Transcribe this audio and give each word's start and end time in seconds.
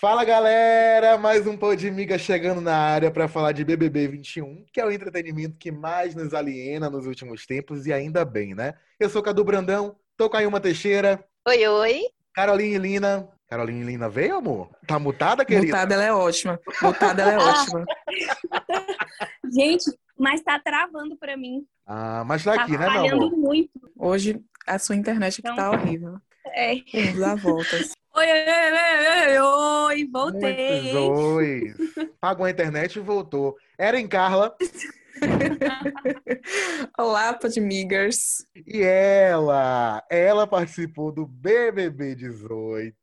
Fala 0.00 0.22
galera, 0.24 1.16
mais 1.16 1.46
um 1.46 1.56
Podmiga 1.56 2.18
chegando 2.18 2.60
na 2.60 2.76
área 2.76 3.10
para 3.10 3.26
falar 3.26 3.52
de 3.52 3.64
BBB 3.64 4.08
21, 4.08 4.66
que 4.70 4.78
é 4.80 4.84
o 4.84 4.90
entretenimento 4.90 5.56
que 5.58 5.72
mais 5.72 6.14
nos 6.14 6.34
aliena 6.34 6.90
nos 6.90 7.06
últimos 7.06 7.46
tempos 7.46 7.86
e 7.86 7.92
ainda 7.92 8.22
bem, 8.24 8.54
né? 8.54 8.74
Eu 9.00 9.08
sou 9.08 9.22
Cadu 9.22 9.42
Brandão, 9.42 9.96
tô 10.16 10.28
com 10.28 10.36
a 10.36 10.42
Ilma 10.42 10.60
Teixeira. 10.60 11.24
Oi, 11.48 11.66
oi. 11.66 12.00
Caroline 12.34 12.76
Lina. 12.78 13.28
Caroline 13.48 13.82
Lina 13.84 14.08
veio, 14.08 14.36
amor? 14.36 14.68
Tá 14.86 14.98
mutada, 14.98 15.44
querida? 15.44 15.66
Mutada 15.68 15.94
ela 15.94 16.04
é 16.04 16.12
ótima. 16.12 16.60
Mutada 16.82 17.22
ela 17.22 17.32
é 17.32 17.38
ótima. 17.48 17.84
Gente, 19.50 19.84
mas 20.18 20.42
tá 20.42 20.58
travando 20.58 21.16
para 21.16 21.34
mim. 21.36 21.64
Ah, 21.86 22.24
mas 22.26 22.44
tá, 22.44 22.54
Tá 22.54 22.62
aqui, 22.62 22.76
né, 22.76 22.90
meu 22.90 23.06
amor? 23.14 23.30
muito. 23.36 23.70
Hoje 23.98 24.40
a 24.66 24.78
sua 24.78 24.96
internet 24.96 25.40
aqui 25.44 25.56
tá 25.56 25.70
horrível. 25.70 26.18
É. 26.46 26.76
Vamos 26.92 27.18
dar 27.18 27.36
voltas. 27.36 27.92
Oi, 28.16 28.26
oi, 28.26 28.44
oi, 28.46 29.38
oi, 29.38 29.40
oi, 29.40 30.04
voltei. 30.04 30.94
Ois. 30.94 31.74
Pagou 32.20 32.46
a 32.46 32.50
internet 32.50 32.94
e 32.94 33.00
voltou. 33.00 33.56
Era 33.76 33.98
em 33.98 34.06
Carla. 34.06 34.54
Olá, 36.96 37.34
Podmigers. 37.34 38.46
E 38.64 38.82
ela, 38.82 40.00
ela 40.08 40.46
participou 40.46 41.10
do 41.10 41.26
BBB 41.26 42.14
18. 42.14 42.94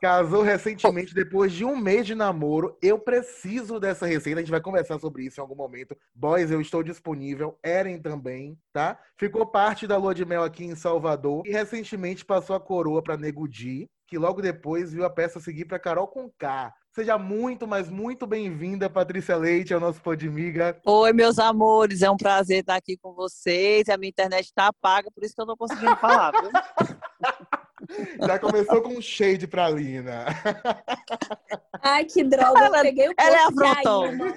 Casou 0.00 0.42
recentemente, 0.42 1.14
depois 1.14 1.52
de 1.52 1.64
um 1.64 1.76
mês 1.76 2.06
de 2.06 2.14
namoro. 2.14 2.76
Eu 2.82 2.98
preciso 2.98 3.80
dessa 3.80 4.06
receita. 4.06 4.40
A 4.40 4.42
gente 4.42 4.50
vai 4.50 4.60
conversar 4.60 4.98
sobre 4.98 5.24
isso 5.24 5.40
em 5.40 5.42
algum 5.42 5.54
momento. 5.54 5.96
Boys, 6.14 6.50
eu 6.50 6.60
estou 6.60 6.82
disponível. 6.82 7.58
Eren 7.62 7.98
também, 7.98 8.58
tá? 8.72 8.98
Ficou 9.16 9.46
parte 9.46 9.86
da 9.86 9.96
lua 9.96 10.14
de 10.14 10.24
mel 10.24 10.42
aqui 10.42 10.64
em 10.64 10.74
Salvador. 10.74 11.42
E 11.46 11.50
recentemente 11.50 12.24
passou 12.24 12.54
a 12.54 12.60
coroa 12.60 13.02
para 13.02 13.16
Nego 13.16 13.48
Di, 13.48 13.88
que 14.06 14.18
logo 14.18 14.42
depois 14.42 14.92
viu 14.92 15.04
a 15.04 15.10
peça 15.10 15.40
seguir 15.40 15.64
para 15.64 15.78
Carol 15.78 16.08
Conká. 16.08 16.72
Seja 16.96 17.18
muito, 17.18 17.66
mas 17.66 17.90
muito 17.90 18.26
bem-vinda, 18.26 18.88
Patrícia 18.88 19.36
Leite, 19.36 19.74
ao 19.74 19.80
nosso 19.80 20.00
Podmiga. 20.00 20.80
Oi, 20.86 21.12
meus 21.12 21.38
amores, 21.38 22.00
é 22.00 22.10
um 22.10 22.16
prazer 22.16 22.60
estar 22.60 22.76
aqui 22.76 22.96
com 22.96 23.12
vocês. 23.12 23.88
A 23.90 23.98
minha 23.98 24.08
internet 24.08 24.46
está 24.46 24.68
apaga, 24.68 25.10
por 25.10 25.22
isso 25.22 25.34
que 25.34 25.42
eu 25.42 25.46
não 25.46 25.58
conseguindo 25.58 25.94
falar. 25.96 26.32
Já 28.26 28.38
começou 28.38 28.82
com 28.82 28.90
um 28.90 29.00
shade 29.02 29.46
pra 29.46 29.68
Lina. 29.70 30.26
Ai, 31.82 32.04
que 32.04 32.22
droga, 32.24 32.64
Ela- 32.64 32.78
eu 32.78 32.82
peguei 32.82 33.08
o 33.08 33.14
ela 33.18 33.36
é. 33.36 33.40
Ailma. 33.86 34.34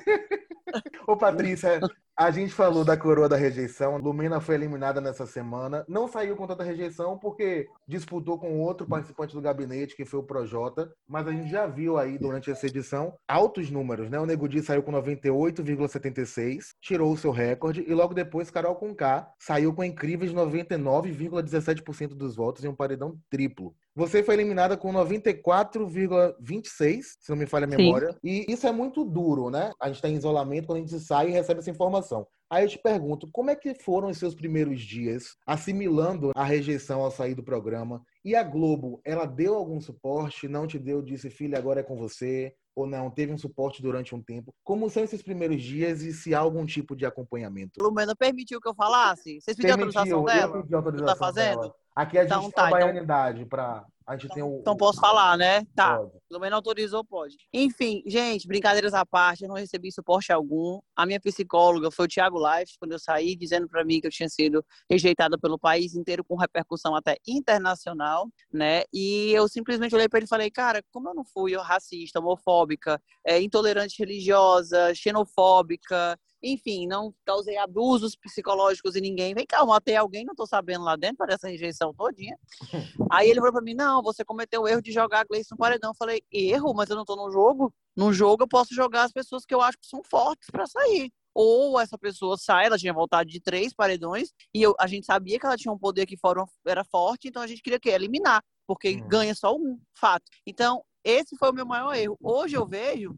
Ô, 1.08 1.18
Patrícia, 1.18 1.80
a 2.20 2.32
gente 2.32 2.54
falou 2.54 2.84
da 2.84 2.98
coroa 2.98 3.30
da 3.30 3.38
rejeição. 3.38 3.96
Lumena 3.96 4.42
foi 4.42 4.56
eliminada 4.56 5.00
nessa 5.00 5.26
semana. 5.26 5.86
Não 5.88 6.06
saiu 6.06 6.36
com 6.36 6.46
tanta 6.46 6.66
rejeição 6.66 7.18
porque 7.18 7.66
disputou 7.88 8.38
com 8.38 8.60
outro 8.60 8.86
participante 8.86 9.34
do 9.34 9.40
gabinete, 9.40 9.96
que 9.96 10.04
foi 10.04 10.20
o 10.20 10.24
Projota. 10.24 10.92
Mas 11.08 11.26
a 11.30 11.32
gente 11.32 11.50
já 11.50 11.66
viu 11.66 11.98
aí 11.98 12.18
durante 12.18 12.52
essa 12.52 12.68
edição 12.68 13.14
altos 13.26 13.72
números, 13.72 14.10
né? 14.10 14.20
O 14.20 14.26
Nego 14.26 14.50
Di 14.50 14.62
saiu 14.62 14.84
com 14.84 14.92
98,76, 14.92 16.74
tirou 16.82 17.14
o 17.14 17.18
seu 17.18 17.32
recorde. 17.32 17.86
E 17.88 17.94
logo 17.94 18.14
depois, 18.14 18.52
Carol 18.52 18.76
Conká 18.76 19.32
saiu 19.40 19.74
com 19.74 19.82
incríveis 19.82 20.34
99,17% 20.34 22.16
dos 22.16 22.36
votos 22.36 22.66
em 22.66 22.68
um 22.68 22.76
paredão 22.76 23.18
triplo. 23.30 23.74
Você 24.00 24.24
foi 24.24 24.36
eliminada 24.36 24.78
com 24.78 24.94
94,26, 24.94 27.02
se 27.20 27.30
não 27.30 27.36
me 27.36 27.46
falha 27.46 27.66
a 27.66 27.70
Sim. 27.70 27.76
memória. 27.76 28.18
E 28.24 28.46
isso 28.48 28.66
é 28.66 28.72
muito 28.72 29.04
duro, 29.04 29.50
né? 29.50 29.74
A 29.78 29.88
gente 29.88 29.98
está 29.98 30.08
em 30.08 30.16
isolamento 30.16 30.68
quando 30.68 30.78
a 30.78 30.82
gente 30.88 30.98
sai 31.02 31.28
e 31.28 31.32
recebe 31.32 31.60
essa 31.60 31.70
informação. 31.70 32.26
Aí 32.50 32.64
eu 32.64 32.70
te 32.70 32.80
pergunto, 32.82 33.28
como 33.34 33.50
é 33.50 33.58
que 33.58 33.76
foram 33.76 34.08
os 34.08 34.18
seus 34.18 34.34
primeiros 34.34 34.80
dias 34.82 35.36
assimilando 35.46 36.32
a 36.34 36.46
rejeição 36.46 37.02
ao 37.02 37.12
sair 37.12 37.36
do 37.36 37.44
programa? 37.44 38.02
E 38.24 38.38
a 38.38 38.44
Globo, 38.44 39.02
ela 39.04 39.26
deu 39.26 39.54
algum 39.54 39.82
suporte? 39.82 40.48
Não 40.48 40.66
te 40.66 40.80
deu? 40.80 41.02
Disse, 41.02 41.30
filha, 41.30 41.58
agora 41.58 41.82
é 41.82 41.84
com 41.84 41.98
você? 41.98 42.54
Ou 42.74 42.88
não? 42.88 43.12
Teve 43.12 43.34
um 43.34 43.38
suporte 43.38 43.82
durante 43.82 44.16
um 44.16 44.24
tempo? 44.24 44.56
Como 44.64 44.90
são 44.90 45.04
esses 45.04 45.22
primeiros 45.22 45.62
dias 45.62 46.02
e 46.04 46.14
se 46.14 46.34
há 46.34 46.40
algum 46.40 46.66
tipo 46.66 46.96
de 46.96 47.06
acompanhamento? 47.06 47.84
Lumena 47.84 48.16
permitiu 48.16 48.62
que 48.62 48.70
eu 48.70 48.74
falasse? 48.74 49.42
Vocês 49.42 49.58
pediram 49.58 49.74
autorização 49.74 50.24
Permitiu, 50.24 50.26
dela? 50.26 50.56
eu 50.58 50.62
pedi 50.64 50.76
autorização 50.76 51.14
Tá 51.14 51.20
fazendo? 51.20 51.60
dela. 51.62 51.76
Aqui 51.96 52.18
a 52.18 52.22
gente 52.24 52.32
Então 52.32 52.42
tem 52.44 52.52
tá, 52.52 52.64
a 52.66 52.68
então- 52.68 52.80
baianidade 52.80 53.46
pra... 53.46 53.86
A 54.08 54.18
gente 54.18 54.34
tem 54.34 54.42
o... 54.42 54.58
Então 54.62 54.76
posso 54.76 55.00
falar, 55.00 55.38
né? 55.38 55.64
Tá. 55.76 55.98
Pode. 55.98 56.14
Lumena 56.32 56.56
autorizou, 56.56 57.06
pode. 57.06 57.38
Enfim, 57.54 58.02
gente, 58.08 58.48
brincadeiras 58.48 58.92
à 58.92 59.06
parte, 59.06 59.44
eu 59.44 59.48
não 59.48 59.56
recebi 59.56 59.92
suporte 59.92 60.34
algum. 60.34 60.80
A 60.96 61.06
minha 61.06 61.20
psicóloga 61.20 61.92
foi 61.92 62.06
o 62.06 62.08
Thiago 62.08 62.40
Life, 62.40 62.74
quando 62.80 62.94
eu 62.94 63.00
saí, 63.00 63.36
dizendo 63.36 63.70
para 63.70 63.86
mim 63.86 64.02
que 64.02 64.08
eu 64.08 64.12
tinha 64.12 64.28
sido 64.28 64.66
rejeitada 64.90 65.38
pelo 65.38 65.60
país 65.60 65.94
inteiro, 65.94 66.24
com 66.24 66.36
repercussão 66.36 66.96
até 66.96 67.18
internacional, 67.28 68.28
né? 68.52 68.82
E 68.92 69.32
eu 69.32 69.48
simplesmente 69.48 69.94
olhei 69.94 70.10
para 70.10 70.18
ele 70.18 70.26
e 70.26 70.30
falei, 70.30 70.50
cara, 70.50 70.82
como 70.92 71.08
eu 71.10 71.14
não 71.14 71.24
fui 71.24 71.56
racista, 71.56 72.20
homofóbica, 72.20 73.00
é, 73.24 73.40
intolerante 73.40 74.00
religiosa, 74.00 74.92
xenofóbica, 74.96 76.18
enfim, 76.42 76.88
não 76.88 77.14
causei 77.26 77.58
abusos 77.58 78.16
psicológicos 78.16 78.96
em 78.96 79.02
ninguém. 79.02 79.34
Vem 79.34 79.46
cá, 79.46 79.60
eu 79.60 79.68
matei 79.68 79.96
alguém, 79.96 80.24
não 80.26 80.36
tô 80.36 80.46
sabendo 80.46 80.84
lá 80.84 80.96
dentro, 80.96 81.18
para 81.18 81.34
essa 81.34 81.48
rejeição 81.48 81.94
todinha. 81.94 82.38
Aí 83.12 83.30
ele 83.30 83.40
falou 83.40 83.54
pra 83.54 83.62
mim, 83.62 83.74
não, 83.74 84.02
você 84.02 84.24
cometeu 84.24 84.62
o 84.62 84.68
erro 84.68 84.82
de 84.82 84.92
jogar 84.92 85.22
a 85.22 85.24
Gleice 85.24 85.52
no 85.52 85.58
paredão. 85.58 85.92
Eu 85.92 85.96
falei, 85.96 86.22
erro? 86.32 86.74
Mas 86.74 86.90
eu 86.90 86.96
não 86.96 87.06
tô 87.06 87.16
no 87.16 87.32
jogo? 87.32 87.74
No 87.96 88.14
jogo 88.14 88.44
eu 88.44 88.48
posso 88.48 88.74
jogar 88.74 89.04
as 89.04 89.12
pessoas 89.12 89.46
que 89.46 89.54
eu 89.54 89.62
acho 89.62 89.78
que 89.78 89.88
são 89.88 90.02
fortes 90.04 90.50
pra 90.50 90.66
sair. 90.66 91.12
Ou 91.34 91.80
essa 91.80 91.98
pessoa 91.98 92.38
sai, 92.38 92.66
ela 92.66 92.78
tinha 92.78 92.94
voltado 92.94 93.30
de 93.30 93.40
três 93.40 93.74
paredões, 93.74 94.30
e 94.54 94.62
eu- 94.62 94.76
a 94.80 94.88
gente 94.88 95.06
sabia 95.06 95.40
que 95.40 95.46
ela 95.46 95.56
tinha 95.56 95.72
um 95.72 95.78
poder 95.78 96.06
que 96.06 96.18
fora 96.18 96.44
era 96.66 96.84
forte, 96.84 97.28
então 97.28 97.42
a 97.42 97.48
gente 97.48 97.62
queria 97.62 97.78
o 97.78 97.80
quê? 97.82 97.90
Eliminar, 97.92 98.44
porque 98.68 98.96
Hum. 98.96 99.08
ganha 99.08 99.36
só 99.36 99.56
um, 99.56 99.80
fato. 99.98 100.24
Então, 100.46 100.84
esse 101.04 101.38
foi 101.38 101.50
o 101.52 101.54
meu 101.54 101.66
maior 101.66 101.94
erro. 101.96 102.18
Hoje 102.22 102.56
eu 102.56 102.66
vejo 102.68 103.16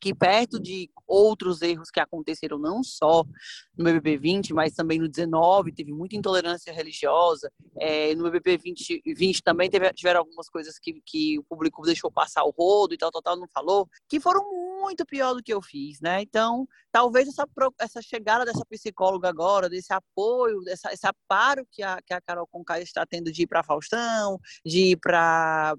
que 0.00 0.14
perto 0.14 0.58
de 0.58 0.90
outros 1.06 1.60
erros 1.60 1.90
que 1.90 2.00
aconteceram 2.00 2.58
não 2.58 2.82
só 2.82 3.24
no 3.76 3.84
BBB 3.84 4.16
20, 4.16 4.54
mas 4.54 4.72
também 4.72 4.98
no 4.98 5.08
19, 5.08 5.72
teve 5.72 5.92
muita 5.92 6.16
intolerância 6.16 6.72
religiosa, 6.72 7.52
é, 7.78 8.14
no 8.14 8.24
BBB 8.24 8.56
20, 8.56 9.02
20 9.14 9.42
também 9.42 9.68
teve, 9.68 9.92
tiveram 9.92 10.20
algumas 10.20 10.48
coisas 10.48 10.78
que, 10.78 11.00
que 11.04 11.38
o 11.38 11.44
público 11.44 11.82
deixou 11.82 12.10
passar 12.10 12.44
o 12.44 12.50
rodo 12.50 12.94
e 12.94 12.98
tal, 12.98 13.10
tal, 13.10 13.22
tal, 13.22 13.36
não 13.36 13.48
falou, 13.52 13.88
que 14.08 14.20
foram 14.20 14.42
muito 14.80 15.04
pior 15.04 15.34
do 15.34 15.42
que 15.42 15.52
eu 15.52 15.60
fiz, 15.60 16.00
né? 16.00 16.22
Então, 16.22 16.66
talvez 16.90 17.28
essa, 17.28 17.46
essa 17.78 18.00
chegada 18.00 18.44
dessa 18.44 18.64
psicóloga 18.64 19.28
agora, 19.28 19.68
desse 19.68 19.92
apoio, 19.92 20.60
dessa, 20.62 20.92
esse 20.92 21.06
aparo 21.06 21.66
que 21.70 21.82
a, 21.82 22.00
que 22.02 22.14
a 22.14 22.20
Carol 22.20 22.46
Conká 22.46 22.80
está 22.80 23.04
tendo 23.04 23.30
de 23.30 23.42
ir 23.42 23.46
para 23.46 23.62
Faustão, 23.62 24.38
de 24.64 24.92
ir 24.92 24.96
para 24.96 25.76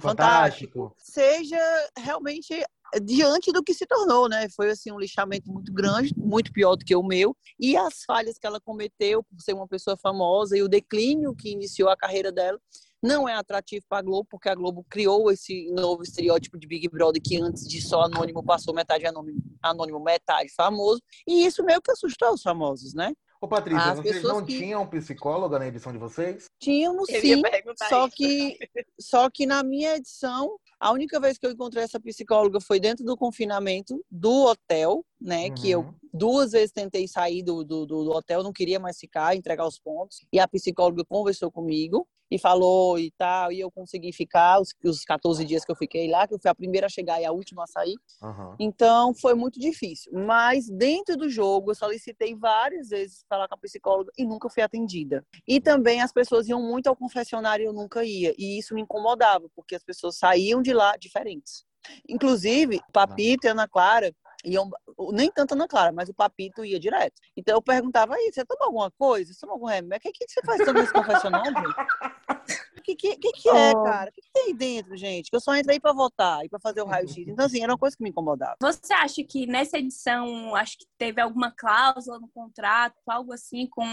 Fantástico. 0.00 0.94
seja 0.96 1.58
realmente 1.96 2.64
diante 3.02 3.52
do 3.52 3.62
que 3.62 3.74
se 3.74 3.86
tornou, 3.86 4.28
né? 4.28 4.48
Foi 4.54 4.70
assim 4.70 4.90
um 4.90 4.98
lixamento 4.98 5.50
muito 5.50 5.72
grande, 5.72 6.14
muito 6.16 6.52
pior 6.52 6.76
do 6.76 6.84
que 6.84 6.96
o 6.96 7.02
meu, 7.02 7.36
e 7.58 7.76
as 7.76 8.04
falhas 8.04 8.38
que 8.38 8.46
ela 8.46 8.60
cometeu 8.60 9.22
por 9.22 9.40
ser 9.40 9.52
uma 9.52 9.68
pessoa 9.68 9.96
famosa 9.96 10.56
e 10.56 10.62
o 10.62 10.68
declínio 10.68 11.34
que 11.34 11.50
iniciou 11.50 11.90
a 11.90 11.96
carreira 11.96 12.32
dela 12.32 12.58
não 13.02 13.28
é 13.28 13.34
atrativo 13.34 13.84
para 13.88 13.98
a 13.98 14.02
Globo, 14.02 14.26
porque 14.28 14.48
a 14.48 14.54
Globo 14.54 14.84
criou 14.88 15.30
esse 15.30 15.70
novo 15.70 16.02
estereótipo 16.02 16.58
de 16.58 16.66
Big 16.66 16.88
Brother 16.88 17.22
que 17.22 17.40
antes 17.40 17.66
de 17.68 17.80
só 17.80 18.02
anônimo 18.02 18.42
passou 18.42 18.74
metade 18.74 19.06
anônimo, 19.06 19.40
anônimo 19.62 20.00
metade 20.00 20.52
famoso, 20.52 21.00
e 21.26 21.46
isso 21.46 21.64
meio 21.64 21.80
que 21.80 21.92
assustou 21.92 22.32
os 22.32 22.42
famosos, 22.42 22.94
né? 22.94 23.12
Ô, 23.40 23.46
Patrícia, 23.46 23.92
As 23.92 23.98
vocês 23.98 24.22
não 24.24 24.44
que- 24.44 24.58
tinham 24.58 24.84
psicóloga 24.88 25.58
na 25.60 25.68
edição 25.68 25.92
de 25.92 25.98
vocês? 25.98 26.46
Tínhamos 26.58 27.08
Eu 27.08 27.20
sim, 27.20 27.42
só 27.88 28.06
isso. 28.06 28.16
que, 28.16 28.58
só 29.00 29.30
que 29.30 29.46
na 29.46 29.62
minha 29.62 29.94
edição, 29.96 30.58
a 30.80 30.90
única 30.92 31.20
vez 31.20 31.38
que 31.38 31.46
eu 31.46 31.52
encontrei 31.52 31.84
essa 31.84 32.00
psicóloga 32.00 32.60
foi 32.60 32.80
dentro 32.80 33.04
do 33.04 33.16
confinamento 33.16 34.04
do 34.10 34.46
hotel, 34.46 35.04
né? 35.20 35.50
Que 35.50 35.70
eu 35.70 35.80
Uhum. 35.82 35.94
duas 36.12 36.50
vezes 36.50 36.72
tentei 36.72 37.06
sair 37.06 37.44
do, 37.44 37.62
do, 37.62 37.86
do 37.86 38.04
do 38.04 38.10
hotel, 38.10 38.42
não 38.42 38.52
queria 38.52 38.80
mais 38.80 38.98
ficar, 38.98 39.36
entregar 39.36 39.66
os 39.68 39.78
pontos. 39.78 40.18
E 40.32 40.40
a 40.40 40.48
psicóloga 40.48 41.04
conversou 41.04 41.50
comigo 41.52 42.08
e 42.30 42.38
falou 42.38 42.98
e 42.98 43.10
tal, 43.12 43.50
e 43.50 43.60
eu 43.60 43.70
consegui 43.70 44.12
ficar 44.12 44.60
os, 44.60 44.74
os 44.84 45.04
14 45.04 45.44
dias 45.44 45.64
que 45.64 45.70
eu 45.70 45.76
fiquei 45.76 46.10
lá, 46.10 46.26
que 46.26 46.34
eu 46.34 46.38
fui 46.38 46.50
a 46.50 46.54
primeira 46.54 46.86
a 46.86 46.90
chegar 46.90 47.20
e 47.20 47.24
a 47.24 47.32
última 47.32 47.64
a 47.64 47.66
sair. 47.66 47.96
Aham. 48.22 48.56
Então, 48.58 49.14
foi 49.14 49.34
muito 49.34 49.58
difícil. 49.58 50.12
Mas, 50.12 50.68
dentro 50.68 51.16
do 51.16 51.28
jogo, 51.28 51.70
eu 51.70 51.74
solicitei 51.74 52.34
várias 52.34 52.88
vezes 52.88 53.24
falar 53.28 53.48
com 53.48 53.54
a 53.54 53.58
psicóloga 53.58 54.10
e 54.16 54.24
nunca 54.24 54.48
fui 54.48 54.62
atendida. 54.62 55.24
E 55.46 55.60
também 55.60 56.00
as 56.00 56.12
pessoas 56.12 56.48
iam 56.48 56.62
muito 56.62 56.88
ao 56.88 56.96
confessionário 56.96 57.64
e 57.64 57.66
eu 57.66 57.72
nunca 57.72 58.04
ia. 58.04 58.34
E 58.38 58.58
isso 58.58 58.74
me 58.74 58.82
incomodava, 58.82 59.48
porque 59.54 59.74
as 59.74 59.82
pessoas 59.82 60.18
saíam 60.18 60.60
de 60.60 60.72
lá 60.72 60.96
diferentes. 60.96 61.64
Inclusive, 62.08 62.80
Papito 62.92 63.46
e 63.46 63.48
a 63.48 63.52
Ana 63.52 63.68
Clara 63.68 64.12
iam, 64.44 64.70
nem 65.12 65.30
tanto 65.30 65.52
a 65.52 65.54
Ana 65.54 65.68
Clara, 65.68 65.92
mas 65.92 66.08
o 66.08 66.14
Papito 66.14 66.64
ia 66.64 66.78
direto. 66.78 67.20
Então 67.36 67.54
eu 67.56 67.62
perguntava 67.62 68.14
aí, 68.14 68.30
você 68.32 68.44
toma 68.44 68.66
alguma 68.66 68.90
coisa? 68.90 69.32
Você 69.32 69.40
toma 69.40 69.54
algum 69.54 69.66
remédio? 69.66 70.10
O 70.10 70.12
que, 70.12 70.26
que 70.26 70.32
você 70.32 70.40
faz 70.44 70.58
tomando 70.64 70.84
esse 70.84 70.92
confessionário, 70.92 71.52
gente? 71.52 71.74
que, 72.82 73.16
que, 73.16 73.16
que, 73.16 73.32
que 73.32 73.48
é, 73.48 73.72
Oh. 73.74 73.82
cara? 73.84 74.10
O 74.10 74.12
que, 74.12 74.22
que 74.22 74.30
tem 74.32 74.44
aí 74.46 74.54
dentro, 74.54 74.96
gente? 74.96 75.30
Que 75.30 75.36
eu 75.36 75.40
só 75.40 75.54
entrei 75.56 75.78
pra 75.80 75.92
votar 75.92 76.44
e 76.44 76.48
pra 76.48 76.58
fazer 76.58 76.82
o 76.82 76.86
raio-x. 76.86 77.16
Então, 77.28 77.44
assim, 77.44 77.62
era 77.62 77.72
uma 77.72 77.78
coisa 77.78 77.96
que 77.96 78.02
me 78.02 78.10
incomodava. 78.10 78.56
Você 78.60 78.92
acha 78.92 79.22
que 79.24 79.46
nessa 79.46 79.78
edição, 79.78 80.54
acho 80.54 80.78
que 80.78 80.86
teve 80.96 81.20
alguma 81.20 81.50
cláusula 81.50 82.18
no 82.18 82.28
contrato, 82.28 82.96
algo 83.06 83.32
assim, 83.32 83.66
com 83.66 83.84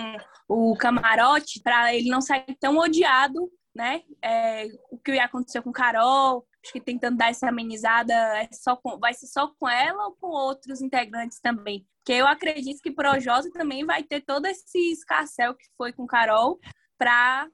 o 0.47 0.75
camarote, 0.77 1.61
para 1.61 1.93
ele 1.93 2.09
não 2.09 2.21
sair 2.21 2.55
tão 2.59 2.77
odiado, 2.77 3.51
né? 3.73 4.03
É, 4.21 4.67
o 4.89 4.97
que 4.97 5.11
aconteceu 5.19 5.61
com 5.61 5.71
Carol, 5.71 6.45
acho 6.65 6.73
que 6.73 6.81
tentando 6.81 7.17
dar 7.17 7.29
essa 7.29 7.47
amenizada, 7.47 8.13
é 8.13 8.49
só 8.51 8.75
com- 8.75 8.97
vai 8.97 9.13
ser 9.13 9.27
só 9.27 9.47
com 9.59 9.69
ela 9.69 10.07
ou 10.07 10.15
com 10.15 10.27
outros 10.27 10.81
integrantes 10.81 11.39
também? 11.39 11.85
Porque 11.99 12.13
eu 12.19 12.27
acredito 12.27 12.81
que 12.81 12.91
Projosa 12.91 13.51
também 13.51 13.85
vai 13.85 14.03
ter 14.03 14.21
todo 14.21 14.45
esse 14.47 14.77
escarcel 14.91 15.53
que 15.55 15.65
foi 15.77 15.93
com 15.93 16.05
Carol 16.07 16.59
para 16.97 17.47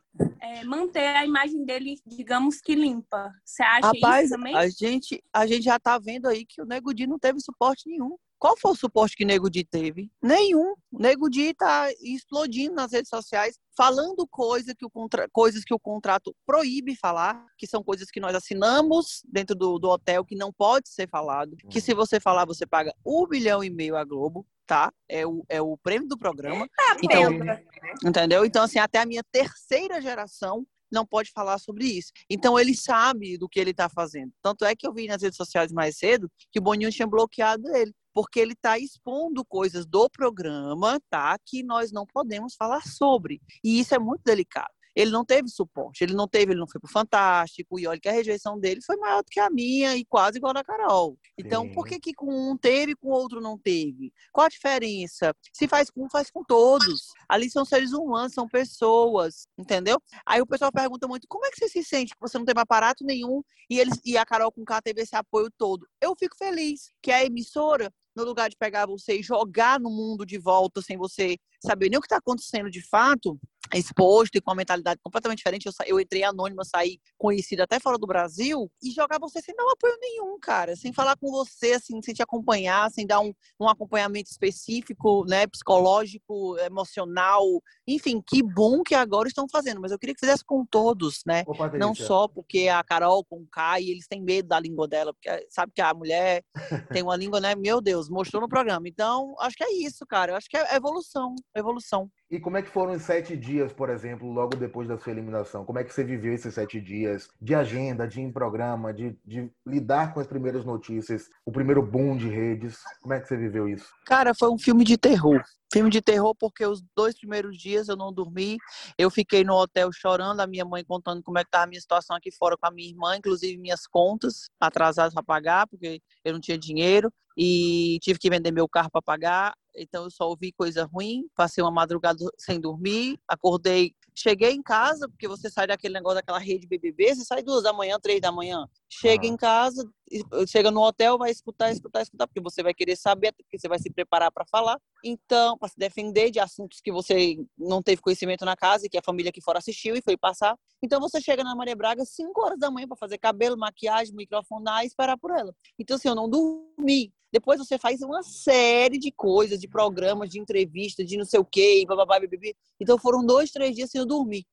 manter 0.65 1.07
a 1.15 1.25
imagem 1.25 1.65
dele, 1.65 1.95
digamos 2.05 2.61
que 2.61 2.75
limpa. 2.75 3.31
Você 3.43 3.63
acha 3.63 3.87
Rapaz, 3.87 4.25
isso 4.25 4.35
também? 4.37 4.55
a 4.55 4.69
gente, 4.69 5.23
a 5.33 5.47
gente 5.47 5.63
já 5.63 5.79
tá 5.79 5.97
vendo 5.97 6.27
aí 6.27 6.45
que 6.45 6.61
o 6.61 6.65
Nego 6.65 6.93
Di 6.93 7.07
não 7.07 7.17
teve 7.19 7.39
suporte 7.39 7.89
nenhum. 7.89 8.15
Qual 8.37 8.57
foi 8.57 8.71
o 8.71 8.75
suporte 8.75 9.15
que 9.15 9.23
o 9.23 9.27
Nego 9.27 9.49
Di 9.49 9.63
teve? 9.63 10.11
Nenhum. 10.21 10.73
O 10.91 10.99
Nego 10.99 11.29
Di 11.29 11.53
tá 11.53 11.89
explodindo 12.01 12.75
nas 12.75 12.91
redes 12.91 13.09
sociais, 13.09 13.57
falando 13.81 14.28
coisa 14.28 14.75
que 14.75 14.86
o 14.86 14.89
contra... 14.92 15.28
coisas 15.31 15.63
que 15.63 15.74
o 15.74 15.80
contrato 15.80 16.36
proíbe 16.45 16.95
falar, 16.95 17.44
que 17.57 17.66
são 17.66 17.83
coisas 17.83 18.12
que 18.12 18.19
nós 18.19 18.36
assinamos 18.36 19.24
dentro 19.25 19.56
do, 19.56 19.80
do 19.80 19.89
hotel 19.89 20.24
que 20.24 20.36
não 20.36 20.54
pode 20.54 20.88
ser 20.88 21.10
falado, 21.10 21.57
que 21.68 21.81
se 21.81 21.92
você 21.95 22.19
falar, 22.19 22.45
você 22.45 22.63
paga 22.63 22.94
um 23.04 23.25
bilhão 23.25 23.63
e 23.63 23.72
meio 23.72 23.95
à 23.95 24.04
Globo, 24.04 24.45
tá? 24.68 24.94
É 25.10 25.25
o, 25.25 25.44
é 25.50 25.60
o 25.60 25.75
prêmio 25.78 26.07
do 26.07 26.16
programa. 26.16 26.68
Então, 27.04 27.39
Penta. 27.39 27.63
Entendeu? 28.06 28.45
Então, 28.45 28.63
assim, 28.63 28.78
até 28.78 29.00
a 29.00 29.06
minha 29.06 29.24
terceira 29.31 30.00
geração 30.00 30.63
não 30.92 31.04
pode 31.04 31.31
falar 31.31 31.57
sobre 31.57 31.86
isso. 31.86 32.12
Então, 32.30 32.60
ele 32.60 32.75
sabe 32.75 33.36
do 33.36 33.50
que 33.50 33.60
ele 33.60 33.72
está 33.72 33.89
fazendo. 33.89 34.31
Tanto 34.44 34.63
é 34.63 34.75
que 34.75 34.86
eu 34.86 34.94
vi 34.94 35.07
nas 35.07 35.24
redes 35.24 35.38
sociais 35.38 35.72
mais 35.72 35.98
cedo 35.98 36.30
que 36.51 36.60
o 36.60 36.62
Boninho 36.62 36.92
tinha 36.92 37.07
bloqueado 37.07 37.75
ele. 37.75 37.94
Porque 38.13 38.39
ele 38.39 38.53
está 38.53 38.77
expondo 38.77 39.45
coisas 39.45 39.85
do 39.85 40.09
programa, 40.09 40.99
tá? 41.09 41.37
Que 41.45 41.63
nós 41.63 41.91
não 41.91 42.05
podemos 42.05 42.55
falar 42.55 42.85
sobre. 42.87 43.41
E 43.63 43.79
isso 43.79 43.95
é 43.95 43.99
muito 43.99 44.21
delicado. 44.23 44.73
Ele 44.95 45.11
não 45.11 45.23
teve 45.23 45.47
suporte, 45.47 46.03
ele 46.03 46.13
não 46.13 46.27
teve, 46.27 46.51
ele 46.51 46.59
não 46.59 46.67
foi 46.67 46.79
pro 46.79 46.91
Fantástico, 46.91 47.79
e 47.79 47.87
olha 47.87 47.99
que 47.99 48.09
a 48.09 48.11
rejeição 48.11 48.59
dele 48.59 48.81
foi 48.81 48.97
maior 48.97 49.23
do 49.23 49.29
que 49.29 49.39
a 49.39 49.49
minha 49.49 49.95
e 49.95 50.03
quase 50.03 50.37
igual 50.37 50.51
a 50.51 50.55
da 50.55 50.63
Carol. 50.63 51.17
Então, 51.37 51.63
Sim. 51.63 51.73
por 51.73 51.87
que, 51.87 51.99
que 51.99 52.13
com 52.13 52.51
um 52.51 52.57
teve 52.57 52.91
e 52.91 52.95
com 52.95 53.07
o 53.07 53.11
outro 53.11 53.39
não 53.39 53.57
teve? 53.57 54.13
Qual 54.33 54.45
a 54.45 54.49
diferença? 54.49 55.33
Se 55.53 55.67
faz 55.67 55.89
com 55.89 56.05
um, 56.05 56.09
faz 56.09 56.29
com 56.29 56.43
todos. 56.43 57.07
Ali 57.29 57.49
são 57.49 57.63
seres 57.63 57.93
humanos, 57.93 58.33
são 58.33 58.47
pessoas, 58.47 59.47
entendeu? 59.57 60.01
Aí 60.25 60.41
o 60.41 60.45
pessoal 60.45 60.71
pergunta 60.71 61.07
muito: 61.07 61.25
como 61.29 61.45
é 61.45 61.49
que 61.49 61.57
você 61.57 61.69
se 61.69 61.83
sente 61.83 62.13
que 62.13 62.19
você 62.19 62.37
não 62.37 62.45
teve 62.45 62.59
aparato 62.59 63.05
nenhum 63.05 63.41
e, 63.69 63.79
eles, 63.79 63.97
e 64.03 64.17
a 64.17 64.25
Carol 64.25 64.51
com 64.51 64.65
K 64.65 64.81
teve 64.81 65.01
esse 65.01 65.15
apoio 65.15 65.49
todo? 65.57 65.87
Eu 66.01 66.13
fico 66.19 66.35
feliz 66.35 66.91
que 67.01 67.11
a 67.11 67.23
emissora, 67.23 67.91
no 68.15 68.23
lugar 68.23 68.49
de 68.49 68.55
pegar 68.57 68.85
você 68.85 69.19
e 69.19 69.23
jogar 69.23 69.79
no 69.79 69.89
mundo 69.89 70.25
de 70.25 70.37
volta 70.37 70.81
sem 70.81 70.97
você 70.97 71.37
saber 71.61 71.89
nem 71.89 71.97
o 71.97 72.01
que 72.01 72.07
está 72.07 72.17
acontecendo 72.17 72.69
de 72.69 72.81
fato, 72.87 73.39
exposto 73.77 74.35
e 74.35 74.41
com 74.41 74.51
uma 74.51 74.57
mentalidade 74.57 74.99
completamente 75.03 75.37
diferente. 75.37 75.65
Eu, 75.65 75.73
eu 75.85 75.99
entrei 75.99 76.23
anônima, 76.23 76.63
saí 76.65 76.99
conhecida 77.17 77.63
até 77.63 77.79
fora 77.79 77.97
do 77.97 78.07
Brasil 78.07 78.69
e 78.81 78.91
jogar 78.91 79.19
você 79.19 79.41
sem 79.41 79.55
dar 79.55 79.65
um 79.65 79.71
apoio 79.71 79.95
nenhum, 79.99 80.39
cara, 80.39 80.75
sem 80.75 80.91
falar 80.91 81.15
com 81.17 81.29
você, 81.31 81.73
assim, 81.73 82.01
sem 82.01 82.13
te 82.13 82.21
acompanhar, 82.21 82.89
sem 82.91 83.05
dar 83.05 83.19
um, 83.19 83.33
um 83.59 83.69
acompanhamento 83.69 84.29
específico, 84.29 85.25
né, 85.27 85.47
psicológico, 85.47 86.57
emocional, 86.59 87.45
enfim, 87.87 88.21
que 88.25 88.41
bom 88.41 88.81
que 88.83 88.95
agora 88.95 89.27
estão 89.27 89.45
fazendo, 89.49 89.79
mas 89.79 89.91
eu 89.91 89.99
queria 89.99 90.15
que 90.15 90.19
fizesse 90.19 90.43
com 90.43 90.65
todos, 90.65 91.21
né? 91.25 91.43
Ô, 91.47 91.53
Não 91.77 91.93
só 91.93 92.27
porque 92.27 92.67
a 92.67 92.83
Carol 92.83 93.23
com 93.23 93.37
o 93.37 93.47
Kai, 93.51 93.83
eles 93.83 94.07
têm 94.07 94.21
medo 94.21 94.49
da 94.49 94.59
língua 94.59 94.87
dela, 94.87 95.13
porque 95.13 95.47
sabe 95.49 95.71
que 95.73 95.81
a 95.81 95.93
mulher 95.93 96.43
tem 97.01 97.03
uma 97.03 97.15
língua, 97.15 97.39
né? 97.39 97.55
Meu 97.55 97.81
Deus, 97.81 98.09
mostrou 98.09 98.41
no 98.41 98.49
programa. 98.49 98.87
Então, 98.87 99.35
acho 99.39 99.55
que 99.55 99.63
é 99.63 99.73
isso, 99.73 100.05
cara. 100.05 100.31
Eu 100.31 100.35
acho 100.35 100.49
que 100.49 100.57
é 100.57 100.75
evolução, 100.75 101.35
evolução. 101.56 102.09
E 102.30 102.39
como 102.39 102.57
é 102.57 102.62
que 102.62 102.69
foram 102.69 102.94
os 102.94 103.01
sete 103.01 103.36
dias, 103.36 103.74
por 103.74 103.89
exemplo, 103.89 104.31
logo 104.31 104.56
depois 104.56 104.88
da 104.88 104.98
sua 104.98 105.12
eliminação? 105.12 105.65
Como 105.65 105.80
é 105.80 105.83
que 105.83 105.94
você 105.94 106.03
viveu 106.03 106.33
esses 106.33 106.53
sete 106.53 106.80
dias 106.80 107.27
de 107.42 107.53
agenda, 107.53 108.07
de 108.07 108.21
ir 108.21 108.24
em 108.24 108.31
programa, 108.31 108.94
de, 108.94 109.18
de 109.25 109.51
lidar 109.65 110.13
com 110.13 110.19
as 110.19 110.27
primeiras 110.27 110.63
notícias, 110.63 111.30
o 111.45 111.51
primeiro 111.51 111.81
boom 111.81 112.15
de 112.15 112.30
redes? 112.30 112.80
Como 113.01 113.13
é 113.13 113.19
que 113.19 113.27
você 113.27 113.36
viveu 113.36 113.68
isso? 113.68 113.89
Cara, 114.06 114.33
foi 114.33 114.50
um 114.50 114.57
filme 114.57 114.83
de 114.83 114.98
terror. 114.98 115.44
Filme 115.74 115.89
de 115.89 116.01
terror 116.01 116.36
porque 116.38 116.65
os 116.65 116.81
dois 116.95 117.18
primeiros 117.18 117.57
dias 117.57 117.88
eu 117.88 117.95
não 117.95 118.13
dormi. 118.13 118.57
Eu 118.97 119.09
fiquei 119.09 119.44
no 119.44 119.56
hotel 119.56 119.89
chorando, 119.94 120.39
a 120.39 120.47
minha 120.47 120.65
mãe 120.65 120.83
contando 120.86 121.21
como 121.24 121.38
é 121.38 121.44
que 121.44 121.47
estava 121.50 121.65
a 121.65 121.68
minha 121.68 121.81
situação 121.81 122.15
aqui 122.15 122.31
fora 122.31 122.57
com 122.57 122.68
a 122.68 122.71
minha 122.71 122.89
irmã, 122.89 123.18
inclusive 123.18 123.57
minhas 123.57 123.86
contas 123.88 124.50
atrasadas 124.59 125.13
para 125.13 125.24
pagar, 125.24 125.68
porque 125.68 126.01
eu 126.24 126.33
não 126.33 126.39
tinha 126.39 126.57
dinheiro 126.57 127.12
e 127.43 127.97
tive 128.03 128.19
que 128.19 128.29
vender 128.29 128.51
meu 128.51 128.69
carro 128.69 128.91
para 128.91 129.01
pagar. 129.01 129.55
Então 129.75 130.03
eu 130.03 130.11
só 130.11 130.27
ouvi 130.29 130.51
coisa 130.51 130.85
ruim, 130.85 131.25
passei 131.33 131.63
uma 131.63 131.71
madrugada 131.71 132.19
sem 132.38 132.59
dormir, 132.59 133.17
acordei, 133.27 133.95
cheguei 134.13 134.51
em 134.51 134.61
casa, 134.61 135.09
porque 135.09 135.27
você 135.27 135.49
sai 135.49 135.65
daquele 135.65 135.95
negócio 135.95 136.15
daquela 136.17 136.38
rede 136.38 136.67
BBB, 136.67 137.15
você 137.15 137.23
sai 137.23 137.41
duas 137.41 137.63
da 137.63 137.73
manhã, 137.73 137.97
três 137.99 138.21
da 138.21 138.31
manhã, 138.31 138.67
chega 138.88 139.25
Ah. 139.25 139.29
em 139.29 139.35
casa, 139.35 139.89
e- 140.11 140.21
chega 140.45 140.69
no 140.69 140.81
hotel, 140.81 141.17
vai 141.17 141.31
escutar, 141.31 141.71
escutar, 141.71 142.03
escutar, 142.03 142.27
porque 142.27 142.41
você 142.41 142.61
vai 142.61 142.75
querer 142.75 142.95
saber, 142.95 143.31
porque 143.31 143.57
você 143.57 143.67
vai 143.67 143.79
se 143.79 143.89
preparar 143.89 144.31
para 144.31 144.45
falar. 144.45 144.77
Então, 145.03 145.57
para 145.57 145.69
se 145.69 145.77
defender 145.77 146.30
de 146.30 146.39
assuntos 146.39 146.80
que 146.80 146.92
você 146.92 147.38
não 147.57 147.81
teve 147.81 148.01
conhecimento 148.01 148.45
na 148.45 148.56
casa 148.56 148.86
e 148.86 148.89
que 148.89 148.98
a 148.98 149.01
família 149.03 149.30
aqui 149.30 149.42
fora 149.42 149.59
assistiu 149.59 149.95
e 149.95 150.01
foi 150.01 150.15
passar. 150.15 150.57
Então, 150.83 151.00
você 151.00 151.19
chega 151.19 151.44
na 151.44 151.56
Maria 151.56 151.75
Braga 151.75 152.06
5 152.06 152.39
horas 152.42 152.59
da 152.59 152.69
manhã 152.69 152.88
para 152.88 152.98
fazer 152.98 153.18
cabelo, 153.18 153.57
maquiagem, 153.57 154.15
microfonar 154.15 154.83
e 154.83 154.88
esperar 154.88 155.18
por 155.18 155.31
ela. 155.31 155.53
Então, 155.80 155.95
assim, 155.95 156.07
eu 156.07 156.15
não 156.15 156.30
dormi. 156.30 157.12
Depois 157.31 157.57
você 157.57 157.77
faz 157.77 158.01
uma 158.01 158.21
série 158.24 158.98
de 158.98 159.12
coisas, 159.12 159.59
de 159.59 159.68
programas, 159.68 160.30
de 160.30 160.39
entrevistas, 160.39 161.07
de 161.07 161.18
não 161.18 161.25
sei 161.25 161.39
o 161.39 161.45
quê, 161.45 161.83
bababá, 161.88 162.19
bibibi. 162.19 162.56
Então, 162.80 162.97
foram 162.97 163.25
dois, 163.25 163.51
três 163.51 163.75
dias 163.75 163.89
sem 163.89 164.00
eu 164.00 164.06
dormir. 164.06 164.45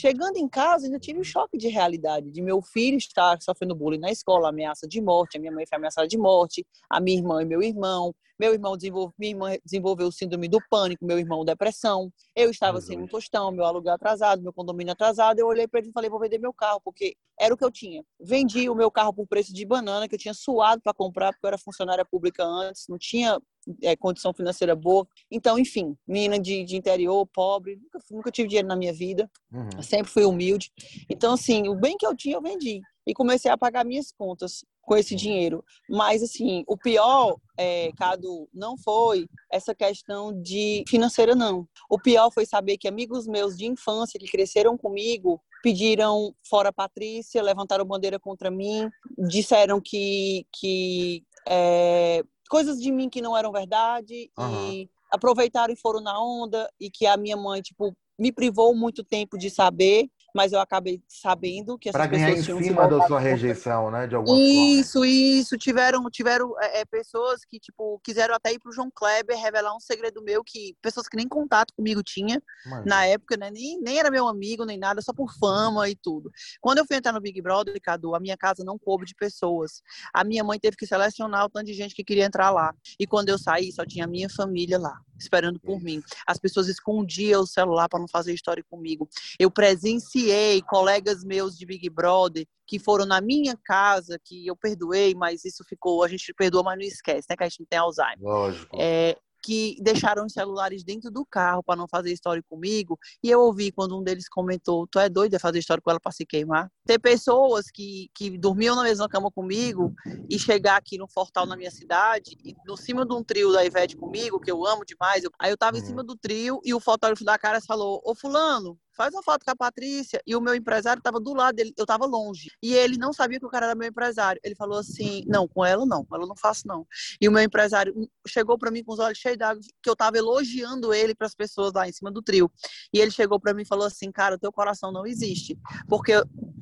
Chegando 0.00 0.38
em 0.38 0.48
casa, 0.48 0.86
ainda 0.86 0.98
tive 0.98 1.20
um 1.20 1.24
choque 1.24 1.58
de 1.58 1.68
realidade, 1.68 2.30
de 2.30 2.40
meu 2.40 2.62
filho 2.62 2.96
estar 2.96 3.36
sofrendo 3.42 3.74
bullying 3.74 3.98
na 3.98 4.10
escola, 4.10 4.48
ameaça 4.48 4.88
de 4.88 4.98
morte, 4.98 5.36
a 5.36 5.40
minha 5.40 5.52
mãe 5.52 5.66
foi 5.66 5.76
ameaçada 5.76 6.08
de 6.08 6.16
morte, 6.16 6.66
a 6.88 6.98
minha 6.98 7.18
irmã 7.18 7.42
e 7.42 7.44
meu 7.44 7.62
irmão, 7.62 8.14
meu 8.40 8.54
irmão 8.54 8.74
desenvolveu, 8.74 9.12
minha 9.18 9.32
irmã 9.32 9.56
desenvolveu 9.62 10.06
o 10.06 10.12
síndrome 10.12 10.48
do 10.48 10.58
pânico, 10.70 11.04
meu 11.04 11.18
irmão 11.18 11.44
depressão, 11.44 12.10
eu 12.34 12.50
estava 12.50 12.80
sem 12.80 12.96
um 12.96 13.02
Jesus. 13.02 13.10
tostão, 13.10 13.52
meu 13.52 13.66
aluguel 13.66 13.92
atrasado, 13.92 14.40
meu 14.40 14.54
condomínio 14.54 14.94
atrasado, 14.94 15.38
eu 15.38 15.46
olhei 15.46 15.68
para 15.68 15.80
ele 15.80 15.90
e 15.90 15.92
falei, 15.92 16.08
vou 16.08 16.18
vender 16.18 16.38
meu 16.38 16.54
carro, 16.54 16.80
porque 16.82 17.14
era 17.38 17.52
o 17.52 17.56
que 17.56 17.64
eu 17.64 17.70
tinha. 17.70 18.02
Vendi 18.18 18.70
o 18.70 18.74
meu 18.74 18.90
carro 18.90 19.12
por 19.12 19.26
preço 19.26 19.52
de 19.52 19.66
banana, 19.66 20.08
que 20.08 20.14
eu 20.14 20.18
tinha 20.18 20.32
suado 20.32 20.80
para 20.82 20.94
comprar, 20.94 21.32
porque 21.32 21.44
eu 21.44 21.48
era 21.48 21.58
funcionária 21.58 22.04
pública 22.04 22.42
antes, 22.42 22.86
não 22.88 22.96
tinha 22.96 23.38
é, 23.82 23.94
condição 23.96 24.32
financeira 24.32 24.74
boa. 24.74 25.06
Então, 25.30 25.58
enfim, 25.58 25.96
menina 26.06 26.38
de, 26.38 26.64
de 26.64 26.76
interior, 26.76 27.26
pobre, 27.26 27.76
nunca, 27.76 27.98
nunca 28.10 28.30
tive 28.30 28.48
dinheiro 28.48 28.68
na 28.68 28.76
minha 28.76 28.92
vida. 28.92 29.30
Uhum. 29.52 29.68
Sempre 29.90 30.12
fui 30.12 30.24
humilde. 30.24 30.70
Então, 31.08 31.34
assim, 31.34 31.68
o 31.68 31.74
bem 31.74 31.96
que 31.98 32.06
eu 32.06 32.14
tinha, 32.14 32.36
eu 32.36 32.40
vendi. 32.40 32.80
E 33.04 33.12
comecei 33.12 33.50
a 33.50 33.58
pagar 33.58 33.84
minhas 33.84 34.12
contas 34.12 34.64
com 34.82 34.96
esse 34.96 35.16
dinheiro. 35.16 35.64
Mas, 35.88 36.22
assim, 36.22 36.62
o 36.68 36.76
pior, 36.76 37.36
é, 37.58 37.90
Cadu, 37.98 38.48
não 38.54 38.78
foi 38.78 39.26
essa 39.50 39.74
questão 39.74 40.32
de 40.40 40.84
financeira, 40.86 41.34
não. 41.34 41.66
O 41.90 41.98
pior 41.98 42.30
foi 42.32 42.46
saber 42.46 42.78
que 42.78 42.86
amigos 42.86 43.26
meus 43.26 43.56
de 43.56 43.66
infância 43.66 44.18
que 44.20 44.30
cresceram 44.30 44.78
comigo 44.78 45.40
pediram 45.60 46.32
fora 46.48 46.72
Patrícia, 46.72 47.42
levantaram 47.42 47.84
bandeira 47.84 48.18
contra 48.18 48.48
mim, 48.48 48.88
disseram 49.28 49.80
que, 49.80 50.46
que 50.52 51.24
é, 51.48 52.22
coisas 52.48 52.80
de 52.80 52.92
mim 52.92 53.10
que 53.10 53.20
não 53.20 53.36
eram 53.36 53.50
verdade 53.50 54.30
Aham. 54.38 54.72
e 54.72 54.90
aproveitaram 55.10 55.74
e 55.74 55.76
foram 55.76 56.00
na 56.00 56.22
onda 56.22 56.70
e 56.80 56.88
que 56.90 57.06
a 57.06 57.16
minha 57.16 57.36
mãe, 57.36 57.60
tipo, 57.60 57.92
me 58.20 58.30
privou 58.30 58.76
muito 58.76 59.02
tempo 59.02 59.38
de 59.38 59.48
saber, 59.48 60.06
mas 60.34 60.52
eu 60.52 60.60
acabei 60.60 61.02
sabendo 61.08 61.78
que 61.78 61.88
essas 61.88 61.98
Para 61.98 62.06
ganhar 62.06 62.28
em 62.28 62.34
pessoas 62.34 62.44
tinham 62.44 62.58
se 62.58 62.64
cima 62.64 62.86
da 62.86 63.06
sua 63.06 63.18
rejeição, 63.18 63.90
né? 63.90 64.06
De 64.06 64.14
alguma 64.14 64.36
forma. 64.36 64.46
isso, 64.46 65.04
isso. 65.04 65.56
Tiveram, 65.56 66.04
tiveram 66.10 66.54
é, 66.60 66.80
é, 66.80 66.84
pessoas 66.84 67.44
que, 67.44 67.58
tipo, 67.58 67.98
quiseram 68.04 68.34
até 68.34 68.52
ir 68.52 68.58
pro 68.58 68.72
João 68.72 68.90
Kleber 68.94 69.36
revelar 69.36 69.74
um 69.74 69.80
segredo 69.80 70.22
meu 70.22 70.44
que 70.44 70.76
pessoas 70.82 71.08
que 71.08 71.16
nem 71.16 71.26
contato 71.26 71.72
comigo 71.74 72.02
tinha 72.02 72.42
Imagina. 72.66 72.84
na 72.86 73.06
época, 73.06 73.38
né? 73.38 73.50
Nem, 73.50 73.80
nem 73.80 73.98
era 73.98 74.10
meu 74.10 74.28
amigo, 74.28 74.66
nem 74.66 74.78
nada, 74.78 75.00
só 75.00 75.14
por 75.14 75.32
fama 75.38 75.88
e 75.88 75.96
tudo. 75.96 76.30
Quando 76.60 76.78
eu 76.78 76.84
fui 76.86 76.96
entrar 76.96 77.12
no 77.12 77.20
Big 77.20 77.40
Brother, 77.40 77.80
Cadu, 77.82 78.14
a 78.14 78.20
minha 78.20 78.36
casa 78.36 78.62
não 78.62 78.78
coube 78.78 79.06
de 79.06 79.14
pessoas. 79.14 79.80
A 80.12 80.22
minha 80.24 80.44
mãe 80.44 80.58
teve 80.60 80.76
que 80.76 80.86
selecionar 80.86 81.46
o 81.46 81.48
tanto 81.48 81.66
de 81.66 81.72
gente 81.72 81.94
que 81.94 82.04
queria 82.04 82.26
entrar 82.26 82.50
lá. 82.50 82.74
E 82.98 83.06
quando 83.06 83.30
eu 83.30 83.38
saí, 83.38 83.72
só 83.72 83.84
tinha 83.86 84.04
a 84.04 84.08
minha 84.08 84.28
família 84.28 84.78
lá, 84.78 84.94
esperando 85.20 85.60
por 85.60 85.80
mim. 85.80 86.02
As 86.26 86.38
pessoas 86.38 86.68
escondiam 86.68 87.42
o 87.42 87.46
celular 87.46 87.88
para 87.88 88.00
não 88.00 88.08
fazer 88.08 88.32
história 88.32 88.64
comigo. 88.68 89.08
Eu 89.38 89.50
presenciei 89.50 90.62
colegas 90.62 91.24
meus 91.24 91.56
de 91.56 91.66
Big 91.66 91.88
Brother 91.88 92.46
que 92.66 92.78
foram 92.78 93.04
na 93.04 93.20
minha 93.20 93.56
casa, 93.64 94.16
que 94.24 94.46
eu 94.46 94.54
perdoei, 94.54 95.12
mas 95.12 95.44
isso 95.44 95.64
ficou, 95.64 96.04
a 96.04 96.08
gente 96.08 96.32
perdoa, 96.32 96.62
mas 96.62 96.78
não 96.78 96.84
esquece, 96.84 97.26
né? 97.28 97.36
Que 97.36 97.42
a 97.42 97.48
gente 97.48 97.60
não 97.60 97.66
tem 97.66 97.78
Alzheimer. 97.80 98.18
Lógico. 98.20 98.76
É, 98.78 99.18
que 99.42 99.76
deixaram 99.80 100.26
os 100.26 100.32
celulares 100.32 100.82
dentro 100.84 101.10
do 101.10 101.24
carro 101.24 101.62
para 101.62 101.76
não 101.76 101.88
fazer 101.88 102.12
história 102.12 102.42
comigo. 102.48 102.98
E 103.22 103.30
eu 103.30 103.40
ouvi 103.40 103.72
quando 103.72 103.98
um 103.98 104.02
deles 104.02 104.28
comentou: 104.28 104.86
Tu 104.86 104.98
é 104.98 105.08
doido 105.08 105.32
de 105.32 105.38
fazer 105.38 105.58
história 105.58 105.80
com 105.82 105.90
ela 105.90 106.00
para 106.00 106.12
se 106.12 106.26
queimar? 106.26 106.70
Ter 106.84 106.98
pessoas 106.98 107.70
que, 107.70 108.10
que 108.14 108.36
dormiam 108.36 108.76
na 108.76 108.82
mesma 108.82 109.08
cama 109.08 109.30
comigo 109.30 109.94
e 110.28 110.38
chegar 110.38 110.76
aqui 110.76 110.98
no 110.98 111.08
Fortal 111.08 111.46
na 111.46 111.56
minha 111.56 111.70
cidade, 111.70 112.36
e 112.44 112.54
no 112.66 112.76
cima 112.76 113.06
de 113.06 113.14
um 113.14 113.22
trio 113.22 113.52
da 113.52 113.64
Ivete 113.64 113.96
comigo, 113.96 114.40
que 114.40 114.50
eu 114.50 114.66
amo 114.66 114.84
demais. 114.84 115.24
Eu, 115.24 115.30
aí 115.38 115.50
eu 115.50 115.56
tava 115.56 115.76
uhum. 115.76 115.82
em 115.82 115.86
cima 115.86 116.02
do 116.02 116.16
trio 116.16 116.60
e 116.64 116.74
o 116.74 116.80
fotógrafo 116.80 117.24
da 117.24 117.38
cara 117.38 117.60
falou: 117.60 118.00
Ô, 118.04 118.14
Fulano, 118.14 118.78
faz 119.00 119.14
uma 119.14 119.22
foto 119.22 119.46
com 119.46 119.50
a 119.50 119.56
Patrícia. 119.56 120.20
E 120.26 120.36
o 120.36 120.42
meu 120.42 120.54
empresário 120.54 121.00
estava 121.00 121.18
do 121.18 121.32
lado 121.32 121.56
dele, 121.56 121.72
eu 121.78 121.84
estava 121.84 122.04
longe. 122.04 122.50
E 122.62 122.74
ele 122.74 122.98
não 122.98 123.14
sabia 123.14 123.40
que 123.40 123.46
o 123.46 123.48
cara 123.48 123.66
era 123.66 123.74
meu 123.74 123.88
empresário. 123.88 124.38
Ele 124.44 124.54
falou 124.54 124.78
assim: 124.78 125.24
não, 125.26 125.48
com 125.48 125.64
ela 125.64 125.86
não, 125.86 126.06
ela 126.12 126.26
não 126.26 126.36
faço 126.36 126.66
não. 126.66 126.86
E 127.18 127.26
o 127.26 127.32
meu 127.32 127.42
empresário 127.42 127.94
chegou 128.28 128.58
para 128.58 128.70
mim 128.70 128.84
com 128.84 128.92
os 128.92 128.98
olhos 128.98 129.16
cheios 129.16 129.38
d'água, 129.38 129.62
que 129.82 129.88
eu 129.88 129.94
estava 129.94 130.18
elogiando 130.18 130.92
ele 130.92 131.14
para 131.14 131.26
as 131.26 131.34
pessoas 131.34 131.72
lá 131.72 131.88
em 131.88 131.92
cima 131.92 132.10
do 132.10 132.20
trio. 132.20 132.52
E 132.92 133.00
ele 133.00 133.10
chegou 133.10 133.40
para 133.40 133.54
mim 133.54 133.62
e 133.62 133.66
falou 133.66 133.86
assim: 133.86 134.12
cara, 134.12 134.34
o 134.34 134.38
teu 134.38 134.52
coração 134.52 134.92
não 134.92 135.06
existe. 135.06 135.58
Porque 135.88 136.12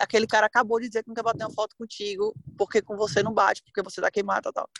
aquele 0.00 0.26
cara 0.26 0.46
acabou 0.46 0.78
de 0.78 0.86
dizer 0.86 1.02
que 1.02 1.08
não 1.08 1.16
quer 1.16 1.24
bater 1.24 1.44
uma 1.44 1.52
foto 1.52 1.74
contigo, 1.76 2.32
porque 2.56 2.80
com 2.80 2.96
você 2.96 3.20
não 3.20 3.34
bate, 3.34 3.64
porque 3.64 3.82
você 3.82 4.00
dá 4.00 4.12
queimada 4.12 4.50
e 4.50 4.52
tal. 4.52 4.70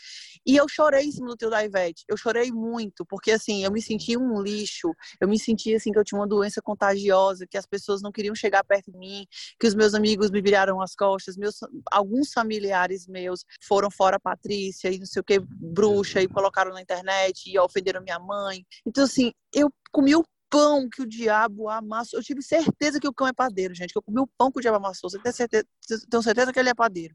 E 0.47 0.57
eu 0.57 0.69
chorei 0.69 1.07
em 1.07 1.11
cima 1.11 1.27
do 1.27 1.37
trio 1.37 1.51
da 1.51 1.65
Ivete. 1.65 2.05
Eu 2.07 2.17
chorei 2.17 2.53
muito, 2.53 3.05
porque 3.05 3.33
assim, 3.33 3.65
eu 3.65 3.73
me 3.73 3.83
senti 3.83 4.17
um 4.17 4.41
lixo. 4.41 4.95
Eu 5.21 5.27
me 5.27 5.39
senti 5.39 5.75
assim 5.75 5.91
que 5.91 5.99
eu 5.99 6.05
tinha 6.05 6.21
uma 6.21 6.27
doença 6.27 6.63
contagiosa 6.63 7.48
que 7.51 7.59
as 7.59 7.67
pessoas 7.67 8.03
não 8.03 8.13
queriam 8.13 8.35
chegar 8.35 8.65
perto 8.65 8.91
de 8.91 8.99
mim, 8.99 9.27
que 9.59 9.67
os 9.67 9.75
meus 9.75 9.95
amigos 9.95 10.31
me 10.31 10.41
viraram 10.41 10.81
as 10.81 10.95
costas, 10.95 11.37
meus, 11.37 11.57
alguns 11.91 12.33
familiares 12.33 13.07
meus 13.07 13.45
foram 13.63 13.91
fora 13.91 14.21
Patrícia 14.21 14.91
e 14.91 14.99
não 14.99 15.07
sei 15.07 15.21
o 15.21 15.25
que, 15.25 15.41
bruxa, 15.41 16.23
e 16.23 16.29
colocaram 16.29 16.73
na 16.73 16.83
internet 16.83 17.51
e 17.51 17.59
ofenderam 17.59 18.03
minha 18.03 18.19
mãe. 18.19 18.65
Então, 18.87 19.05
assim, 19.05 19.33
eu 19.53 19.71
comi 19.91 20.15
o 20.15 20.25
pão 20.51 20.89
que 20.89 21.03
o 21.03 21.07
diabo 21.07 21.69
amassou. 21.69 22.19
Eu 22.19 22.25
tive 22.25 22.43
certeza 22.43 22.99
que 23.01 23.09
o 23.09 23.13
cão 23.13 23.27
é 23.27 23.33
padeiro, 23.33 23.75
gente, 23.75 23.93
que 23.93 23.99
eu 23.99 24.03
comi 24.03 24.21
o 24.21 24.27
pão 24.27 24.51
que 24.51 24.59
o 24.59 24.61
diabo 24.61 24.77
amassou. 24.77 25.11
Você 25.11 25.19
tem 25.19 25.33
certeza, 25.33 25.65
tenho 26.11 26.23
certeza 26.23 26.53
que 26.53 26.59
ele 26.59 26.69
é 26.69 26.75
padeiro. 26.75 27.15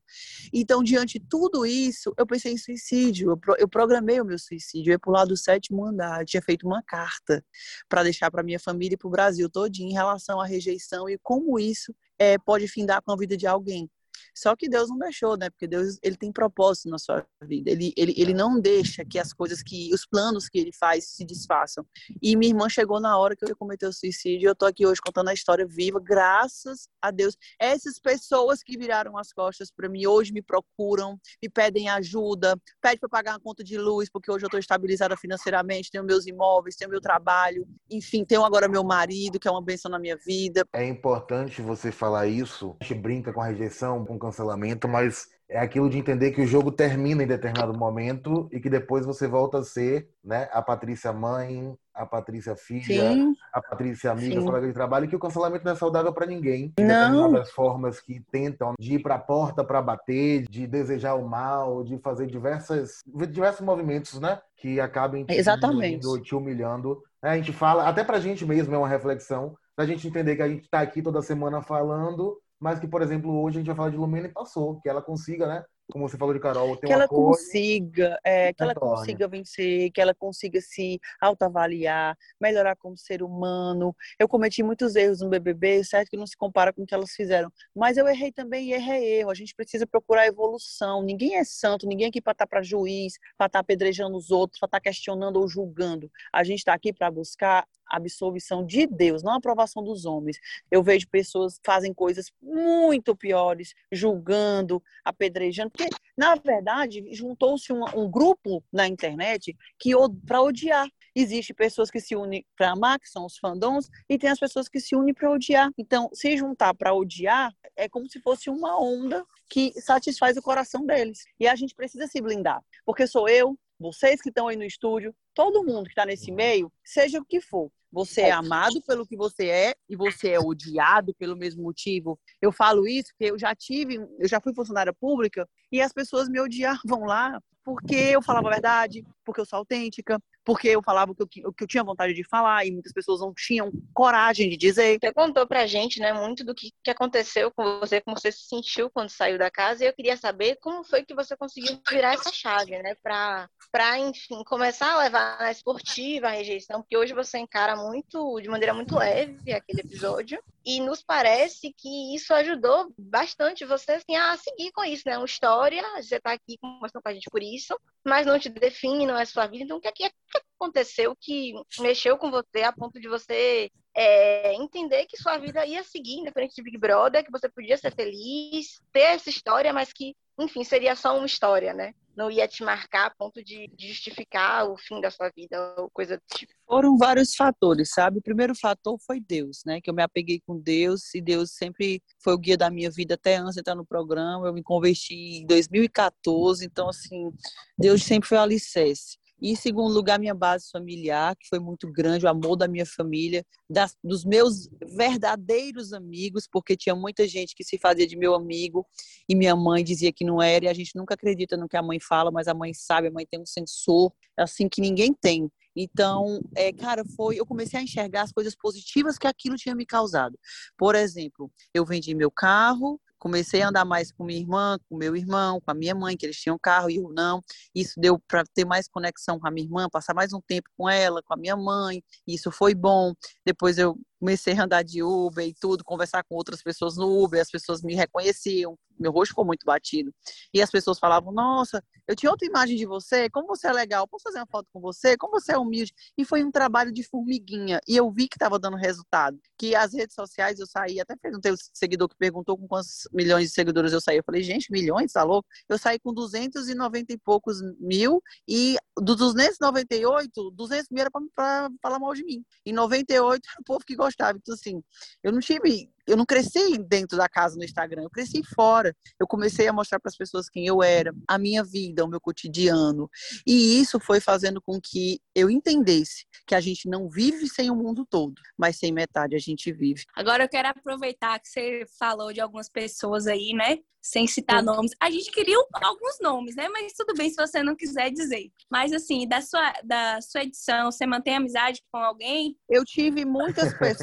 Então, 0.53 0.83
diante 0.83 1.19
de 1.19 1.25
tudo 1.27 1.65
isso, 1.65 2.13
eu 2.17 2.25
pensei 2.25 2.53
em 2.53 2.57
suicídio. 2.57 3.31
Eu, 3.31 3.55
eu 3.59 3.67
programei 3.67 4.21
o 4.21 4.25
meu 4.25 4.37
suicídio. 4.37 4.91
Eu 4.91 4.99
ia 5.05 5.11
lado 5.11 5.29
do 5.29 5.37
sétimo 5.37 5.85
andar. 5.85 6.25
tinha 6.25 6.41
feito 6.41 6.65
uma 6.65 6.81
carta 6.83 7.43
para 7.89 8.03
deixar 8.03 8.31
para 8.31 8.43
minha 8.43 8.59
família 8.59 8.95
e 8.95 8.97
para 8.97 9.07
o 9.07 9.11
Brasil 9.11 9.49
todinho 9.49 9.89
em 9.89 9.93
relação 9.93 10.39
à 10.39 10.45
rejeição 10.45 11.09
e 11.09 11.17
como 11.21 11.59
isso 11.59 11.93
é, 12.17 12.37
pode 12.37 12.67
findar 12.67 13.01
com 13.01 13.11
a 13.11 13.17
vida 13.17 13.35
de 13.35 13.47
alguém. 13.47 13.89
Só 14.35 14.55
que 14.55 14.69
Deus 14.69 14.89
não 14.89 14.97
deixou, 14.97 15.37
né? 15.37 15.49
Porque 15.49 15.67
Deus 15.67 15.97
ele 16.01 16.15
tem 16.15 16.31
propósito 16.31 16.89
na 16.89 16.97
sua 16.97 17.25
vida. 17.43 17.69
Ele, 17.69 17.93
ele, 17.95 18.13
ele 18.17 18.33
não 18.33 18.59
deixa 18.59 19.05
que 19.05 19.19
as 19.19 19.33
coisas 19.33 19.61
que 19.61 19.93
os 19.93 20.05
planos 20.05 20.49
que 20.49 20.57
ele 20.57 20.71
faz 20.73 21.09
se 21.09 21.25
desfaçam. 21.25 21.85
E 22.21 22.35
minha 22.35 22.51
irmã 22.51 22.67
chegou 22.69 22.99
na 22.99 23.17
hora 23.17 23.35
que 23.35 23.45
eu 23.45 23.55
cometeu 23.55 23.89
o 23.89 23.93
suicídio. 23.93 24.45
E 24.45 24.49
eu 24.49 24.55
tô 24.55 24.65
aqui 24.65 24.85
hoje 24.85 25.01
contando 25.01 25.29
a 25.29 25.33
história 25.33 25.65
viva, 25.65 25.99
graças 25.99 26.87
a 27.01 27.11
Deus. 27.11 27.35
Essas 27.59 27.99
pessoas 27.99 28.63
que 28.63 28.77
viraram 28.77 29.17
as 29.17 29.31
costas 29.31 29.71
para 29.71 29.89
mim 29.89 30.05
hoje 30.05 30.33
me 30.33 30.41
procuram, 30.41 31.19
me 31.41 31.49
pedem 31.49 31.89
ajuda, 31.89 32.55
pedem 32.81 32.99
para 32.99 33.09
pagar 33.09 33.33
uma 33.33 33.39
conta 33.39 33.63
de 33.63 33.77
luz, 33.77 34.09
porque 34.09 34.31
hoje 34.31 34.45
eu 34.45 34.47
estou 34.47 34.59
estabilizada 34.59 35.15
financeiramente, 35.17 35.91
tenho 35.91 36.03
meus 36.03 36.25
imóveis, 36.25 36.75
tenho 36.75 36.89
meu 36.89 37.01
trabalho, 37.01 37.67
enfim, 37.89 38.23
tenho 38.25 38.43
agora 38.43 38.67
meu 38.67 38.83
marido, 38.83 39.39
que 39.39 39.47
é 39.47 39.51
uma 39.51 39.61
benção 39.61 39.91
na 39.91 39.99
minha 39.99 40.17
vida. 40.17 40.65
É 40.73 40.85
importante 40.85 41.61
você 41.61 41.91
falar 41.91 42.27
isso. 42.27 42.75
A 42.81 42.83
gente 42.83 42.99
brinca 42.99 43.33
com 43.33 43.41
a 43.41 43.45
rejeição, 43.45 44.05
com 44.05 44.17
cancelamento, 44.23 44.87
mas 44.87 45.27
é 45.49 45.59
aquilo 45.59 45.89
de 45.89 45.97
entender 45.97 46.31
que 46.31 46.41
o 46.41 46.47
jogo 46.47 46.71
termina 46.71 47.23
em 47.23 47.27
determinado 47.27 47.77
momento 47.77 48.49
e 48.51 48.59
que 48.59 48.69
depois 48.69 49.05
você 49.05 49.27
volta 49.27 49.59
a 49.59 49.63
ser 49.63 50.09
né, 50.23 50.49
a 50.51 50.61
Patrícia 50.61 51.11
mãe, 51.11 51.75
a 51.93 52.05
Patrícia 52.05 52.55
filha, 52.55 53.11
Sim. 53.11 53.35
a 53.53 53.61
Patrícia 53.61 54.11
amiga, 54.11 54.39
Sim. 54.39 54.45
colega 54.45 54.67
de 54.67 54.73
trabalho, 54.73 55.05
e 55.05 55.07
que 55.07 55.15
o 55.15 55.19
cancelamento 55.19 55.63
não 55.63 55.73
é 55.73 55.75
saudável 55.75 56.11
para 56.11 56.25
ninguém. 56.25 56.73
Em 56.77 56.87
determinadas 56.87 57.51
formas 57.51 57.99
que 57.99 58.19
tentam 58.31 58.73
de 58.79 58.95
ir 58.95 58.99
para 58.99 59.15
a 59.15 59.19
porta 59.19 59.63
para 59.63 59.81
bater, 59.81 60.43
de 60.49 60.65
desejar 60.65 61.15
o 61.15 61.27
mal, 61.27 61.83
de 61.83 61.99
fazer 61.99 62.25
diversas, 62.25 63.03
diversos 63.29 63.61
movimentos, 63.61 64.19
né? 64.19 64.39
Que 64.55 64.79
acabem 64.79 65.25
te, 65.25 65.33
Exatamente. 65.33 66.21
te 66.23 66.33
humilhando. 66.33 67.03
É, 67.21 67.29
a 67.29 67.35
gente 67.35 67.53
fala, 67.53 67.87
até 67.87 68.03
para 68.03 68.17
a 68.17 68.19
gente 68.19 68.45
mesmo 68.45 68.73
é 68.73 68.77
uma 68.77 68.89
reflexão, 68.89 69.55
da 69.77 69.85
gente 69.85 70.07
entender 70.07 70.35
que 70.35 70.41
a 70.41 70.49
gente 70.49 70.63
está 70.63 70.81
aqui 70.81 71.01
toda 71.01 71.21
semana 71.21 71.61
falando 71.61 72.37
mas 72.63 72.79
que, 72.79 72.87
por 72.87 73.01
exemplo, 73.01 73.43
hoje 73.43 73.57
a 73.57 73.59
gente 73.59 73.67
vai 73.67 73.75
falar 73.75 73.89
de 73.89 73.97
Lumena 73.97 74.29
e 74.29 74.31
passou, 74.31 74.79
que 74.79 74.87
ela 74.87 75.01
consiga, 75.01 75.45
né? 75.45 75.65
Como 75.91 76.07
você 76.07 76.17
falou 76.17 76.33
de 76.33 76.39
Carol, 76.39 76.77
ter 76.77 76.87
que 76.87 76.93
ela 76.93 77.03
apoio, 77.03 77.31
consiga, 77.31 78.17
é, 78.23 78.53
que 78.53 78.63
ela 78.63 78.73
consiga 78.73 79.27
vencer, 79.27 79.91
que 79.91 79.99
ela 79.99 80.15
consiga 80.15 80.61
se 80.61 80.97
autoavaliar, 81.19 82.17
melhorar 82.39 82.77
como 82.77 82.97
ser 82.97 83.21
humano. 83.21 83.93
Eu 84.17 84.29
cometi 84.29 84.63
muitos 84.63 84.95
erros 84.95 85.19
no 85.19 85.27
BBB, 85.27 85.83
certo 85.83 86.09
que 86.09 86.15
não 86.15 86.25
se 86.25 86.37
compara 86.37 86.71
com 86.71 86.83
o 86.83 86.85
que 86.85 86.93
elas 86.95 87.11
fizeram, 87.11 87.51
mas 87.75 87.97
eu 87.97 88.07
errei 88.07 88.31
também 88.31 88.69
e 88.69 88.73
errei 88.73 89.19
erro. 89.19 89.29
A 89.29 89.35
gente 89.35 89.53
precisa 89.53 89.85
procurar 89.85 90.25
evolução. 90.25 91.03
Ninguém 91.03 91.35
é 91.35 91.43
santo, 91.43 91.85
ninguém 91.85 92.05
é 92.05 92.09
aqui 92.09 92.21
para 92.21 92.31
estar 92.31 92.45
tá 92.45 92.49
para 92.49 92.63
juiz, 92.63 93.19
para 93.37 93.47
estar 93.47 93.49
tá 93.49 93.59
apedrejando 93.59 94.15
os 94.15 94.31
outros, 94.31 94.57
para 94.61 94.67
estar 94.67 94.79
tá 94.79 94.83
questionando 94.83 95.35
ou 95.35 95.49
julgando. 95.49 96.09
A 96.31 96.45
gente 96.45 96.59
está 96.59 96.73
aqui 96.73 96.93
para 96.93 97.11
buscar 97.11 97.67
absolvição 97.95 98.65
de 98.65 98.87
Deus, 98.87 99.23
não 99.23 99.33
a 99.33 99.37
aprovação 99.37 99.83
dos 99.83 100.05
homens. 100.05 100.37
Eu 100.71 100.83
vejo 100.83 101.07
pessoas 101.07 101.59
fazem 101.65 101.93
coisas 101.93 102.31
muito 102.41 103.15
piores, 103.15 103.73
julgando, 103.91 104.81
apedrejando, 105.03 105.71
porque, 105.71 105.89
na 106.17 106.35
verdade, 106.35 107.05
juntou-se 107.11 107.71
um, 107.71 107.83
um, 107.95 108.09
grupo 108.09 108.63
na 108.71 108.87
internet 108.87 109.55
que 109.79 109.91
para 110.25 110.41
odiar. 110.41 110.87
Existem 111.15 111.55
pessoas 111.55 111.91
que 111.91 111.99
se 111.99 112.15
unem 112.15 112.43
para 112.57 112.71
amar, 112.71 112.99
que 112.99 113.07
são 113.07 113.25
os 113.25 113.37
fandoms, 113.37 113.87
e 114.09 114.17
tem 114.17 114.31
as 114.31 114.39
pessoas 114.39 114.67
que 114.67 114.79
se 114.79 114.95
unem 114.95 115.13
para 115.13 115.31
odiar. 115.31 115.69
Então, 115.77 116.09
se 116.11 116.35
juntar 116.35 116.73
para 116.73 116.93
odiar 116.93 117.53
é 117.75 117.87
como 117.87 118.09
se 118.09 118.19
fosse 118.19 118.49
uma 118.49 118.79
onda 118.81 119.23
que 119.49 119.71
satisfaz 119.79 120.37
o 120.37 120.41
coração 120.41 120.85
deles. 120.85 121.25
E 121.39 121.47
a 121.47 121.55
gente 121.55 121.75
precisa 121.75 122.07
se 122.07 122.19
blindar, 122.21 122.61
porque 122.85 123.05
sou 123.05 123.29
eu, 123.29 123.57
vocês 123.83 124.21
que 124.21 124.29
estão 124.29 124.47
aí 124.47 124.55
no 124.55 124.63
estúdio, 124.63 125.13
todo 125.33 125.63
mundo 125.63 125.83
que 125.83 125.91
está 125.91 126.05
nesse 126.05 126.31
meio, 126.31 126.71
seja 126.83 127.19
o 127.19 127.25
que 127.25 127.41
for. 127.41 127.69
Você 127.91 128.21
é 128.21 128.31
amado 128.31 128.81
pelo 128.87 129.05
que 129.05 129.15
você 129.15 129.49
é 129.49 129.75
e 129.87 129.95
você 129.95 130.29
é 130.29 130.39
odiado 130.39 131.13
pelo 131.13 131.35
mesmo 131.35 131.61
motivo. 131.61 132.17
Eu 132.41 132.51
falo 132.51 132.87
isso 132.87 133.09
porque 133.09 133.31
eu 133.31 133.37
já 133.37 133.53
tive, 133.53 133.95
eu 134.17 134.27
já 134.27 134.39
fui 134.41 134.53
funcionária 134.55 134.93
pública 134.93 135.47
e 135.71 135.81
as 135.81 135.93
pessoas 135.93 136.27
me 136.27 136.39
odiavam 136.39 137.03
lá 137.05 137.39
porque 137.63 137.95
eu 137.95 138.21
falava 138.21 138.47
a 138.47 138.51
verdade, 138.51 139.05
porque 139.23 139.41
eu 139.41 139.45
sou 139.45 139.59
autêntica, 139.59 140.19
porque 140.43 140.67
eu 140.67 140.81
falava 140.83 141.11
o 141.11 141.15
que 141.15 141.41
eu, 141.41 141.49
o 141.49 141.53
que 141.53 141.63
eu 141.63 141.67
tinha 141.67 141.83
vontade 141.83 142.13
de 142.13 142.23
falar 142.23 142.65
e 142.65 142.71
muitas 142.71 142.91
pessoas 142.91 143.21
não 143.21 143.33
tinham 143.33 143.71
coragem 143.93 144.49
de 144.49 144.57
dizer. 144.57 144.97
Você 144.99 145.13
contou 145.13 145.47
pra 145.47 145.65
gente, 145.65 145.99
né, 145.99 146.13
muito 146.13 146.43
do 146.43 146.53
que, 146.53 146.71
que 146.83 146.91
aconteceu 146.91 147.51
com 147.51 147.79
você, 147.79 148.01
como 148.01 148.17
você 148.17 148.31
se 148.31 148.47
sentiu 148.47 148.89
quando 148.89 149.09
saiu 149.09 149.37
da 149.37 149.49
casa, 149.49 149.83
e 149.83 149.87
eu 149.87 149.93
queria 149.93 150.17
saber 150.17 150.57
como 150.61 150.83
foi 150.83 151.03
que 151.03 151.13
você 151.13 151.35
conseguiu 151.35 151.79
virar 151.89 152.13
essa 152.13 152.31
chave, 152.31 152.71
né, 152.81 152.95
pra, 153.01 153.49
pra 153.71 153.99
enfim, 153.99 154.43
começar 154.43 154.93
a 154.93 155.03
levar 155.03 155.39
na 155.39 155.51
esportiva 155.51 156.27
a 156.27 156.31
rejeição, 156.31 156.81
porque 156.81 156.97
hoje 156.97 157.13
você 157.13 157.37
encara 157.37 157.75
muito, 157.75 158.39
de 158.41 158.49
maneira 158.49 158.73
muito 158.73 158.95
leve 158.97 159.53
aquele 159.53 159.81
episódio, 159.81 160.41
e 160.65 160.79
nos 160.79 161.03
parece 161.03 161.73
que 161.77 162.15
isso 162.15 162.33
ajudou 162.33 162.93
bastante 162.97 163.65
você 163.65 163.93
assim, 163.93 164.15
a 164.15 164.37
seguir 164.37 164.71
com 164.71 164.83
isso, 164.83 165.03
né? 165.05 165.17
Uma 165.17 165.25
história, 165.25 165.83
você 166.01 166.15
está 166.15 166.33
aqui 166.33 166.57
conversando 166.59 167.01
com 167.01 167.09
a 167.09 167.13
gente 167.13 167.29
por 167.29 167.41
isso, 167.41 167.77
mas 168.05 168.25
não 168.25 168.39
te 168.39 168.49
define, 168.49 169.05
não 169.05 169.17
é 169.17 169.25
sua 169.25 169.47
vida. 169.47 169.63
Então, 169.65 169.77
o 169.77 169.81
que, 169.81 169.87
é 169.87 169.91
que 169.91 170.09
aconteceu 170.55 171.15
que 171.19 171.53
mexeu 171.79 172.17
com 172.17 172.31
você 172.31 172.63
a 172.63 172.71
ponto 172.71 172.99
de 172.99 173.07
você 173.07 173.69
é, 173.95 174.53
entender 174.55 175.05
que 175.05 175.17
sua 175.17 175.37
vida 175.37 175.65
ia 175.65 175.83
seguir, 175.83 176.19
independente 176.19 176.55
de 176.55 176.63
Big 176.63 176.77
Brother, 176.77 177.23
que 177.23 177.31
você 177.31 177.49
podia 177.49 177.77
ser 177.77 177.93
feliz, 177.93 178.81
ter 178.91 179.01
essa 179.01 179.29
história, 179.29 179.71
mas 179.73 179.93
que, 179.93 180.15
enfim, 180.39 180.63
seria 180.63 180.95
só 180.95 181.15
uma 181.15 181.25
história, 181.25 181.73
né? 181.73 181.93
não 182.15 182.29
ia 182.29 182.47
te 182.47 182.63
marcar 182.63 183.07
a 183.07 183.09
ponto 183.09 183.43
de, 183.43 183.69
justificar 183.77 184.69
o 184.69 184.77
fim 184.77 185.01
da 185.01 185.09
sua 185.09 185.29
vida 185.35 185.75
ou 185.77 185.89
coisa 185.89 186.17
do 186.17 186.23
tipo? 186.35 186.53
Foram 186.65 186.97
vários 186.97 187.35
fatores, 187.35 187.89
sabe? 187.91 188.19
O 188.19 188.21
primeiro 188.21 188.53
fator 188.55 188.97
foi 189.05 189.19
Deus, 189.19 189.61
né? 189.65 189.81
Que 189.81 189.89
eu 189.89 189.93
me 189.93 190.03
apeguei 190.03 190.41
com 190.45 190.59
Deus 190.59 191.13
e 191.13 191.21
Deus 191.21 191.51
sempre 191.51 192.01
foi 192.23 192.33
o 192.33 192.37
guia 192.37 192.57
da 192.57 192.69
minha 192.69 192.89
vida 192.89 193.15
até 193.15 193.35
antes 193.35 193.55
de 193.55 193.59
entrar 193.61 193.75
no 193.75 193.85
programa. 193.85 194.47
Eu 194.47 194.53
me 194.53 194.63
converti 194.63 195.41
em 195.41 195.45
2014, 195.45 196.65
então, 196.65 196.89
assim, 196.89 197.31
Deus 197.77 198.03
sempre 198.03 198.29
foi 198.29 198.37
o 198.37 198.41
alicerce. 198.41 199.17
E, 199.43 199.51
em 199.51 199.55
segundo 199.57 199.93
lugar, 199.93 200.17
minha 200.17 200.33
base 200.33 200.69
familiar, 200.71 201.35
que 201.35 201.49
foi 201.49 201.59
muito 201.59 201.91
grande, 201.91 202.25
o 202.25 202.29
amor 202.29 202.55
da 202.55 202.65
minha 202.65 202.85
família, 202.85 203.45
das, 203.69 203.93
dos 204.01 204.23
meus 204.23 204.69
verdadeiros 204.95 205.91
amigos, 205.91 206.47
porque 206.49 206.77
tinha 206.77 206.95
muita 206.95 207.27
gente 207.27 207.53
que 207.53 207.61
se 207.61 207.77
fazia 207.77 208.07
de 208.07 208.15
meu 208.15 208.35
amigo 208.35 208.87
e 209.27 209.35
minha 209.35 209.53
mãe 209.53 209.83
dizia 209.83 210.13
que 210.13 210.23
não 210.23 210.41
era, 210.41 210.63
e 210.63 210.67
a 210.69 210.73
gente 210.73 210.95
nunca 210.95 211.15
acredita 211.15 211.57
no 211.57 211.67
que 211.67 211.75
a 211.75 211.83
mãe 211.83 211.99
fala, 211.99 212.31
mas 212.31 212.47
a 212.47 212.53
mãe 212.53 212.73
sabe, 212.73 213.09
a 213.09 213.11
mãe 213.11 213.27
tem 213.29 213.37
um 213.37 213.45
sensor, 213.45 214.13
assim, 214.37 214.69
que 214.69 214.79
ninguém 214.79 215.13
tem. 215.13 215.51
Então, 215.75 216.39
é, 216.55 216.71
cara, 216.71 217.03
foi. 217.03 217.37
Eu 217.37 217.45
comecei 217.45 217.77
a 217.79 217.83
enxergar 217.83 218.21
as 218.21 218.31
coisas 218.31 218.55
positivas 218.55 219.17
que 219.17 219.27
aquilo 219.27 219.57
tinha 219.57 219.75
me 219.75 219.85
causado. 219.85 220.39
Por 220.77 220.95
exemplo, 220.95 221.51
eu 221.73 221.83
vendi 221.83 222.15
meu 222.15 222.31
carro, 222.31 223.01
comecei 223.23 223.61
a 223.61 223.69
andar 223.69 223.85
mais 223.85 224.11
com 224.11 224.25
minha 224.25 224.41
irmã, 224.41 224.77
com 224.89 224.97
meu 224.97 225.15
irmão, 225.15 225.61
com 225.61 225.71
a 225.71 225.73
minha 225.73 225.95
mãe, 225.95 226.17
que 226.17 226.25
eles 226.25 226.35
tinham 226.35 226.59
carro 226.59 226.89
e 226.89 226.97
eu 226.97 227.09
não. 227.09 227.41
Isso 227.73 227.93
deu 227.97 228.19
para 228.27 228.43
ter 228.53 228.65
mais 228.65 228.85
conexão 228.85 229.39
com 229.39 229.47
a 229.47 229.51
minha 229.51 229.65
irmã, 229.65 229.87
passar 229.89 230.13
mais 230.13 230.33
um 230.33 230.41
tempo 230.41 230.69
com 230.77 230.89
ela, 230.89 231.23
com 231.23 231.33
a 231.33 231.37
minha 231.37 231.55
mãe. 231.55 232.03
Isso 232.27 232.51
foi 232.51 232.75
bom. 232.75 233.13
Depois 233.45 233.77
eu 233.77 233.97
comecei 234.23 234.57
a 234.57 234.63
andar 234.63 234.83
de 234.83 235.03
Uber 235.03 235.45
e 235.45 235.53
tudo, 235.53 235.83
conversar 235.83 236.23
com 236.23 236.35
outras 236.35 236.63
pessoas 236.63 236.95
no 236.95 237.21
Uber, 237.21 237.41
as 237.41 237.51
pessoas 237.51 237.81
me 237.83 237.93
reconheciam, 237.93 238.77
meu 238.97 239.11
rosto 239.11 239.31
ficou 239.31 239.43
muito 239.43 239.65
batido. 239.65 240.13
E 240.53 240.61
as 240.61 240.71
pessoas 240.71 240.97
falavam: 240.97 241.33
Nossa, 241.33 241.83
eu 242.07 242.15
tinha 242.15 242.31
outra 242.31 242.47
imagem 242.47 242.77
de 242.77 242.85
você, 242.85 243.29
como 243.29 243.47
você 243.47 243.67
é 243.67 243.73
legal, 243.73 244.07
posso 244.07 244.23
fazer 244.23 244.39
uma 244.39 244.47
foto 244.47 244.67
com 244.71 244.79
você, 244.79 245.17
como 245.17 245.39
você 245.39 245.53
é 245.53 245.57
humilde. 245.57 245.93
E 246.17 246.23
foi 246.23 246.43
um 246.43 246.51
trabalho 246.51 246.91
de 246.91 247.03
formiguinha. 247.03 247.79
E 247.87 247.97
eu 247.97 248.09
vi 248.11 248.29
que 248.29 248.35
estava 248.35 248.57
dando 248.57 248.77
resultado. 248.77 249.37
Que 249.57 249.75
as 249.75 249.93
redes 249.93 250.15
sociais 250.15 250.59
eu 250.59 250.67
saí, 250.67 251.01
até 251.01 251.15
perguntei 251.15 251.51
o 251.51 251.55
seguidor 251.73 252.07
que 252.07 252.15
perguntou 252.15 252.57
com 252.57 252.67
quantos 252.67 253.07
milhões 253.11 253.49
de 253.49 253.53
seguidores 253.53 253.91
eu 253.91 253.99
saí. 253.99 254.17
Eu 254.17 254.23
falei: 254.25 254.41
Gente, 254.41 254.71
milhões, 254.71 255.11
tá 255.11 255.23
louco? 255.23 255.47
Eu 255.67 255.77
saí 255.77 255.99
com 255.99 256.13
290 256.13 257.13
e 257.13 257.17
poucos 257.17 257.57
mil, 257.79 258.21
e 258.47 258.77
dos 258.97 259.17
298, 259.17 260.51
200 260.51 260.87
mil 260.91 261.01
era 261.01 261.11
para 261.35 261.69
falar 261.81 261.99
mal 261.99 262.13
de 262.13 262.23
mim. 262.23 262.43
E 262.65 262.71
98 262.71 263.41
era 263.49 263.61
o 263.61 263.63
povo 263.63 263.83
que 263.85 263.95
gostava. 263.95 264.12
Então, 264.13 264.53
assim, 264.53 264.81
eu 265.23 265.31
não 265.31 265.39
tive 265.39 265.89
eu 266.05 266.17
não 266.17 266.25
cresci 266.25 266.77
dentro 266.77 267.17
da 267.17 267.29
casa 267.29 267.55
no 267.55 267.63
Instagram, 267.63 268.03
eu 268.03 268.09
cresci 268.09 268.41
fora. 268.55 268.95
Eu 269.19 269.27
comecei 269.27 269.67
a 269.67 269.73
mostrar 269.73 269.99
para 269.99 270.09
as 270.09 270.17
pessoas 270.17 270.49
quem 270.49 270.65
eu 270.67 270.83
era, 270.83 271.13
a 271.27 271.37
minha 271.37 271.63
vida, 271.63 272.03
o 272.03 272.07
meu 272.07 272.19
cotidiano. 272.19 273.09
E 273.47 273.79
isso 273.79 273.99
foi 273.99 274.19
fazendo 274.19 274.61
com 274.61 274.79
que 274.81 275.19
eu 275.33 275.49
entendesse 275.49 276.25
que 276.45 276.55
a 276.55 276.59
gente 276.59 276.89
não 276.89 277.09
vive 277.09 277.47
sem 277.47 277.69
o 277.69 277.75
mundo 277.75 278.05
todo, 278.09 278.35
mas 278.57 278.77
sem 278.77 278.91
metade 278.91 279.35
a 279.35 279.39
gente 279.39 279.71
vive. 279.71 280.03
Agora 280.15 280.43
eu 280.43 280.49
quero 280.49 280.67
aproveitar 280.67 281.39
que 281.39 281.47
você 281.47 281.85
falou 281.97 282.33
de 282.33 282.41
algumas 282.41 282.69
pessoas 282.69 283.27
aí, 283.27 283.53
né? 283.53 283.77
Sem 284.01 284.27
citar 284.27 284.59
Sim. 284.59 284.65
nomes. 284.65 284.91
A 284.99 285.09
gente 285.09 285.31
queria 285.31 285.55
alguns 285.81 286.17
nomes, 286.21 286.57
né? 286.57 286.67
Mas 286.67 286.91
tudo 286.91 287.13
bem 287.13 287.29
se 287.29 287.37
você 287.37 287.63
não 287.63 287.73
quiser 287.73 288.11
dizer. 288.11 288.51
Mas 288.69 288.91
assim, 288.91 289.25
da 289.25 289.39
sua, 289.39 289.73
da 289.81 290.19
sua 290.19 290.43
edição, 290.43 290.91
você 290.91 291.05
mantém 291.05 291.37
amizade 291.37 291.81
com 291.89 291.99
alguém? 291.99 292.57
Eu 292.69 292.83
tive 292.83 293.23
muitas 293.23 293.73
pessoas 293.77 294.02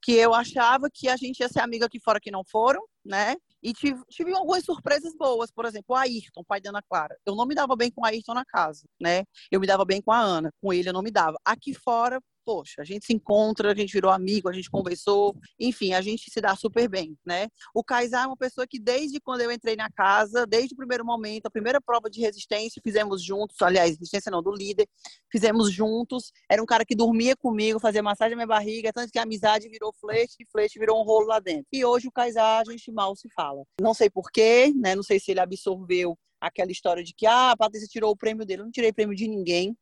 que 0.00 0.12
eu 0.12 0.32
achava 0.34 0.88
que 0.92 1.08
a 1.08 1.16
gente 1.16 1.32
gente 1.32 1.40
ia 1.40 1.48
ser 1.48 1.60
amiga 1.60 1.86
aqui 1.86 1.98
fora 1.98 2.20
que 2.20 2.30
não 2.30 2.44
foram, 2.44 2.82
né? 3.04 3.34
E 3.62 3.72
tive, 3.72 4.00
tive 4.08 4.32
algumas 4.32 4.64
surpresas 4.64 5.14
boas, 5.16 5.50
por 5.50 5.64
exemplo, 5.64 5.86
o 5.88 5.96
Ayrton, 5.96 6.44
pai 6.44 6.60
da 6.60 6.70
Ana 6.70 6.82
Clara. 6.82 7.16
Eu 7.24 7.34
não 7.34 7.46
me 7.46 7.54
dava 7.54 7.74
bem 7.74 7.90
com 7.90 8.02
o 8.02 8.04
Ayrton 8.04 8.34
na 8.34 8.44
casa, 8.44 8.84
né? 9.00 9.24
Eu 9.50 9.58
me 9.58 9.66
dava 9.66 9.84
bem 9.84 10.00
com 10.02 10.12
a 10.12 10.20
Ana, 10.20 10.52
com 10.60 10.72
ele 10.72 10.88
eu 10.88 10.92
não 10.92 11.02
me 11.02 11.10
dava. 11.10 11.38
Aqui 11.44 11.74
fora 11.74 12.20
poxa, 12.44 12.82
a 12.82 12.84
gente 12.84 13.06
se 13.06 13.12
encontra, 13.12 13.72
a 13.72 13.74
gente 13.74 13.92
virou 13.92 14.10
amigo, 14.10 14.48
a 14.48 14.52
gente 14.52 14.70
conversou, 14.70 15.34
enfim, 15.58 15.92
a 15.92 16.00
gente 16.00 16.30
se 16.30 16.40
dá 16.40 16.54
super 16.56 16.88
bem, 16.88 17.16
né? 17.24 17.48
O 17.74 17.82
Kaysar 17.82 18.24
é 18.24 18.26
uma 18.26 18.36
pessoa 18.36 18.66
que 18.66 18.78
desde 18.78 19.20
quando 19.20 19.40
eu 19.40 19.50
entrei 19.50 19.76
na 19.76 19.90
casa, 19.90 20.46
desde 20.46 20.74
o 20.74 20.76
primeiro 20.76 21.04
momento, 21.04 21.46
a 21.46 21.50
primeira 21.50 21.80
prova 21.80 22.10
de 22.10 22.20
resistência, 22.20 22.80
fizemos 22.82 23.22
juntos, 23.22 23.60
aliás, 23.62 23.90
resistência 23.90 24.30
não, 24.30 24.42
do 24.42 24.52
líder, 24.52 24.88
fizemos 25.30 25.72
juntos, 25.72 26.32
era 26.50 26.62
um 26.62 26.66
cara 26.66 26.84
que 26.84 26.94
dormia 26.94 27.36
comigo, 27.36 27.80
fazia 27.80 28.02
massagem 28.02 28.32
na 28.32 28.44
minha 28.44 28.46
barriga, 28.46 28.92
tanto 28.92 29.10
que 29.10 29.18
a 29.18 29.22
amizade 29.22 29.68
virou 29.68 29.92
flerte, 29.92 30.36
e 30.40 30.46
flerte 30.46 30.78
virou 30.78 31.00
um 31.00 31.04
rolo 31.04 31.26
lá 31.26 31.40
dentro. 31.40 31.66
E 31.72 31.84
hoje 31.84 32.08
o 32.08 32.12
Kaysar, 32.12 32.60
a 32.60 32.70
gente 32.70 32.90
mal 32.90 33.14
se 33.16 33.28
fala. 33.34 33.64
Não 33.80 33.94
sei 33.94 34.10
porquê, 34.10 34.72
né? 34.74 34.94
Não 34.94 35.02
sei 35.02 35.18
se 35.18 35.30
ele 35.30 35.40
absorveu 35.40 36.18
aquela 36.40 36.72
história 36.72 37.04
de 37.04 37.14
que, 37.14 37.24
ah, 37.24 37.52
a 37.52 37.56
Patrícia 37.56 37.88
tirou 37.88 38.10
o 38.10 38.16
prêmio 38.16 38.44
dele. 38.44 38.62
Eu 38.62 38.64
não 38.64 38.72
tirei 38.72 38.92
prêmio 38.92 39.14
de 39.14 39.28
ninguém 39.28 39.76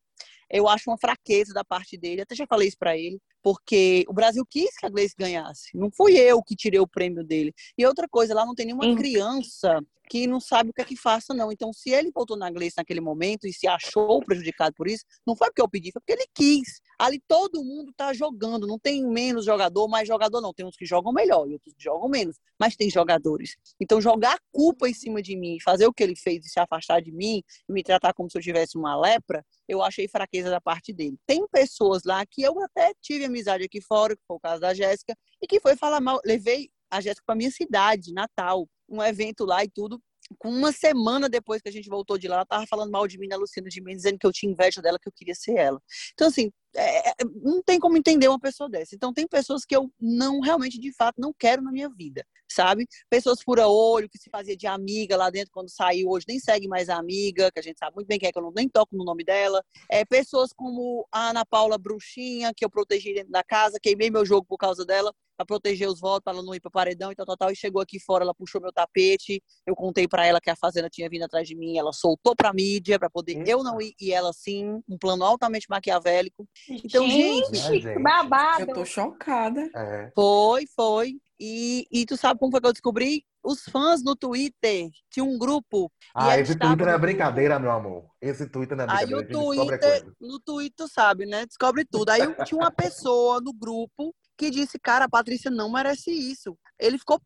eu 0.51 0.69
acho 0.69 0.91
uma 0.91 0.99
fraqueza 0.99 1.53
da 1.53 1.65
parte 1.65 1.97
dele, 1.97 2.23
até 2.23 2.35
já 2.35 2.47
falei 2.47 2.69
isso 2.69 2.79
para 2.79 2.97
ele, 2.97 3.21
porque 3.43 4.05
o 4.09 4.13
Brasil 4.13 4.45
quis 4.49 4.77
que 4.77 4.87
a 4.87 4.91
Gleice 4.91 5.15
ganhasse, 5.19 5.71
não 5.75 5.91
fui 5.91 6.19
eu 6.19 6.43
que 6.43 6.57
tirei 6.57 6.81
o 6.81 6.89
prêmio 6.89 7.25
dele. 7.25 7.53
E 7.79 7.87
outra 7.87 8.09
coisa, 8.09 8.35
lá 8.35 8.45
não 8.45 8.55
tem 8.55 8.67
nenhuma 8.67 8.95
criança 8.97 9.81
que 10.11 10.27
não 10.27 10.41
sabe 10.41 10.71
o 10.71 10.73
que 10.73 10.83
é 10.83 10.85
que 10.85 10.97
faça, 10.97 11.33
não. 11.33 11.53
Então, 11.53 11.73
se 11.73 11.91
ele 11.91 12.11
voltou 12.13 12.37
na 12.37 12.51
Gleice 12.51 12.77
naquele 12.77 13.01
momento 13.01 13.47
e 13.47 13.53
se 13.53 13.69
achou 13.69 14.19
prejudicado 14.21 14.75
por 14.75 14.89
isso, 14.89 15.05
não 15.25 15.37
foi 15.37 15.47
porque 15.47 15.63
eu 15.63 15.69
pedi, 15.69 15.93
foi 15.93 16.01
porque 16.01 16.13
ele 16.21 16.29
quis. 16.35 16.81
Ali 16.99 17.23
todo 17.29 17.63
mundo 17.63 17.93
tá 17.97 18.13
jogando, 18.13 18.67
não 18.67 18.77
tem 18.77 19.07
menos 19.07 19.45
jogador, 19.45 19.87
mais 19.87 20.09
jogador 20.09 20.41
não. 20.41 20.53
Tem 20.53 20.67
uns 20.67 20.77
que 20.77 20.85
jogam 20.85 21.13
melhor 21.13 21.49
e 21.49 21.53
outros 21.53 21.73
que 21.75 21.83
jogam 21.83 22.09
menos, 22.09 22.37
mas 22.59 22.75
tem 22.75 22.91
jogadores. 22.91 23.55
Então, 23.81 24.01
jogar 24.01 24.37
culpa 24.51 24.89
em 24.89 24.93
cima 24.93 25.23
de 25.23 25.37
mim, 25.37 25.59
fazer 25.63 25.87
o 25.87 25.93
que 25.93 26.03
ele 26.03 26.17
fez 26.17 26.45
e 26.45 26.49
se 26.49 26.59
afastar 26.59 27.01
de 27.01 27.13
mim, 27.13 27.41
e 27.69 27.73
me 27.73 27.85
tratar 27.85 28.13
como 28.13 28.29
se 28.29 28.37
eu 28.37 28.43
tivesse 28.43 28.77
uma 28.77 29.01
lepra, 29.01 29.47
eu 29.69 29.81
achei 29.81 30.09
fraqueza 30.09 30.51
da 30.51 30.61
parte 30.61 30.93
dele. 30.93 31.17
Tem 31.25 31.47
pessoas 31.47 32.03
lá 32.05 32.27
que 32.27 32.43
eu 32.43 32.61
até 32.65 32.93
tive 33.01 33.27
amizade 33.27 33.63
aqui 33.63 33.81
fora, 33.81 34.17
que 34.17 34.23
foi 34.27 34.37
o 34.37 34.41
caso 34.41 34.61
da 34.61 34.75
Jéssica, 34.75 35.17
e 35.41 35.47
que 35.47 35.61
foi 35.61 35.77
falar 35.77 36.01
mal. 36.01 36.21
Levei 36.25 36.69
a 36.91 37.01
Jéssica 37.01 37.23
para 37.25 37.37
minha 37.37 37.51
cidade, 37.53 38.13
Natal, 38.13 38.67
um 38.91 39.03
evento 39.03 39.45
lá 39.45 39.65
e 39.65 39.71
tudo. 39.71 40.01
Com 40.39 40.51
uma 40.51 40.71
semana 40.71 41.29
depois 41.29 41.61
que 41.61 41.69
a 41.69 41.73
gente 41.73 41.89
voltou 41.89 42.17
de 42.17 42.29
lá, 42.29 42.37
ela 42.37 42.47
tava 42.47 42.67
falando 42.67 42.91
mal 42.91 43.07
de 43.07 43.19
mim, 43.19 43.27
na 43.27 43.37
Luciana 43.37 43.69
de 43.69 43.83
mim, 43.83 43.97
dizendo 43.97 44.19
que 44.19 44.27
eu 44.27 44.33
tinha 44.33 44.53
inveja 44.53 44.81
dela, 44.81 44.99
que 44.99 45.09
eu 45.09 45.13
queria 45.13 45.35
ser 45.35 45.57
ela. 45.57 45.83
Então, 46.13 46.29
assim, 46.29 46.53
é, 46.77 47.11
é, 47.11 47.15
não 47.43 47.61
tem 47.63 47.81
como 47.81 47.97
entender 47.97 48.29
uma 48.29 48.39
pessoa 48.39 48.71
dessa. 48.71 48.95
Então, 48.95 49.13
tem 49.13 49.27
pessoas 49.27 49.65
que 49.65 49.75
eu 49.75 49.91
não, 50.01 50.41
realmente, 50.41 50.79
de 50.79 50.93
fato, 50.95 51.21
não 51.21 51.33
quero 51.37 51.63
na 51.63 51.73
minha 51.73 51.89
vida, 51.89 52.25
sabe? 52.49 52.87
Pessoas 53.09 53.43
fura-olho, 53.43 54.09
que 54.09 54.19
se 54.19 54.31
fazia 54.31 54.57
de 54.57 54.69
amiga 54.69 55.17
lá 55.17 55.31
dentro 55.31 55.51
quando 55.53 55.69
saiu, 55.69 56.11
hoje 56.11 56.27
nem 56.29 56.39
segue 56.39 56.69
mais 56.69 56.89
a 56.89 56.97
amiga, 56.97 57.51
que 57.51 57.59
a 57.59 57.63
gente 57.63 57.79
sabe 57.79 57.97
muito 57.97 58.07
bem 58.07 58.19
quem 58.19 58.29
é, 58.29 58.33
que 58.33 58.39
eu 58.39 58.43
não, 58.43 58.53
nem 58.55 58.69
toco 58.69 58.97
no 58.97 59.05
nome 59.05 59.25
dela. 59.25 59.65
É, 59.91 60.05
pessoas 60.05 60.53
como 60.53 61.07
a 61.11 61.31
Ana 61.31 61.45
Paula 61.45 61.77
Bruxinha, 61.77 62.53
que 62.57 62.65
eu 62.65 62.71
protegi 62.71 63.15
dentro 63.15 63.33
da 63.33 63.43
casa, 63.43 63.81
queimei 63.83 64.11
meu 64.11 64.25
jogo 64.25 64.47
por 64.47 64.59
causa 64.59 64.85
dela 64.85 65.13
para 65.41 65.47
proteger 65.47 65.89
os 65.89 65.99
votos, 65.99 66.23
para 66.23 66.35
ela 66.35 66.43
não 66.43 66.55
ir 66.55 66.61
para 66.61 66.71
paredão 66.71 67.11
e 67.11 67.15
tal, 67.15 67.25
tal, 67.25 67.37
tal. 67.37 67.51
E 67.51 67.57
chegou 67.57 67.81
aqui 67.81 67.99
fora, 67.99 68.25
ela 68.25 68.35
puxou 68.35 68.61
meu 68.61 68.73
tapete. 68.73 69.43
Eu 69.67 69.75
contei 69.75 70.07
para 70.07 70.27
ela 70.27 70.41
que 70.41 70.51
a 70.51 70.57
fazenda 70.57 70.91
tinha 70.91 71.09
vindo 71.09 71.23
atrás 71.23 71.49
de 71.49 71.57
mim, 71.57 71.79
ela 71.79 71.93
soltou 71.93 72.37
para 72.37 72.53
mídia 72.53 72.99
para 72.99 73.09
poder 73.09 73.39
hum. 73.39 73.45
eu 73.47 73.63
não 73.63 73.81
ir 73.81 73.95
e 73.99 74.13
ela 74.13 74.33
sim, 74.33 74.83
um 74.89 74.99
plano 74.99 75.25
altamente 75.25 75.67
maquiavélico. 75.71 76.47
Então, 76.69 77.09
gente, 77.09 77.57
gente, 77.57 77.83
gente. 77.83 78.03
babado. 78.03 78.63
Eu 78.63 78.75
tô 78.75 78.85
chocada. 78.85 79.71
É. 79.75 80.11
Foi, 80.15 80.67
foi. 80.77 81.15
E, 81.39 81.87
e 81.91 82.05
tu 82.05 82.19
sabe 82.19 82.39
como 82.39 82.53
foi 82.53 82.61
que 82.61 82.67
eu 82.67 82.73
descobri? 82.73 83.25
Os 83.43 83.65
fãs 83.65 84.05
no 84.05 84.15
Twitter 84.15 84.91
tinha 85.11 85.25
um 85.25 85.39
grupo. 85.39 85.91
Ah, 86.15 86.39
esse 86.39 86.55
Twitter 86.55 86.87
não 86.87 86.93
é 86.93 86.99
brincadeira, 86.99 87.59
meu 87.59 87.71
amor. 87.71 88.05
Esse 88.21 88.47
Twitter 88.47 88.77
não 88.77 88.85
é 88.85 88.87
brincadeira. 88.87 89.19
Aí 89.19 89.25
o 89.25 89.57
Twitter, 89.57 90.13
no 90.21 90.39
Twitter, 90.39 90.87
sabe, 90.89 91.25
né? 91.25 91.47
Descobre 91.47 91.87
tudo. 91.87 92.11
Aí 92.11 92.21
tinha 92.45 92.61
uma 92.61 92.71
pessoa 92.71 93.41
no 93.41 93.55
grupo 93.55 94.15
que 94.41 94.51
disse, 94.51 94.79
cara, 94.79 95.05
a 95.05 95.09
Patrícia 95.09 95.51
não 95.51 95.71
merece 95.71 96.11
isso. 96.11 96.57
Ele 96.79 96.97
ficou, 96.97 97.21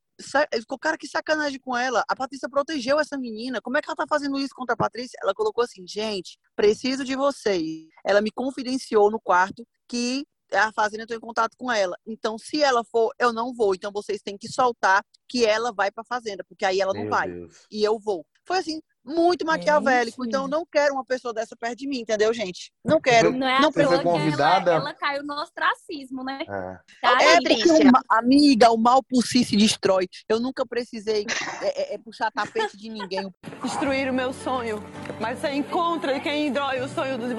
ele 0.52 0.62
ficou, 0.62 0.76
cara, 0.76 0.98
que 0.98 1.06
sacanagem 1.06 1.60
com 1.60 1.76
ela. 1.76 2.04
A 2.08 2.16
Patrícia 2.16 2.48
protegeu 2.48 2.98
essa 2.98 3.16
menina. 3.16 3.60
Como 3.62 3.78
é 3.78 3.80
que 3.80 3.88
ela 3.88 3.94
tá 3.94 4.04
fazendo 4.08 4.36
isso 4.36 4.52
contra 4.52 4.74
a 4.74 4.76
Patrícia? 4.76 5.16
Ela 5.22 5.32
colocou 5.32 5.62
assim, 5.62 5.86
gente, 5.86 6.36
preciso 6.56 7.04
de 7.04 7.14
vocês. 7.14 7.86
Ela 8.04 8.20
me 8.20 8.32
confidenciou 8.32 9.12
no 9.12 9.20
quarto 9.20 9.64
que 9.88 10.26
a 10.52 10.72
Fazenda 10.72 11.04
entrou 11.04 11.16
em 11.16 11.20
contato 11.20 11.56
com 11.56 11.70
ela. 11.70 11.96
Então, 12.04 12.36
se 12.36 12.60
ela 12.60 12.82
for, 12.84 13.12
eu 13.16 13.32
não 13.32 13.54
vou. 13.54 13.76
Então, 13.76 13.92
vocês 13.92 14.20
têm 14.20 14.36
que 14.36 14.48
soltar 14.48 15.00
que 15.28 15.46
ela 15.46 15.72
vai 15.72 15.92
para 15.92 16.02
a 16.02 16.06
Fazenda, 16.06 16.42
porque 16.48 16.64
aí 16.64 16.80
ela 16.80 16.92
não 16.92 17.02
Meu 17.02 17.10
vai. 17.10 17.30
Deus. 17.30 17.64
E 17.70 17.84
eu 17.84 17.96
vou. 17.96 18.26
Foi 18.46 18.58
assim, 18.58 18.80
muito 19.04 19.44
maquiavélico. 19.44 20.24
É 20.24 20.26
então, 20.26 20.48
não 20.48 20.64
quero 20.64 20.94
uma 20.94 21.04
pessoa 21.04 21.34
dessa 21.34 21.54
perto 21.54 21.76
de 21.76 21.86
mim, 21.86 22.00
entendeu, 22.00 22.32
gente? 22.32 22.72
Não 22.84 23.00
quero. 23.00 23.32
Não 23.32 23.46
é 23.46 23.60
não 23.60 23.68
a 23.68 24.02
convidada... 24.02 24.72
ela, 24.72 24.80
ela 24.80 24.94
caiu 24.94 25.22
no 25.22 25.34
ostracismo, 25.34 26.24
né? 26.24 26.40
É, 26.42 26.78
tá 27.02 27.22
é 27.22 27.36
porque, 27.40 27.70
uma, 27.84 28.02
amiga, 28.08 28.70
o 28.70 28.78
mal 28.78 29.02
por 29.02 29.22
si 29.22 29.44
se 29.44 29.56
destrói. 29.56 30.08
Eu 30.28 30.40
nunca 30.40 30.66
precisei 30.66 31.26
é, 31.60 31.92
é, 31.92 31.94
é, 31.94 31.98
puxar 31.98 32.30
tapete 32.30 32.76
de 32.76 32.88
ninguém. 32.88 33.32
Destruir 33.62 34.10
o 34.10 34.14
meu 34.14 34.32
sonho. 34.32 34.82
Mas 35.20 35.38
você 35.38 35.52
encontra 35.52 36.18
quem 36.20 36.50
destrói 36.50 36.80
o 36.80 36.88
sonho 36.88 37.18
dos... 37.18 37.30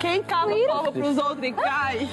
Quem 0.00 0.22
cava 0.22 0.52
a 0.52 0.66
cova 0.66 0.92
pros 0.92 1.16
outros 1.16 1.48
e 1.48 1.52
cai, 1.52 2.08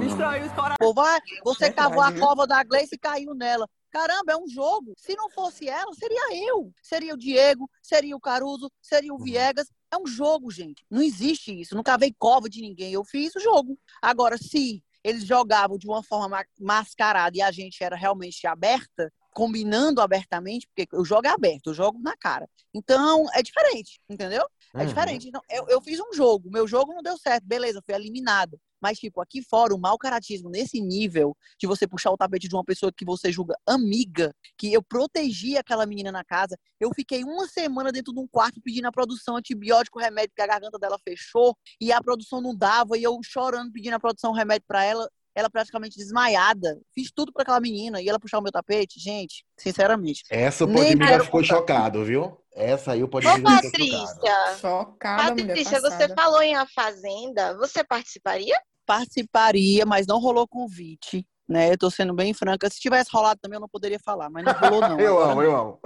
destrói 0.00 0.40
os 0.42 0.52
corações. 0.52 0.94
Vai, 0.94 1.20
você 1.44 1.72
cavou 1.72 2.00
a 2.00 2.12
cova 2.12 2.46
da 2.46 2.62
Gleice 2.62 2.94
e 2.94 2.98
caiu 2.98 3.34
nela. 3.34 3.68
Caramba, 3.94 4.32
é 4.32 4.36
um 4.36 4.48
jogo. 4.48 4.92
Se 4.96 5.14
não 5.14 5.30
fosse 5.30 5.68
ela, 5.68 5.94
seria 5.94 6.48
eu. 6.48 6.74
Seria 6.82 7.14
o 7.14 7.16
Diego, 7.16 7.70
seria 7.80 8.16
o 8.16 8.20
Caruso, 8.20 8.68
seria 8.82 9.14
o 9.14 9.18
Viegas. 9.18 9.70
É 9.88 9.96
um 9.96 10.04
jogo, 10.04 10.50
gente. 10.50 10.84
Não 10.90 11.00
existe 11.00 11.60
isso. 11.60 11.76
Não 11.76 11.82
cavei 11.84 12.12
cova 12.18 12.50
de 12.50 12.60
ninguém. 12.60 12.92
Eu 12.92 13.04
fiz 13.04 13.36
o 13.36 13.40
jogo. 13.40 13.78
Agora, 14.02 14.36
se 14.36 14.82
eles 15.04 15.24
jogavam 15.24 15.78
de 15.78 15.86
uma 15.86 16.02
forma 16.02 16.44
mascarada 16.58 17.36
e 17.36 17.40
a 17.40 17.52
gente 17.52 17.84
era 17.84 17.94
realmente 17.94 18.44
aberta, 18.48 19.12
combinando 19.32 20.00
abertamente, 20.00 20.66
porque 20.66 20.88
o 20.96 21.04
jogo 21.04 21.28
é 21.28 21.30
aberto, 21.30 21.68
eu 21.68 21.74
jogo 21.74 22.00
na 22.00 22.16
cara. 22.16 22.50
Então, 22.74 23.26
é 23.32 23.44
diferente, 23.44 24.00
entendeu? 24.10 24.44
É 24.74 24.80
uhum. 24.80 24.86
diferente. 24.86 25.28
Então, 25.28 25.40
eu, 25.48 25.66
eu 25.68 25.80
fiz 25.80 26.00
um 26.00 26.12
jogo, 26.12 26.50
meu 26.50 26.66
jogo 26.66 26.92
não 26.92 27.02
deu 27.02 27.16
certo, 27.16 27.44
beleza, 27.46 27.80
fui 27.84 27.94
eliminado. 27.94 28.58
Mas, 28.82 28.98
tipo, 28.98 29.20
aqui 29.22 29.40
fora, 29.40 29.74
o 29.74 29.78
mau 29.78 29.96
caratismo 29.96 30.50
nesse 30.50 30.78
nível 30.80 31.34
de 31.58 31.66
você 31.66 31.86
puxar 31.86 32.10
o 32.10 32.18
tapete 32.18 32.48
de 32.48 32.54
uma 32.54 32.64
pessoa 32.64 32.92
que 32.94 33.04
você 33.04 33.32
julga 33.32 33.56
amiga, 33.66 34.34
que 34.58 34.72
eu 34.72 34.82
protegi 34.82 35.56
aquela 35.56 35.86
menina 35.86 36.12
na 36.12 36.22
casa, 36.22 36.58
eu 36.78 36.90
fiquei 36.94 37.24
uma 37.24 37.46
semana 37.46 37.90
dentro 37.90 38.12
de 38.12 38.20
um 38.20 38.26
quarto 38.26 38.60
pedindo 38.60 38.86
a 38.86 38.92
produção 38.92 39.36
antibiótico, 39.36 39.98
remédio, 39.98 40.30
porque 40.30 40.42
a 40.42 40.46
garganta 40.46 40.78
dela 40.78 40.98
fechou, 41.02 41.56
e 41.80 41.92
a 41.92 42.02
produção 42.02 42.42
não 42.42 42.54
dava, 42.54 42.98
e 42.98 43.02
eu 43.02 43.18
chorando 43.24 43.72
pedindo 43.72 43.94
a 43.94 44.00
produção 44.00 44.32
remédio 44.32 44.66
para 44.66 44.84
ela. 44.84 45.08
Ela 45.34 45.50
praticamente 45.50 45.96
desmaiada. 45.96 46.78
Fiz 46.94 47.10
tudo 47.10 47.32
pra 47.32 47.42
aquela 47.42 47.60
menina 47.60 48.00
e 48.00 48.08
ela 48.08 48.18
puxar 48.20 48.38
o 48.38 48.42
meu 48.42 48.52
tapete. 48.52 49.00
Gente, 49.00 49.44
sinceramente. 49.56 50.22
Essa 50.30 50.64
quero 51.08 51.24
ficou 51.24 51.40
contar. 51.40 51.54
chocado, 51.56 52.04
viu? 52.04 52.38
Essa 52.54 52.92
aí 52.92 53.02
o 53.02 53.06
Ô, 53.06 53.08
Podmiga 53.08 53.34
ficou 53.36 53.50
chocado. 53.50 53.62
Patrícia, 53.72 54.56
Chocada, 54.60 55.22
Patrícia, 55.34 55.80
você 55.80 56.08
falou 56.14 56.40
em 56.42 56.54
A 56.54 56.66
Fazenda, 56.66 57.56
você 57.56 57.82
participaria? 57.82 58.56
Participaria, 58.86 59.84
mas 59.84 60.06
não 60.06 60.18
rolou 60.20 60.46
convite. 60.46 61.26
Né, 61.46 61.70
eu 61.72 61.76
tô 61.76 61.90
sendo 61.90 62.14
bem 62.14 62.32
franca. 62.32 62.70
Se 62.70 62.80
tivesse 62.80 63.10
rolado 63.12 63.38
também, 63.38 63.56
eu 63.56 63.60
não 63.60 63.68
poderia 63.68 63.98
falar, 64.02 64.30
mas 64.30 64.42
não 64.46 64.52
rolou, 64.54 64.80
não. 64.80 64.96
Eu 64.98 65.18
Agora 65.20 65.32
amo, 65.32 65.42
eu 65.42 65.54
amo. 65.56 65.80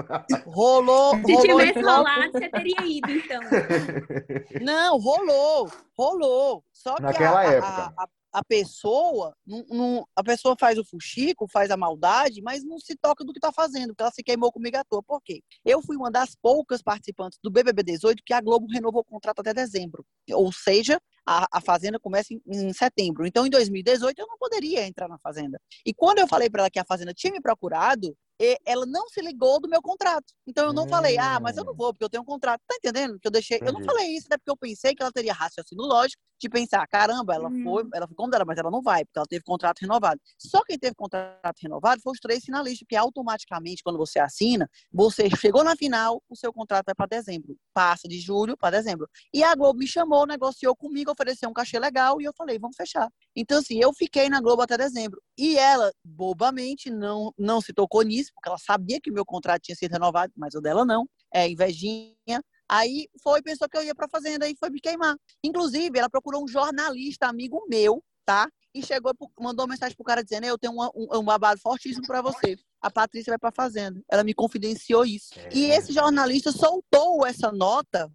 Rolou, 0.47 1.17
Se 1.27 1.33
rolou 1.33 1.43
tivesse 1.43 1.79
em 1.81 1.83
bloco- 1.83 1.97
rolado, 1.97 2.31
você 2.33 2.49
teria 2.49 2.87
ido, 2.87 3.11
então. 3.11 3.41
Não, 4.63 4.99
rolou, 4.99 5.69
rolou. 5.99 6.65
Só 6.73 6.95
que 6.95 7.03
Naquela 7.03 7.41
a, 7.41 7.41
a- 7.41 7.53
época. 7.53 7.95
A, 7.97 8.05
a 8.05 8.09
pessoa, 8.45 9.35
não, 9.47 9.65
não- 9.69 10.09
a 10.15 10.23
pessoa 10.23 10.57
faz 10.59 10.79
o 10.79 10.85
fuxico, 10.85 11.47
faz 11.51 11.71
a 11.71 11.77
maldade, 11.77 12.43
mas 12.43 12.65
não 12.65 12.79
se 12.79 12.97
toca 12.97 13.25
do 13.25 13.33
que 13.33 13.41
tá 13.41 13.53
fazendo, 13.53 13.89
porque 13.89 14.03
ela 14.03 14.13
se 14.13 14.23
queimou 14.23 14.53
comigo 14.53 14.77
à 14.77 14.85
toa. 14.85 15.03
Por 15.03 15.21
quê? 15.23 15.43
Eu 15.65 15.83
fui 15.83 15.97
uma 15.97 16.11
das 16.11 16.35
poucas 16.35 16.83
participantes 16.83 17.39
do 17.43 17.51
BBB 17.51 17.83
18 17.83 18.23
que 18.25 18.33
a 18.35 18.41
Globo 18.41 18.67
renovou 18.71 19.01
o 19.01 19.05
contrato 19.05 19.41
até 19.41 19.55
dezembro. 19.55 20.05
Ou 20.33 20.53
seja, 20.53 21.01
a, 21.27 21.47
a 21.53 21.61
Fazenda 21.61 21.99
começa 21.99 22.33
em, 22.35 22.41
em 22.47 22.73
setembro. 22.73 23.27
Então, 23.27 23.47
em 23.47 23.51
2018, 23.51 24.19
eu 24.19 24.27
não 24.27 24.39
poderia 24.39 24.87
entrar 24.87 25.09
na 25.09 25.19
Fazenda. 25.19 25.61
E 25.85 25.93
quando 25.95 26.19
eu 26.19 26.29
falei 26.29 26.49
para 26.51 26.63
ela 26.63 26.71
que 26.71 26.79
a 26.79 26.85
Fazenda 26.85 27.13
tinha 27.15 27.33
me 27.33 27.41
procurado, 27.41 28.17
ela 28.65 28.87
não 28.87 29.09
se 29.09 29.21
ligou 29.21 29.61
do 29.61 29.69
meu 29.69 29.83
contrato. 29.83 30.33
Então 30.47 30.67
eu 30.67 30.73
não 30.73 30.85
Hum. 30.85 30.89
falei, 30.89 31.19
ah, 31.19 31.41
mas 31.41 31.57
eu 31.57 31.65
não 31.65 31.75
vou, 31.75 31.93
porque 31.93 32.05
eu 32.05 32.09
tenho 32.09 32.23
um 32.23 32.27
contrato. 32.27 32.61
Tá 32.67 32.75
entendendo? 32.77 33.19
Que 33.21 33.27
eu 33.29 33.33
deixei. 33.33 33.59
Eu 33.59 33.73
não 33.73 33.81
Entendi. 33.81 33.85
falei 33.85 34.07
isso, 34.17 34.27
né? 34.31 34.37
Porque 34.37 34.51
eu 34.51 34.57
pensei 34.57 34.95
que 34.95 35.03
ela 35.03 35.13
teria 35.13 35.33
raciocínio 35.33 35.85
lógico 35.85 36.23
de 36.41 36.49
pensar, 36.49 36.87
caramba, 36.87 37.35
ela 37.35 37.49
Hum. 37.49 37.63
foi, 37.65 37.85
ela 37.93 38.07
foi 38.07 38.15
convidada, 38.15 38.45
mas 38.45 38.57
ela 38.59 38.71
não 38.71 38.81
vai, 38.81 39.05
porque 39.05 39.19
ela 39.19 39.27
teve 39.29 39.43
contrato 39.43 39.81
renovado. 39.81 40.21
Só 40.39 40.63
quem 40.63 40.79
teve 40.79 40.95
contrato 40.95 41.57
renovado 41.61 42.01
foi 42.01 42.13
os 42.13 42.21
três 42.21 42.45
finalistas, 42.45 42.81
porque 42.81 42.95
automaticamente, 42.95 43.83
quando 43.83 43.99
você 43.99 44.21
assina, 44.21 44.71
você 44.93 45.29
chegou 45.53 45.65
na 45.65 45.75
final, 45.75 46.23
o 46.29 46.37
seu 46.37 46.53
contrato 46.53 46.87
vai 46.87 46.95
para 46.95 47.07
dezembro. 47.07 47.57
Passa 47.75 48.07
de 48.07 48.21
julho 48.21 48.57
para 48.57 48.77
dezembro. 48.77 49.09
E 49.35 49.43
a 49.43 49.53
Globo 49.57 49.81
me 49.81 49.87
chamou, 49.89 50.27
negociou 50.27 50.77
comigo, 50.77 51.11
ofereceu 51.11 51.49
um 51.51 51.53
cachê 51.53 51.79
legal, 51.79 52.21
e 52.21 52.25
eu 52.25 52.33
falei, 52.37 52.57
vamos 52.59 52.77
fechar. 52.77 53.09
Então, 53.35 53.59
assim, 53.59 53.81
eu 53.81 53.93
fiquei 53.93 54.29
na 54.29 54.41
Globo 54.41 54.63
até 54.63 54.77
dezembro. 54.77 55.21
E 55.37 55.57
ela, 55.59 55.93
bobamente, 56.05 56.89
não, 56.91 57.33
não 57.37 57.61
se 57.61 57.73
tocou 57.73 58.03
nisso, 58.03 58.28
porque 58.35 58.49
ela 58.49 58.59
sabia 58.59 59.01
que 59.01 59.11
o 59.11 59.15
meu 59.15 59.25
contrato 59.25 59.63
tinha 59.63 59.77
sido 59.77 59.93
renovado, 59.93 60.33
mas 60.37 60.55
o 60.55 60.61
dela 60.61 60.85
não. 60.85 61.09
É 61.33 61.49
invejinha. 61.49 62.43
Aí 62.69 63.09
foi, 63.23 63.43
pensou 63.43 63.69
que 63.69 63.77
eu 63.77 63.83
ia 63.83 63.95
pra 63.95 64.09
fazenda 64.11 64.49
e 64.49 64.57
foi 64.57 64.71
me 64.71 64.81
queimar. 64.81 65.17
Inclusive, 65.43 65.99
ela 65.99 66.09
procurou 66.11 66.43
um 66.45 66.49
jornalista 66.49 67.27
amigo 67.27 67.65
meu, 67.69 68.03
tá? 68.27 68.49
E 68.75 68.83
chegou, 68.85 69.13
mandou 69.41 69.65
uma 69.65 69.73
mensagem 69.73 69.97
pro 69.97 70.05
cara 70.05 70.23
dizendo: 70.23 70.45
Eu 70.45 70.59
tenho 70.59 70.73
uma- 70.75 70.91
um, 70.95 71.19
um 71.19 71.25
babado 71.25 71.61
fortíssimo 71.61 72.07
pra 72.07 72.21
você. 72.23 72.57
A 72.81 72.91
Patrícia 72.91 73.31
vai 73.31 73.39
pra 73.39 73.51
fazenda. 73.51 74.01
Ela 74.11 74.23
me 74.23 74.35
confidenciou 74.35 75.05
isso. 75.05 75.31
E 75.53 75.71
É. 75.71 75.77
esse 75.77 75.93
jornalista 75.93 76.53
soltou 76.53 77.27
essa 77.27 77.51
nota 77.51 78.11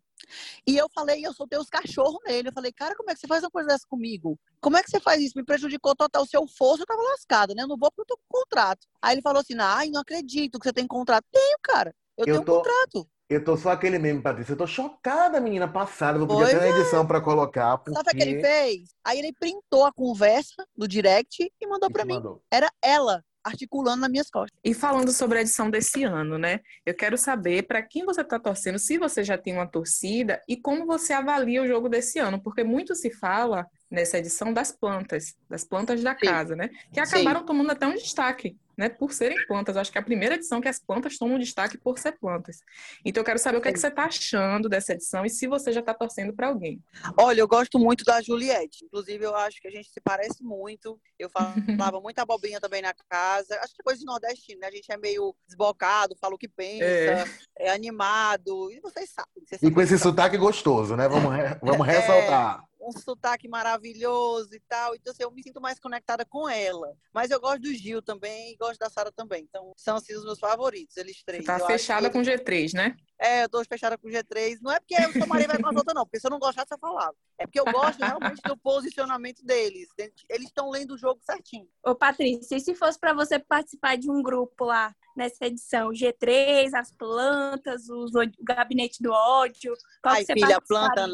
e 0.65 0.77
eu 0.77 0.87
falei, 0.93 1.25
eu 1.25 1.33
soltei 1.33 1.59
os 1.59 1.69
cachorros 1.69 2.19
nele. 2.25 2.49
Eu 2.49 2.53
falei, 2.53 2.71
cara, 2.71 2.95
como 2.95 3.09
é 3.11 3.13
que 3.13 3.19
você 3.19 3.27
faz 3.27 3.43
uma 3.43 3.51
coisa 3.51 3.67
dessa 3.69 3.85
comigo? 3.87 4.39
Como 4.61 4.77
é 4.77 4.83
que 4.83 4.89
você 4.89 4.99
faz 4.99 5.21
isso? 5.21 5.37
Me 5.37 5.43
prejudicou 5.43 5.95
total. 5.95 6.25
Se 6.25 6.35
eu 6.37 6.47
fosse, 6.47 6.81
eu 6.83 6.85
tava 6.85 7.01
lascada, 7.01 7.53
né? 7.53 7.63
Eu 7.63 7.67
não 7.67 7.77
vou 7.77 7.91
porque 7.91 8.01
eu 8.01 8.15
tô 8.15 8.17
com 8.27 8.39
contrato. 8.39 8.87
Aí 9.01 9.15
ele 9.15 9.21
falou 9.21 9.41
assim, 9.41 9.55
ai, 9.59 9.89
não 9.89 10.01
acredito 10.01 10.59
que 10.59 10.65
você 10.67 10.73
tem 10.73 10.87
contrato. 10.87 11.25
Tenho, 11.31 11.57
cara. 11.61 11.93
Eu, 12.17 12.21
Eu 12.21 12.25
tenho 12.25 12.41
um 12.41 12.45
tô- 12.45 12.57
contrato. 12.57 13.09
Eu 13.29 13.43
tô 13.43 13.57
só 13.57 13.71
aquele 13.71 13.97
meme, 13.97 14.21
Patrícia. 14.21 14.53
Eu 14.53 14.57
tô 14.57 14.67
chocada, 14.67 15.39
menina 15.39 15.67
passada. 15.67 16.19
Vou 16.19 16.27
pedir 16.27 16.55
até 16.55 16.57
uma 16.69 16.77
edição 16.79 17.07
pra 17.07 17.19
colocar. 17.19 17.77
Porque... 17.79 17.93
Sabe 17.95 18.09
o 18.11 18.15
que 18.15 18.21
ele 18.29 18.41
fez? 18.41 18.89
Aí 19.03 19.17
ele 19.17 19.33
printou 19.33 19.85
a 19.85 19.91
conversa 19.93 20.67
do 20.75 20.87
direct 20.87 21.51
e 21.59 21.67
mandou 21.67 21.89
pra 21.89 22.01
Isso 22.01 22.07
mim. 22.07 22.13
mandou. 22.15 22.43
Era 22.51 22.69
ela 22.81 23.23
articulando 23.43 24.01
nas 24.01 24.09
minhas 24.09 24.29
costas. 24.29 24.57
E 24.63 24.73
falando 24.73 25.11
sobre 25.11 25.39
a 25.39 25.41
edição 25.41 25.69
desse 25.69 26.03
ano, 26.03 26.37
né? 26.37 26.59
Eu 26.85 26.95
quero 26.95 27.17
saber 27.17 27.63
para 27.63 27.81
quem 27.81 28.05
você 28.05 28.21
está 28.21 28.39
torcendo, 28.39 28.79
se 28.79 28.97
você 28.97 29.23
já 29.23 29.37
tem 29.37 29.53
uma 29.53 29.67
torcida 29.67 30.41
e 30.47 30.55
como 30.55 30.85
você 30.85 31.13
avalia 31.13 31.61
o 31.61 31.67
jogo 31.67 31.89
desse 31.89 32.19
ano, 32.19 32.41
porque 32.41 32.63
muito 32.63 32.95
se 32.95 33.11
fala 33.11 33.65
nessa 33.91 34.17
edição 34.17 34.51
das 34.53 34.71
plantas, 34.71 35.35
das 35.49 35.63
plantas 35.63 36.01
da 36.01 36.17
Sim. 36.17 36.25
casa, 36.25 36.55
né? 36.55 36.69
Que 36.91 37.05
Sim. 37.05 37.15
acabaram 37.15 37.45
tomando 37.45 37.71
até 37.71 37.85
um 37.85 37.93
destaque, 37.93 38.57
né? 38.77 38.89
Por 38.89 39.13
serem 39.13 39.37
plantas. 39.47 39.77
Acho 39.77 39.91
que 39.91 39.97
é 39.97 40.01
a 40.01 40.03
primeira 40.03 40.35
edição 40.35 40.59
que 40.61 40.67
as 40.67 40.79
plantas 40.79 41.17
tomam 41.17 41.37
destaque 41.39 41.77
por 41.77 41.97
ser 41.99 42.13
plantas. 42.13 42.59
Então 43.05 43.21
eu 43.21 43.25
quero 43.25 43.39
saber 43.39 43.57
o 43.57 43.61
que, 43.61 43.67
é 43.69 43.73
que 43.73 43.79
você 43.79 43.87
está 43.87 44.05
achando 44.05 44.67
dessa 44.69 44.93
edição 44.93 45.25
e 45.25 45.29
se 45.29 45.47
você 45.47 45.71
já 45.71 45.79
está 45.79 45.93
torcendo 45.93 46.33
para 46.33 46.47
alguém. 46.47 46.81
Olha, 47.17 47.39
eu 47.41 47.47
gosto 47.47 47.77
muito 47.79 48.03
da 48.03 48.21
Juliette. 48.21 48.85
Inclusive, 48.85 49.23
eu 49.25 49.35
acho 49.35 49.61
que 49.61 49.67
a 49.67 49.71
gente 49.71 49.89
se 49.89 50.01
parece 50.01 50.43
muito. 50.43 50.99
Eu 51.17 51.29
falava 51.29 51.99
muita 52.01 52.21
abobrinha 52.23 52.59
também 52.59 52.81
na 52.81 52.93
casa. 53.09 53.57
Acho 53.61 53.73
que 53.75 53.81
é 53.81 53.83
coisa 53.83 53.99
de 53.99 54.05
nordestino, 54.05 54.59
né? 54.61 54.67
A 54.67 54.71
gente 54.71 54.91
é 54.91 54.97
meio 54.97 55.35
desbocado, 55.47 56.15
fala 56.19 56.35
o 56.35 56.37
que 56.37 56.47
pensa, 56.47 56.83
É. 56.85 57.25
é, 57.57 57.69
animado. 57.71 58.71
E 58.71 58.79
vocês 58.79 59.09
sabem. 59.09 59.31
Vocês 59.45 59.61
E 59.61 59.65
sabem 59.65 59.73
com 59.73 59.81
esse 59.81 59.89
que 59.89 59.95
eu- 59.95 59.99
sotaque 60.11 60.37
gostoso, 60.37 60.95
né? 60.95 61.07
Vamos, 61.07 61.31
re- 61.33 61.57
vamos 61.61 61.87
É. 61.87 61.91
ressaltar. 61.91 62.63
Um 62.87 62.91
sotaque 62.91 63.47
maravilhoso 63.47 64.53
e 64.53 64.59
tal. 64.67 64.95
Então, 64.95 65.11
assim, 65.11 65.23
eu 65.23 65.31
me 65.31 65.43
sinto 65.43 65.61
mais 65.61 65.79
conectada 65.79 66.25
com 66.25 66.47
ela. 66.47 66.95
Mas 67.13 67.31
eu 67.31 67.39
gosto 67.39 67.61
do 67.61 67.73
Gil 67.73 68.01
também 68.01 68.51
e 68.51 68.57
gosto 68.57 68.79
da 68.79 68.89
Sara 68.89 69.11
também. 69.11 69.43
Então, 69.43 69.71
são 69.75 69.95
assim 69.95 70.15
os 70.15 70.23
meus 70.23 70.39
favoritos, 70.39 70.97
eles 70.97 71.17
Você 71.17 71.23
três. 71.25 71.41
está 71.41 71.53
Eu 71.53 71.65
acho 71.65 71.67
fechada 71.67 72.09
que 72.09 72.13
com 72.13 72.21
G3, 72.21 72.73
né? 72.73 72.95
É, 73.19 73.43
eu 73.43 73.49
tô 73.49 73.63
fechada 73.63 73.97
com 73.97 74.07
o 74.07 74.11
G3. 74.11 74.57
Não 74.61 74.71
é 74.71 74.79
porque 74.79 74.95
eu 74.95 75.13
tomaria 75.13 75.47
vai 75.47 75.61
com 75.61 75.69
as 75.69 75.75
outras, 75.75 75.95
não. 75.95 76.05
Porque 76.05 76.19
se 76.19 76.27
eu 76.27 76.31
não 76.31 76.39
gostasse, 76.39 76.73
eu 76.73 76.79
falava. 76.79 77.15
É 77.37 77.45
porque 77.45 77.59
eu 77.59 77.65
gosto 77.65 77.99
realmente 77.99 78.41
do 78.43 78.57
posicionamento 78.57 79.43
deles. 79.45 79.87
Eles 80.29 80.47
estão 80.47 80.69
lendo 80.69 80.93
o 80.93 80.97
jogo 80.97 81.21
certinho. 81.23 81.67
Ô, 81.85 81.95
Patrícia, 81.95 82.55
e 82.55 82.59
se 82.59 82.75
fosse 82.75 82.99
para 82.99 83.13
você 83.13 83.39
participar 83.39 83.97
de 83.97 84.09
um 84.09 84.21
grupo 84.21 84.65
lá 84.65 84.93
nessa 85.15 85.45
edição, 85.45 85.91
G3, 85.91 86.73
as 86.73 86.91
plantas, 86.91 87.87
os, 87.87 88.13
o 88.15 88.21
gabinete 88.41 89.01
do 89.01 89.11
ódio, 89.11 89.73
qual 90.01 90.15
Ai, 90.15 90.21
que 90.21 90.27
você 90.27 90.33
filha, 90.33 90.59
planta, 90.61 91.07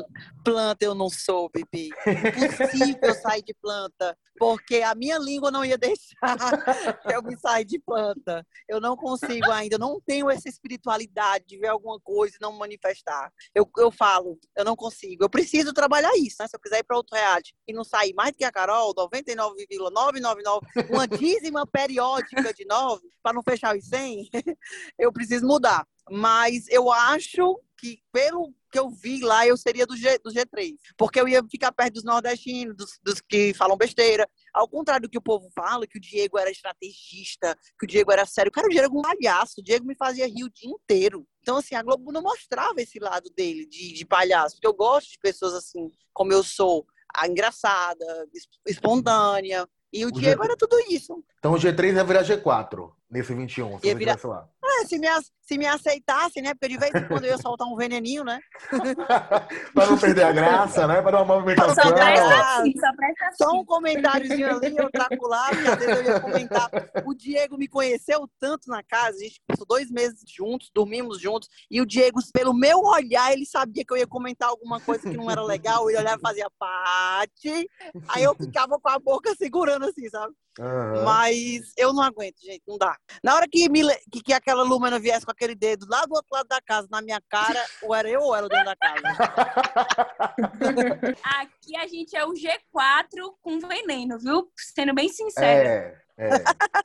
planta 0.44 0.86
eu 0.86 0.96
não 0.96 1.10
sou, 1.10 1.50
Pipi. 1.60 1.89
Impossível 2.38 3.13
sair 3.15 3.41
de 3.41 3.54
planta. 3.54 4.17
Porque 4.38 4.78
a 4.78 4.95
minha 4.95 5.17
língua 5.17 5.52
não 5.52 5.65
ia 5.65 5.78
deixar 5.78 6.00
eu 7.13 7.22
me 7.22 7.38
sair 7.38 7.65
de 7.65 7.80
planta. 7.80 8.45
Eu 8.67 8.80
não 8.80 8.95
consigo 8.95 9.52
ainda, 9.52 9.78
não 9.78 10.00
tenho 10.00 10.30
essa 10.30 10.48
espiritualidade 10.48 11.45
de 11.45 11.58
ver 11.58 11.67
alguma 11.67 12.00
coisa 12.00 12.36
e 12.36 12.41
não 12.41 12.54
manifestar. 12.54 13.32
Eu, 13.54 13.69
eu 13.78 13.91
falo, 13.91 14.39
eu 14.56 14.63
não 14.63 14.76
consigo. 14.76 15.24
Eu 15.24 15.30
preciso 15.30 15.74
trabalhar 15.74 16.12
isso, 16.15 16.38
né? 16.39 16.48
Se 16.48 16.56
eu 16.56 16.60
quiser 16.60 16.80
ir 16.80 16.84
para 16.84 16.98
outro 16.98 17.17
reality 17.17 17.54
e 17.67 17.74
não 17.74 17.84
sair 17.84 18.13
mais 18.13 18.32
do 18.32 18.38
que 18.38 18.45
a 18.45 18.52
Carol, 18.52 18.93
99,999, 18.95 20.65
uma 20.89 21.08
dízima 21.08 21.67
periódica 21.67 22.54
de 22.54 22.65
9, 22.65 23.02
para 23.22 23.34
não 23.34 23.43
fechar 23.43 23.76
os 23.76 23.86
100, 23.86 24.30
eu 24.98 25.12
preciso 25.12 25.45
mudar. 25.45 25.86
Mas 26.10 26.67
eu 26.69 26.91
acho 26.91 27.60
que, 27.78 28.02
pelo 28.12 28.54
que 28.70 28.78
eu 28.80 28.90
vi 28.90 29.22
lá, 29.22 29.46
eu 29.48 29.58
seria 29.58 29.86
do, 29.86 29.96
G, 29.98 30.18
do 30.20 30.32
G3. 30.32 30.76
Porque 30.98 31.20
eu 31.20 31.28
ia 31.28 31.44
ficar 31.50 31.72
perto 31.72 31.96
dos 31.96 32.04
nordestinos, 32.04 32.76
dos, 32.76 33.00
dos 33.04 33.22
que 33.22 33.54
falam 33.54 33.76
besteira. 33.78 34.30
Ao 34.54 34.68
contrário 34.68 35.04
do 35.08 35.10
que 35.10 35.18
o 35.18 35.22
povo 35.22 35.50
fala, 35.56 35.88
que 35.88 35.98
o 35.98 36.02
Diego 36.02 36.38
era 36.38 36.50
estrategista, 36.52 37.58
que 37.80 37.86
o 37.86 37.88
Diego 37.88 38.12
era 38.12 38.26
sério. 38.26 38.52
Cara, 38.52 38.68
o 38.68 38.70
Diego 38.70 38.86
era 38.86 38.94
um 38.98 39.02
palhaço. 39.02 39.56
O 39.60 39.64
Diego 39.64 39.86
me 39.86 39.96
fazia 39.96 40.28
rir 40.28 40.44
o 40.44 40.50
dia 40.50 40.70
inteiro. 40.70 41.26
Então, 41.42 41.58
assim, 41.58 41.76
a 41.76 41.82
Globo 41.84 42.12
não 42.12 42.22
mostrava 42.22 42.82
esse 42.82 43.00
lado 43.00 43.30
dele, 43.36 43.66
de, 43.66 43.94
de 43.94 44.06
palhaço. 44.06 44.56
Porque 44.56 44.68
eu 44.68 44.74
gosto 44.74 45.10
de 45.12 45.20
pessoas 45.20 45.54
assim, 45.54 45.90
como 46.14 46.32
eu 46.34 46.44
sou. 46.44 46.86
A 47.16 47.28
engraçada, 47.28 48.06
es- 48.34 48.48
espontânea. 48.68 49.68
E 49.92 50.06
o, 50.06 50.10
O 50.10 50.12
Diego 50.12 50.42
G3 50.44 50.46
era 50.46 50.58
tudo 50.58 50.80
isso. 50.92 51.24
Então 51.40 51.54
o 51.54 51.58
G3 51.58 51.96
ia 51.96 52.04
virar 52.04 52.24
G4 52.24 52.92
nesse 53.10 53.34
21, 53.34 53.80
se 53.80 53.88
Ia 53.88 53.96
virar- 53.96 54.20
lá. 54.24 54.48
É, 54.80 54.86
se 54.86 54.98
me, 54.98 55.08
se 55.42 55.58
me 55.58 55.65
aceitasse, 55.65 56.42
né? 56.42 56.54
Porque 56.54 56.68
de 56.70 56.78
vez 56.78 56.94
em 56.94 57.08
quando 57.08 57.26
eu 57.26 57.32
ia 57.32 57.38
soltar 57.38 57.68
um 57.68 57.76
veneninho, 57.76 58.24
né? 58.24 58.39
pra 59.74 59.88
não 59.88 59.98
perder 59.98 60.24
a 60.24 60.32
graça, 60.32 60.88
né? 60.88 61.02
Pra 61.02 61.12
dar 61.12 61.24
uma 61.24 61.36
movimentação. 61.36 61.84
Só 61.84 61.94
presta 61.94 62.60
assim, 62.60 62.74
só 62.80 62.94
presta 62.96 63.26
assim. 63.26 63.44
Só 63.44 63.52
um 63.52 63.65
comentáriozinho 63.65 64.50
ali, 64.50 64.78
eu 64.78 64.89
traco 64.92 65.28
lá, 65.28 65.50
porque 65.50 65.68
às 65.68 65.80
vezes 65.80 65.98
eu 65.98 66.04
ia 66.04 66.20
comentar. 66.20 66.70
O 67.06 67.13
Diego 67.13 67.58
me 67.58 67.68
conheceu 67.68 68.30
tanto 68.39 68.70
na 68.70 68.84
casa, 68.84 69.18
a 69.18 69.22
gente 69.22 69.42
passou 69.48 69.65
dois 69.65 69.89
meses 69.89 70.24
juntos, 70.28 70.70
dormimos 70.74 71.20
juntos, 71.20 71.50
e 71.70 71.82
o 71.82 71.86
Diego, 71.86 72.20
pelo 72.32 72.54
meu 72.54 72.80
olhar, 72.80 73.34
ele 73.34 73.46
sabia 73.46 73.84
que 73.84 73.94
eu 73.94 73.98
ia 73.98 74.08
comentar 74.08 74.50
alguma 74.50 74.80
coisa 74.80 75.10
que 75.10 75.18
não 75.18 75.30
era 75.30 75.44
legal, 75.44 75.89
ele 75.89 76.00
olhava 76.00 76.18
e 76.18 76.22
fazia 76.22 76.50
Pati, 76.58 77.70
aí 78.08 78.24
eu 78.24 78.36
ficava 78.36 78.80
com 78.80 78.89
a 78.89 79.00
boca 79.00 79.34
segurando 79.36 79.86
assim, 79.86 80.08
sabe? 80.10 80.34
Aham. 80.60 81.06
Mas 81.06 81.72
eu 81.78 81.93
não 81.93 82.04
aguento, 82.04 82.36
gente, 82.41 82.62
não 82.67 82.78
dá. 82.78 82.98
Na 83.24 83.36
hora 83.36 83.48
que, 83.50 83.69
me, 83.69 83.82
que, 84.12 84.22
que 84.22 84.34
aquela 84.34 84.63
Lumena 84.63 85.00
viesse 85.00 85.26
com 85.26 85.32
aquele 85.32 85.56
dedo 85.56 85.86
lá 85.89 86.06
do 86.06 86.13
outro 86.13 86.28
lado 86.34 86.48
da 86.48 86.60
casa, 86.62 86.86
na 86.91 87.02
minha 87.02 87.22
cara, 87.30 87.63
ou 87.82 87.95
era 87.95 88.10
eu 88.10 88.19
ou 88.19 88.36
era 88.36 88.45
o 88.45 88.50
dono 88.50 88.65
da 88.65 88.76
casa. 88.76 89.08
Aqui 91.39 91.78
a 91.78 91.88
gente 91.88 92.13
é 92.15 92.26
o 92.26 92.34
G4 92.34 93.34
com 93.41 93.58
veneno, 93.60 94.19
viu? 94.19 94.52
Sendo 94.58 94.93
bem 94.93 95.08
sincera. 95.08 95.69
É, 95.69 95.98
É. 96.17 96.30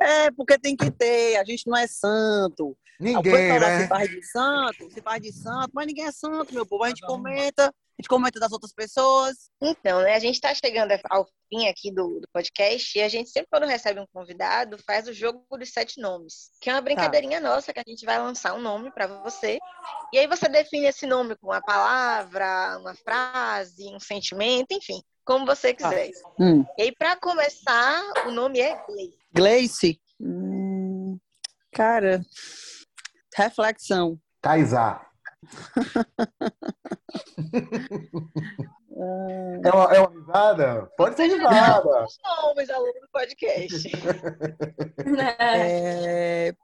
É, 0.00 0.30
porque 0.32 0.58
tem 0.58 0.76
que 0.76 0.90
ter, 0.90 1.36
a 1.36 1.44
gente 1.44 1.66
não 1.66 1.76
é 1.76 1.86
santo. 1.86 2.76
Ninguém, 2.98 3.58
lá 3.58 3.68
né? 3.68 3.82
se 3.82 3.88
faz 3.88 4.10
de 4.10 4.22
santo, 4.22 4.90
se 4.90 5.00
faz 5.00 5.22
de 5.22 5.32
santo, 5.32 5.70
mas 5.72 5.86
ninguém 5.86 6.06
é 6.06 6.12
santo, 6.12 6.54
meu 6.54 6.64
povo. 6.64 6.84
A 6.84 6.88
gente 6.88 7.04
comenta, 7.04 7.66
a 7.66 8.02
gente 8.02 8.08
comenta 8.08 8.38
das 8.38 8.52
outras 8.52 8.72
pessoas. 8.72 9.50
Então, 9.60 10.02
né, 10.02 10.14
a 10.14 10.18
gente 10.18 10.36
está 10.36 10.54
chegando 10.54 10.92
ao 11.10 11.26
fim 11.48 11.66
aqui 11.68 11.90
do, 11.90 12.20
do 12.20 12.28
podcast 12.32 12.96
e 12.96 13.02
a 13.02 13.08
gente 13.08 13.30
sempre, 13.30 13.48
quando 13.50 13.66
recebe 13.66 14.00
um 14.00 14.06
convidado, 14.12 14.78
faz 14.86 15.08
o 15.08 15.12
jogo 15.12 15.44
dos 15.58 15.70
sete 15.70 16.00
nomes, 16.00 16.50
que 16.60 16.70
é 16.70 16.72
uma 16.72 16.80
brincadeirinha 16.80 17.40
nossa 17.40 17.72
que 17.72 17.80
a 17.80 17.84
gente 17.86 18.04
vai 18.06 18.18
lançar 18.18 18.54
um 18.54 18.60
nome 18.60 18.90
para 18.92 19.06
você. 19.06 19.58
E 20.12 20.18
aí 20.18 20.26
você 20.26 20.48
define 20.48 20.86
esse 20.86 21.06
nome 21.06 21.36
com 21.36 21.48
uma 21.48 21.60
palavra, 21.60 22.78
uma 22.78 22.94
frase, 22.94 23.88
um 23.94 24.00
sentimento, 24.00 24.72
enfim, 24.72 25.02
como 25.24 25.46
você 25.46 25.74
quiser. 25.74 26.10
Hum. 26.38 26.64
E 26.78 26.82
aí, 26.82 26.92
para 26.92 27.16
começar, 27.16 28.02
o 28.26 28.30
nome 28.30 28.60
é 28.60 28.80
Gleice. 28.86 29.18
Gleice. 29.32 30.00
Hum, 30.20 31.18
cara, 31.72 32.24
reflexão. 33.34 34.18
Kaysar. 34.42 35.08
É 38.96 39.70
uma, 39.70 39.84
é 39.92 40.00
uma 40.00 40.10
risada? 40.10 40.88
Pode 40.96 41.16
ser 41.16 41.24
risada. 41.24 42.04
Os 42.04 42.18
nomes 42.22 42.70
ao 42.70 42.80
longo 42.80 43.00
do 43.00 43.08
podcast. 43.12 43.90
É, 45.40 46.54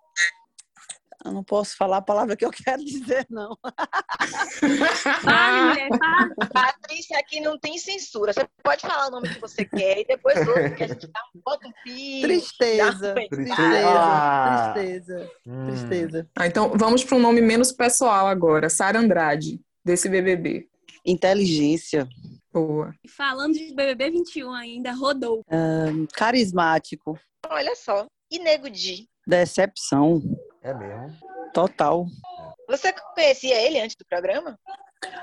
Eu 1.25 1.33
não 1.33 1.45
posso 1.45 1.77
falar 1.77 1.99
a 1.99 2.03
palavra 2.03 2.35
que 2.35 2.45
eu 2.45 2.51
quero 2.51 2.83
dizer, 2.83 3.27
não. 3.29 3.57
Fale, 5.23 5.69
mulher, 5.69 5.89
fale. 5.99 6.35
Patrícia, 6.53 7.19
aqui 7.19 7.41
não 7.41 7.59
tem 7.59 7.77
censura. 7.77 8.33
Você 8.33 8.49
pode 8.63 8.81
falar 8.81 9.09
o 9.09 9.11
nome 9.11 9.29
que 9.29 9.41
você 9.41 9.65
quer 9.65 10.01
e 10.01 10.07
depois 10.07 10.39
outro 10.47 10.75
que 10.75 10.85
a 10.85 10.89
gente 10.89 11.07
dá 11.07 11.21
um, 11.35 11.41
bota 11.45 11.69
um 11.69 11.73
pi. 11.85 12.23
Tristeza. 12.23 13.11
um 13.11 13.15
Tristeza. 13.15 13.29
Tristeza. 13.29 13.89
Ah. 13.89 14.73
Tristeza. 14.75 15.31
Hum. 15.47 15.67
Tristeza. 15.67 16.29
Ah, 16.37 16.47
então 16.47 16.73
vamos 16.77 17.05
para 17.05 17.17
um 17.17 17.21
nome 17.21 17.41
menos 17.43 17.71
pessoal 17.71 18.27
agora. 18.27 18.71
Sara 18.71 18.99
Andrade, 18.99 19.61
desse 19.85 20.09
BBB. 20.09 20.69
Inteligência. 21.05 22.09
Boa. 22.53 22.95
E 23.05 23.09
Falando 23.09 23.55
de 23.55 23.75
BBB 23.75 24.11
21 24.11 24.53
ainda, 24.53 24.93
rodou. 24.93 25.45
Carismático. 26.15 27.19
Olha 27.49 27.75
só. 27.75 28.07
E 28.31 28.39
Nego 28.39 28.71
Di? 28.71 29.09
Decepção. 29.27 30.23
É 30.63 30.75
mesmo. 30.75 31.17
Total. 31.53 32.07
Você 32.69 32.93
conhecia 33.15 33.61
ele 33.61 33.81
antes 33.81 33.97
do 33.97 34.05
programa? 34.05 34.59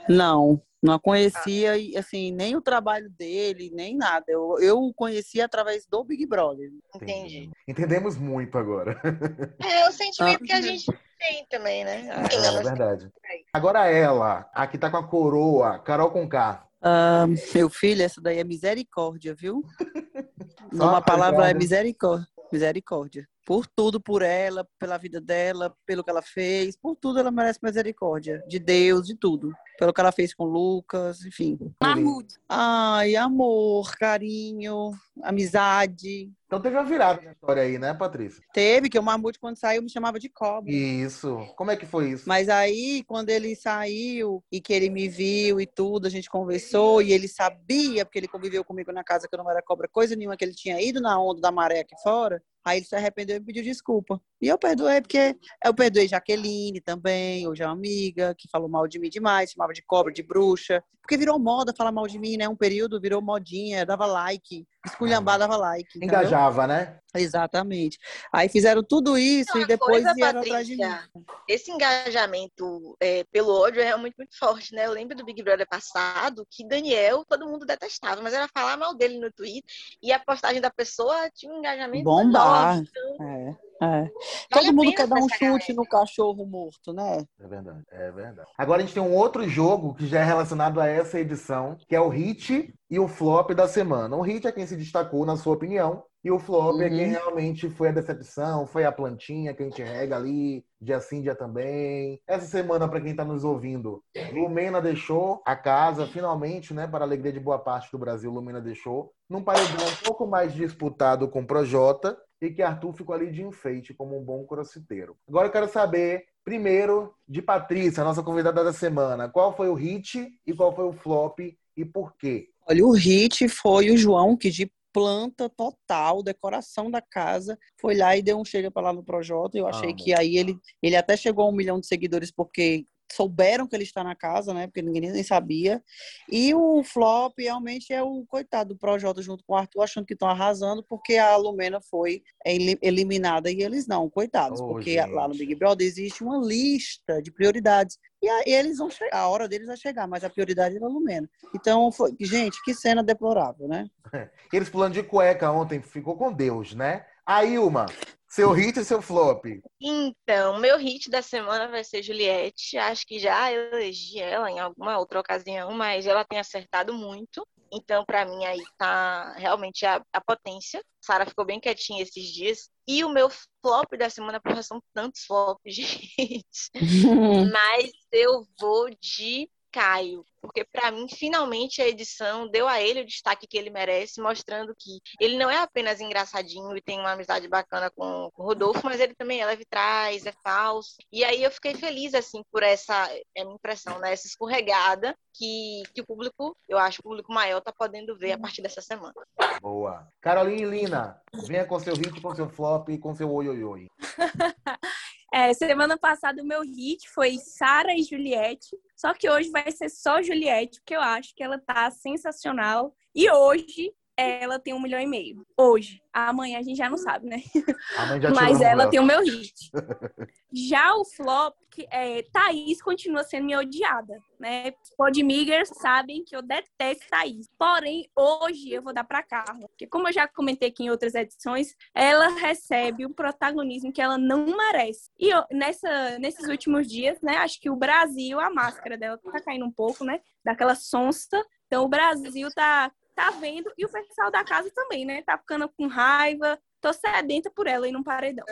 Não, 0.10 0.62
não 0.82 0.98
conhecia, 1.00 1.78
e, 1.78 1.96
assim, 1.96 2.32
nem 2.32 2.56
o 2.56 2.62
trabalho 2.62 3.10
dele, 3.12 3.72
nem 3.74 3.96
nada. 3.96 4.26
Eu, 4.28 4.58
eu 4.60 4.80
o 4.80 4.94
conheci 4.94 5.40
através 5.42 5.86
do 5.86 6.04
Big 6.04 6.26
Brother. 6.26 6.70
Entendi. 6.96 7.50
Entendemos 7.68 8.18
muito 8.18 8.58
agora. 8.58 9.00
É 9.64 9.88
o 9.88 9.92
sentimento 9.92 10.44
Ah. 10.44 10.46
que 10.46 10.54
a 10.54 10.62
gente 10.62 10.86
tem 11.20 11.46
também, 11.50 11.84
né? 11.86 12.08
É, 12.32 12.36
é 12.36 12.64
verdade. 12.64 13.12
Agora 13.54 13.88
ela, 13.88 14.50
a 14.54 14.68
que 14.68 14.78
tá 14.78 14.90
com 14.90 14.98
a 14.98 15.08
coroa, 15.08 15.80
Carol 15.80 16.12
Conká. 16.12 16.66
Ah, 16.82 17.26
meu 17.54 17.70
filho, 17.70 18.04
essa 18.04 18.22
daí 18.22 18.40
é 18.40 18.44
misericórdia, 18.44 19.34
viu? 19.36 19.64
Só 20.74 20.90
Uma 20.90 21.02
palavra 21.02 21.50
é 21.50 21.54
misericórdia. 21.54 22.28
Misericórdia. 22.52 23.28
Por 23.46 23.66
tudo, 23.68 24.00
por 24.00 24.22
ela, 24.22 24.68
pela 24.78 24.98
vida 24.98 25.22
dela, 25.22 25.76
pelo 25.86 26.04
que 26.04 26.10
ela 26.10 26.22
fez, 26.22 26.76
por 26.76 26.96
tudo 26.96 27.20
ela 27.20 27.32
merece 27.32 27.60
misericórdia. 27.62 28.44
De 28.48 28.60
Deus, 28.60 29.08
de 29.08 29.16
tudo. 29.16 29.54
Pelo 29.78 29.94
que 29.94 30.02
ela 30.02 30.12
fez 30.12 30.34
com 30.34 30.44
o 30.44 30.48
Lucas, 30.48 31.24
enfim. 31.24 31.58
Marmudo. 31.82 32.34
Ai, 32.50 33.16
amor, 33.16 33.96
carinho, 33.96 34.92
amizade. 35.22 36.32
Então 36.48 36.62
teve 36.62 36.76
uma 36.76 36.86
virada 36.86 37.22
na 37.22 37.34
história 37.34 37.62
aí, 37.62 37.78
né, 37.78 37.94
Patrícia? 37.94 38.42
Teve, 38.54 38.90
que 38.90 38.98
o 38.98 39.04
Mamute, 39.04 39.38
quando 39.38 39.58
saiu, 39.58 39.84
me 39.84 39.90
chamava 39.90 40.18
de 40.18 40.30
cobra. 40.30 40.72
Isso. 40.72 41.46
Como 41.58 41.70
é 41.72 41.76
que 41.76 41.86
foi 41.86 42.12
isso? 42.12 42.24
Mas 42.26 42.48
aí, 42.48 43.04
quando 43.06 43.30
ele 43.30 43.54
saiu 43.54 44.42
e 44.50 44.62
que 44.62 44.72
ele 44.72 44.90
me 44.90 45.10
viu 45.10 45.60
e 45.60 45.68
tudo, 45.68 46.08
a 46.08 46.10
gente 46.10 46.30
conversou 46.30 47.02
e 47.02 47.12
ele 47.12 47.28
sabia, 47.28 48.06
porque 48.06 48.18
ele 48.18 48.30
conviveu 48.30 48.64
comigo 48.64 48.94
na 48.94 49.04
casa 49.04 49.28
que 49.28 49.36
eu 49.36 49.44
não 49.44 49.52
era 49.52 49.62
cobra, 49.62 49.90
coisa 49.90 50.16
nenhuma, 50.16 50.38
que 50.38 50.46
ele 50.46 50.56
tinha 50.56 50.82
ido 50.82 51.02
na 51.02 51.20
onda 51.20 51.42
da 51.42 51.52
maré 51.52 51.82
aqui 51.82 51.96
fora. 52.02 52.42
Aí 52.68 52.80
ele 52.80 52.86
se 52.86 52.94
arrependeu 52.94 53.38
e 53.38 53.40
me 53.40 53.46
pediu 53.46 53.64
desculpa. 53.64 54.22
E 54.42 54.48
eu 54.48 54.58
perdoei, 54.58 55.00
porque 55.00 55.38
eu 55.64 55.74
perdoei 55.74 56.06
Jaqueline 56.06 56.82
também, 56.82 57.48
hoje 57.48 57.64
é 57.64 57.66
uma 57.66 57.72
amiga, 57.72 58.36
que 58.38 58.50
falou 58.52 58.68
mal 58.68 58.86
de 58.90 59.00
mim 59.00 59.10
demais, 59.10 59.52
chamava 59.52 59.72
de 59.72 59.82
cobra, 59.82 60.12
de 60.12 60.22
bruxa. 60.22 60.84
Porque 61.02 61.16
virou 61.16 61.40
moda 61.40 61.74
falar 61.74 61.94
mal 61.94 62.06
de 62.08 62.20
mim, 62.20 62.36
né? 62.36 62.50
Um 62.50 62.58
período 62.58 63.00
virou 63.00 63.22
modinha, 63.22 63.86
dava 63.86 64.06
like, 64.06 64.68
esculhambar 64.88 65.38
dava 65.40 65.56
like. 65.58 65.98
entendeu? 65.98 66.20
Engajava, 66.20 66.66
né? 66.68 67.00
Exatamente. 67.16 67.98
Aí 68.32 68.48
fizeram 68.50 68.84
tudo 68.84 69.18
isso 69.18 69.52
Uma 69.56 69.64
e 69.64 69.68
depois 69.68 70.04
coisa, 70.04 70.14
vieram 70.14 70.42
atrás 70.42 70.68
de 70.68 70.76
mim. 70.76 70.82
Patrícia, 70.84 71.10
esse 71.48 71.72
engajamento 71.72 72.96
é, 73.00 73.24
pelo 73.32 73.54
ódio 73.54 73.82
é 73.82 73.86
realmente 73.86 74.16
muito 74.18 74.38
forte, 74.38 74.74
né? 74.74 74.86
Eu 74.86 74.92
lembro 74.92 75.16
do 75.16 75.26
Big 75.26 75.42
Brother 75.42 75.68
passado 75.68 76.46
que 76.50 76.68
Daniel 76.68 77.24
todo 77.28 77.48
mundo 77.48 77.66
detestava, 77.66 78.22
mas 78.22 78.34
era 78.34 78.48
falar 78.48 78.78
mal 78.78 78.96
dele 78.96 79.20
no 79.20 79.32
Twitter 79.32 79.64
e 80.02 80.12
a 80.12 80.20
postagem 80.20 80.62
da 80.62 80.70
pessoa 80.70 81.30
tinha 81.34 81.52
um 81.52 81.58
engajamento 81.60 82.04
Bombar. 82.04 82.74
enorme. 82.78 82.90
Então, 82.90 83.28
É, 83.28 83.56
é. 83.82 84.10
Todo 84.52 84.74
mundo 84.74 84.94
quer 84.94 85.08
dar 85.08 85.18
um 85.18 85.30
chute 85.30 85.40
galera. 85.42 85.74
no 85.76 85.86
cachorro 85.88 86.46
morto, 86.46 86.94
né? 86.94 87.26
É 87.40 87.48
verdade, 87.48 87.84
é 87.92 88.12
verdade. 88.12 88.50
Agora 88.58 88.82
a 88.82 88.86
gente 88.86 88.94
tem 88.94 89.04
um 89.04 89.14
outro 89.14 89.48
jogo 89.48 89.94
que 89.94 90.08
já 90.08 90.20
é 90.20 90.24
relacionado 90.24 90.80
a 90.80 90.88
essa 90.88 91.20
edição, 91.20 91.78
que 91.88 91.96
é 91.96 92.02
o 92.02 92.10
hit 92.10 92.74
e 92.90 93.00
o 93.00 93.08
flop 93.08 93.52
da 93.52 93.68
semana. 93.68 94.16
O 94.16 94.22
hit 94.22 94.48
é 94.48 94.52
quem 94.52 94.66
se 94.66 94.76
destacou, 94.76 95.26
na 95.26 95.38
sua 95.38 95.54
opinião, 95.54 96.04
e 96.24 96.32
o 96.32 96.40
flop 96.40 96.82
é 96.82 96.90
quem 96.90 97.06
Uhum. 97.06 97.12
realmente 97.12 97.70
foi 97.70 97.90
a 97.90 97.92
decepção, 97.92 98.66
foi 98.66 98.84
a 98.86 98.92
plantinha 98.92 99.54
que 99.54 99.62
a 99.64 99.66
gente 99.66 99.82
rega 99.84 100.16
ali, 100.16 100.66
dia 100.82 101.00
sim, 101.00 101.22
dia 101.22 101.36
também. 101.36 102.20
Essa 102.28 102.48
semana, 102.48 102.88
para 102.88 103.00
quem 103.00 103.12
está 103.12 103.24
nos 103.24 103.44
ouvindo, 103.44 104.04
Lumena 104.34 104.82
deixou 104.82 105.42
a 105.46 105.56
casa, 105.56 106.06
finalmente, 106.08 106.74
né, 106.74 106.88
para 106.88 107.04
a 107.06 107.08
alegria 107.08 107.32
de 107.32 107.40
boa 107.40 107.60
parte 107.60 107.92
do 107.92 107.98
Brasil, 107.98 108.32
Lumena 108.32 108.60
deixou, 108.60 109.12
num 109.30 109.44
paredão 109.44 109.86
um 109.86 110.06
pouco 110.06 110.26
mais 110.28 110.54
disputado 110.54 111.30
com 111.30 111.42
o 111.42 111.48
Projota, 111.48 112.18
e 112.42 112.52
que 112.52 112.62
Arthur 112.62 112.94
ficou 112.94 113.16
ali 113.16 113.32
de 113.32 113.42
enfeite 113.42 113.94
como 113.94 114.18
um 114.18 114.24
bom 114.24 114.46
crossfiteiro. 114.46 115.18
Agora 115.28 115.48
eu 115.48 115.52
quero 115.52 115.68
saber, 115.68 116.26
primeiro, 116.44 117.14
de 117.28 117.42
Patrícia, 117.42 118.04
nossa 118.04 118.24
convidada 118.24 118.64
da 118.64 118.74
semana, 118.74 119.28
qual 119.30 119.56
foi 119.56 119.70
o 119.70 119.74
hit 119.74 120.28
e 120.46 120.54
qual 120.54 120.76
foi 120.76 120.86
o 120.86 120.94
flop 120.94 121.40
e 121.40 121.86
por 121.86 122.16
quê? 122.16 122.50
Olha, 122.68 122.86
o 122.86 122.92
hit 122.92 123.48
foi 123.50 123.92
o 123.92 123.98
João, 123.98 124.36
que 124.36 124.50
de 124.50 124.72
planta 124.92 125.48
total, 125.48 126.24
decoração 126.24 126.90
da 126.90 127.02
casa, 127.02 127.58
foi 127.80 127.96
lá 127.96 128.18
e 128.18 128.22
deu 128.22 128.40
um 128.40 128.46
chega 128.46 128.72
para 128.72 128.88
lá 128.88 128.94
no 128.94 129.04
Projota. 129.04 129.58
Eu 129.58 129.68
achei 129.68 129.90
Amo. 129.90 129.96
que 129.96 130.12
aí 130.12 130.38
ele, 130.38 130.58
ele 130.82 130.96
até 130.96 131.16
chegou 131.16 131.46
a 131.46 131.50
um 131.50 131.56
milhão 131.56 131.80
de 131.80 131.86
seguidores 131.86 132.32
porque 132.32 132.86
souberam 133.12 133.68
que 133.68 133.76
ele 133.76 133.84
está 133.84 134.04
na 134.04 134.16
casa, 134.16 134.54
né? 134.54 134.68
Porque 134.68 134.82
ninguém 134.82 135.12
nem 135.12 135.24
sabia. 135.24 135.84
E 136.30 136.54
o 136.54 136.84
flop 136.84 137.34
realmente 137.40 137.94
é 137.94 138.02
o 138.04 138.26
coitado 138.28 138.74
do 138.74 138.80
Projota 138.80 139.22
junto 139.22 139.44
com 139.46 139.54
o 139.54 139.56
Arthur, 139.58 139.84
achando 139.84 140.06
que 140.06 140.14
estão 140.14 140.30
arrasando 140.30 140.84
porque 140.84 141.18
a 141.18 141.36
Lumena 141.36 141.80
foi 141.82 142.24
eli- 142.46 142.78
eliminada 142.82 143.50
e 143.52 143.62
eles 143.62 143.88
não, 143.88 144.10
coitados, 144.10 144.60
Ô, 144.60 144.68
porque 144.68 145.00
lá 145.00 145.28
no 145.28 145.34
gente. 145.34 145.48
Big 145.48 145.56
Brother 145.56 145.88
existe 145.88 146.24
uma 146.24 146.38
lista 146.38 147.22
de 147.22 147.32
prioridades. 147.32 147.98
E 148.22 148.28
aí 148.28 148.54
eles 148.54 148.78
vão 148.78 148.90
chegar, 148.90 149.18
a 149.18 149.28
hora 149.28 149.48
deles 149.48 149.68
vai 149.68 149.78
chegar, 149.78 150.08
mas 150.08 150.24
a 150.24 150.30
prioridade 150.30 150.76
era 150.76 150.86
a 150.86 150.90
Lumena. 150.90 151.30
Então, 151.54 151.92
foi, 151.92 152.16
gente, 152.20 152.62
que 152.64 152.74
cena 152.74 153.04
deplorável, 153.04 153.68
né? 153.68 153.88
Eles 154.52 154.70
pulando 154.70 154.94
de 154.94 155.04
cueca 155.04 155.52
ontem, 155.52 155.82
ficou 155.82 156.18
com 156.18 156.34
Deus, 156.34 156.74
né? 156.74 157.06
Aí, 157.26 157.54
Ilma, 157.56 157.86
seu 158.28 158.52
hit 158.52 158.80
e 158.80 158.86
seu 158.86 159.02
flop. 159.02 159.46
Então, 159.80 160.60
meu 160.60 160.78
hit 160.78 161.10
da 161.10 161.22
semana 161.22 161.68
vai 161.68 161.84
ser 161.84 162.04
Juliette. 162.04 162.78
Acho 162.78 163.06
que 163.06 163.20
já 163.20 163.52
elegi 163.52 164.20
ela 164.20 164.52
em 164.52 164.60
alguma 164.60 164.98
outra 164.98 165.20
ocasião, 165.20 165.72
mas 165.72 166.06
ela 166.06 166.26
tem 166.26 166.40
acertado 166.40 166.94
muito. 166.94 167.48
Então, 167.72 168.06
para 168.06 168.26
mim, 168.26 168.46
aí 168.46 168.64
tá 168.78 169.34
realmente 169.34 169.86
a, 169.86 170.02
a 170.14 170.22
potência. 170.22 170.84
Sara 171.02 171.26
ficou 171.26 171.46
bem 171.46 171.60
quietinha 171.60 172.02
esses 172.02 172.28
dias. 172.28 172.70
E 172.88 173.04
o 173.04 173.10
meu 173.10 173.30
flop 173.62 173.92
da 173.98 174.10
semana, 174.10 174.40
porra, 174.40 174.64
são 174.64 174.82
tantos 174.94 175.24
flops, 175.26 175.60
gente. 175.76 176.72
Mas 177.52 177.92
eu 178.12 178.46
vou 178.60 178.90
de 179.02 179.50
Caio, 179.72 180.26
porque 180.42 180.64
para 180.64 180.92
mim 180.92 181.08
finalmente 181.10 181.82
a 181.82 181.88
edição 181.88 182.48
deu 182.48 182.68
a 182.68 182.82
ele 182.82 183.02
o 183.02 183.06
destaque 183.06 183.48
que 183.48 183.58
ele 183.58 183.70
merece, 183.70 184.22
mostrando 184.22 184.76
que 184.78 185.00
ele 185.20 185.38
não 185.38 185.50
é 185.50 185.58
apenas 185.58 186.00
engraçadinho 186.00 186.76
e 186.76 186.82
tem 186.82 187.00
uma 187.00 187.12
amizade 187.12 187.48
bacana 187.48 187.90
com, 187.90 188.30
com 188.34 188.44
o 188.44 188.46
Rodolfo, 188.46 188.82
mas 188.84 189.00
ele 189.00 189.16
também 189.16 189.42
é 189.42 189.46
leve 189.46 189.66
trás, 189.66 190.26
é 190.26 190.34
falso. 190.44 190.96
E 191.12 191.24
aí 191.24 191.44
eu 191.44 191.52
fiquei 191.52 191.76
feliz 191.76 192.14
assim 192.14 192.42
por 192.52 192.64
essa 192.64 193.10
é 193.36 193.44
minha 193.44 193.56
impressão, 193.56 194.00
né, 194.00 194.14
essa 194.14 194.28
escorregada 194.28 195.16
que, 195.34 195.84
que 195.94 196.02
o 196.02 196.06
público, 196.06 196.56
eu 196.68 196.78
acho, 196.78 197.00
o 197.00 197.04
público 197.04 197.32
maior 197.32 197.62
tá 197.62 197.72
podendo 197.72 198.18
ver 198.18 198.34
a 198.34 198.40
partir 198.40 198.62
dessa 198.62 198.82
semana. 198.82 199.14
Boa. 199.62 200.08
Caroline 200.22 200.64
e 200.64 200.66
Lina, 200.66 201.22
venha 201.46 201.66
com 201.66 201.80
seu 201.80 201.94
hit, 201.94 202.20
com 202.22 202.36
seu 202.36 202.50
flop 202.50 202.90
e 202.90 202.98
com 202.98 203.16
seu 203.16 203.32
oi, 203.32 203.50
oi, 203.50 203.64
oi. 203.64 203.88
É, 205.38 205.54
semana 205.54 205.96
passada 205.96 206.42
o 206.42 206.46
meu 206.46 206.64
hit 206.64 207.08
foi 207.08 207.38
Sara 207.38 207.94
e 207.94 208.02
Juliette. 208.02 208.76
Só 208.96 209.14
que 209.14 209.30
hoje 209.30 209.52
vai 209.52 209.72
ser 209.72 209.88
só 209.88 210.20
Juliette, 210.20 210.80
porque 210.80 210.96
eu 210.96 211.00
acho 211.00 211.36
que 211.36 211.44
ela 211.44 211.60
tá 211.60 211.92
sensacional. 211.92 212.96
E 213.14 213.30
hoje 213.30 213.94
ela 214.18 214.58
tem 214.60 214.74
um 214.74 214.82
milhão 214.82 215.00
e 215.00 215.06
meio. 215.08 215.46
Hoje. 215.56 216.02
Amanhã 216.12 216.58
a 216.58 216.64
gente 216.64 216.78
já 216.78 216.90
não 216.90 216.98
sabe, 216.98 217.28
né? 217.28 217.42
Mas 218.36 218.60
ela 218.60 218.78
dela. 218.80 218.90
tem 218.90 219.00
o 219.00 219.06
meu 219.06 219.22
hit. 219.22 219.70
Já 220.52 220.96
o 220.96 221.04
flop, 221.04 221.54
que 221.70 221.86
é, 221.92 222.24
Thaís 222.32 222.82
continua 222.82 223.24
sendo 223.24 223.46
minha 223.46 223.60
odiada, 223.60 224.18
né? 224.40 224.74
Podmigers 224.98 225.70
sabem 225.82 226.24
que 226.24 226.36
eu 226.36 226.42
detesto 226.42 227.06
Thaís. 227.10 227.48
Porém, 227.60 228.10
hoje 228.16 228.72
eu 228.72 228.82
vou 228.82 228.94
dar 228.94 229.04
pra 229.04 229.22
Carla. 229.22 229.68
Porque 229.68 229.86
como 229.86 230.08
eu 230.08 230.14
já 230.14 230.26
comentei 230.28 230.70
aqui 230.70 230.86
em 230.86 230.90
outras 230.90 231.14
edições, 231.16 231.76
ela 231.94 232.30
recebe 232.30 233.06
o 233.06 233.14
protagonismo 233.14 233.92
que 233.92 234.02
ela 234.02 234.18
não 234.18 234.46
merece. 234.46 235.12
E 235.20 235.30
eu- 235.30 235.44
nessa, 235.52 236.18
nesses 236.18 236.48
últimos 236.48 236.88
dias, 236.88 237.20
né? 237.22 237.38
Acho 237.38 237.60
que 237.60 237.70
o 237.70 237.76
Brasil, 237.76 238.40
a 238.40 238.50
máscara 238.50 238.98
dela 238.98 239.18
tá 239.18 239.42
caindo 239.42 239.66
um 239.66 239.72
pouco, 239.72 240.04
né? 240.06 240.22
Daquela 240.44 240.76
sonsa. 240.76 241.46
Então 241.68 241.84
o 241.84 241.90
Brasil 241.90 242.48
tá, 242.56 242.90
tá 243.18 243.32
vendo 243.32 243.74
e 243.76 243.84
o 243.84 243.90
pessoal 243.90 244.30
da 244.30 244.44
casa 244.44 244.70
também, 244.76 245.04
né? 245.04 245.24
Tá 245.24 245.36
ficando 245.40 245.68
com 245.76 245.88
raiva. 245.88 246.60
Tô 246.80 246.94
sedenta 246.94 247.50
por 247.50 247.66
ela 247.66 247.88
e 247.88 247.92
num 247.92 248.04
paredão. 248.04 248.46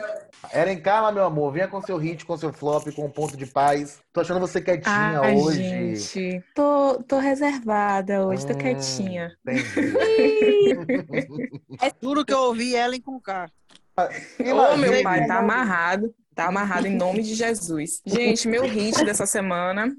Eren 0.52 0.80
Carla, 0.80 1.12
meu 1.12 1.24
amor, 1.24 1.52
venha 1.52 1.68
com 1.68 1.80
seu 1.80 1.96
hit, 1.96 2.26
com 2.26 2.36
seu 2.36 2.52
flop, 2.52 2.84
com 2.92 3.04
um 3.06 3.10
ponto 3.10 3.36
de 3.36 3.46
paz. 3.46 4.00
Tô 4.12 4.20
achando 4.20 4.40
você 4.40 4.60
quietinha 4.60 5.20
Ai, 5.20 5.36
hoje. 5.36 5.62
gente, 5.62 6.44
tô, 6.52 7.00
tô 7.04 7.18
reservada 7.18 8.26
hoje, 8.26 8.44
tô 8.44 8.54
Hum, 8.54 8.58
quietinha. 8.58 9.32
Entendi. 9.46 10.74
Juro 12.02 12.24
que 12.24 12.32
eu 12.34 12.38
ouvi 12.38 12.74
Ellen 12.74 13.00
com 13.00 13.20
K. 13.20 13.48
Ô, 13.96 14.76
meu 14.76 14.90
Imagina. 14.90 15.02
pai, 15.04 15.26
tá 15.28 15.38
amarrado. 15.38 16.12
Tá 16.34 16.48
amarrado 16.48 16.86
em 16.86 16.94
nome 16.96 17.22
de 17.22 17.34
Jesus. 17.34 18.02
Gente, 18.04 18.46
meu 18.48 18.66
hit 18.66 19.02
dessa 19.04 19.24
semana, 19.24 19.96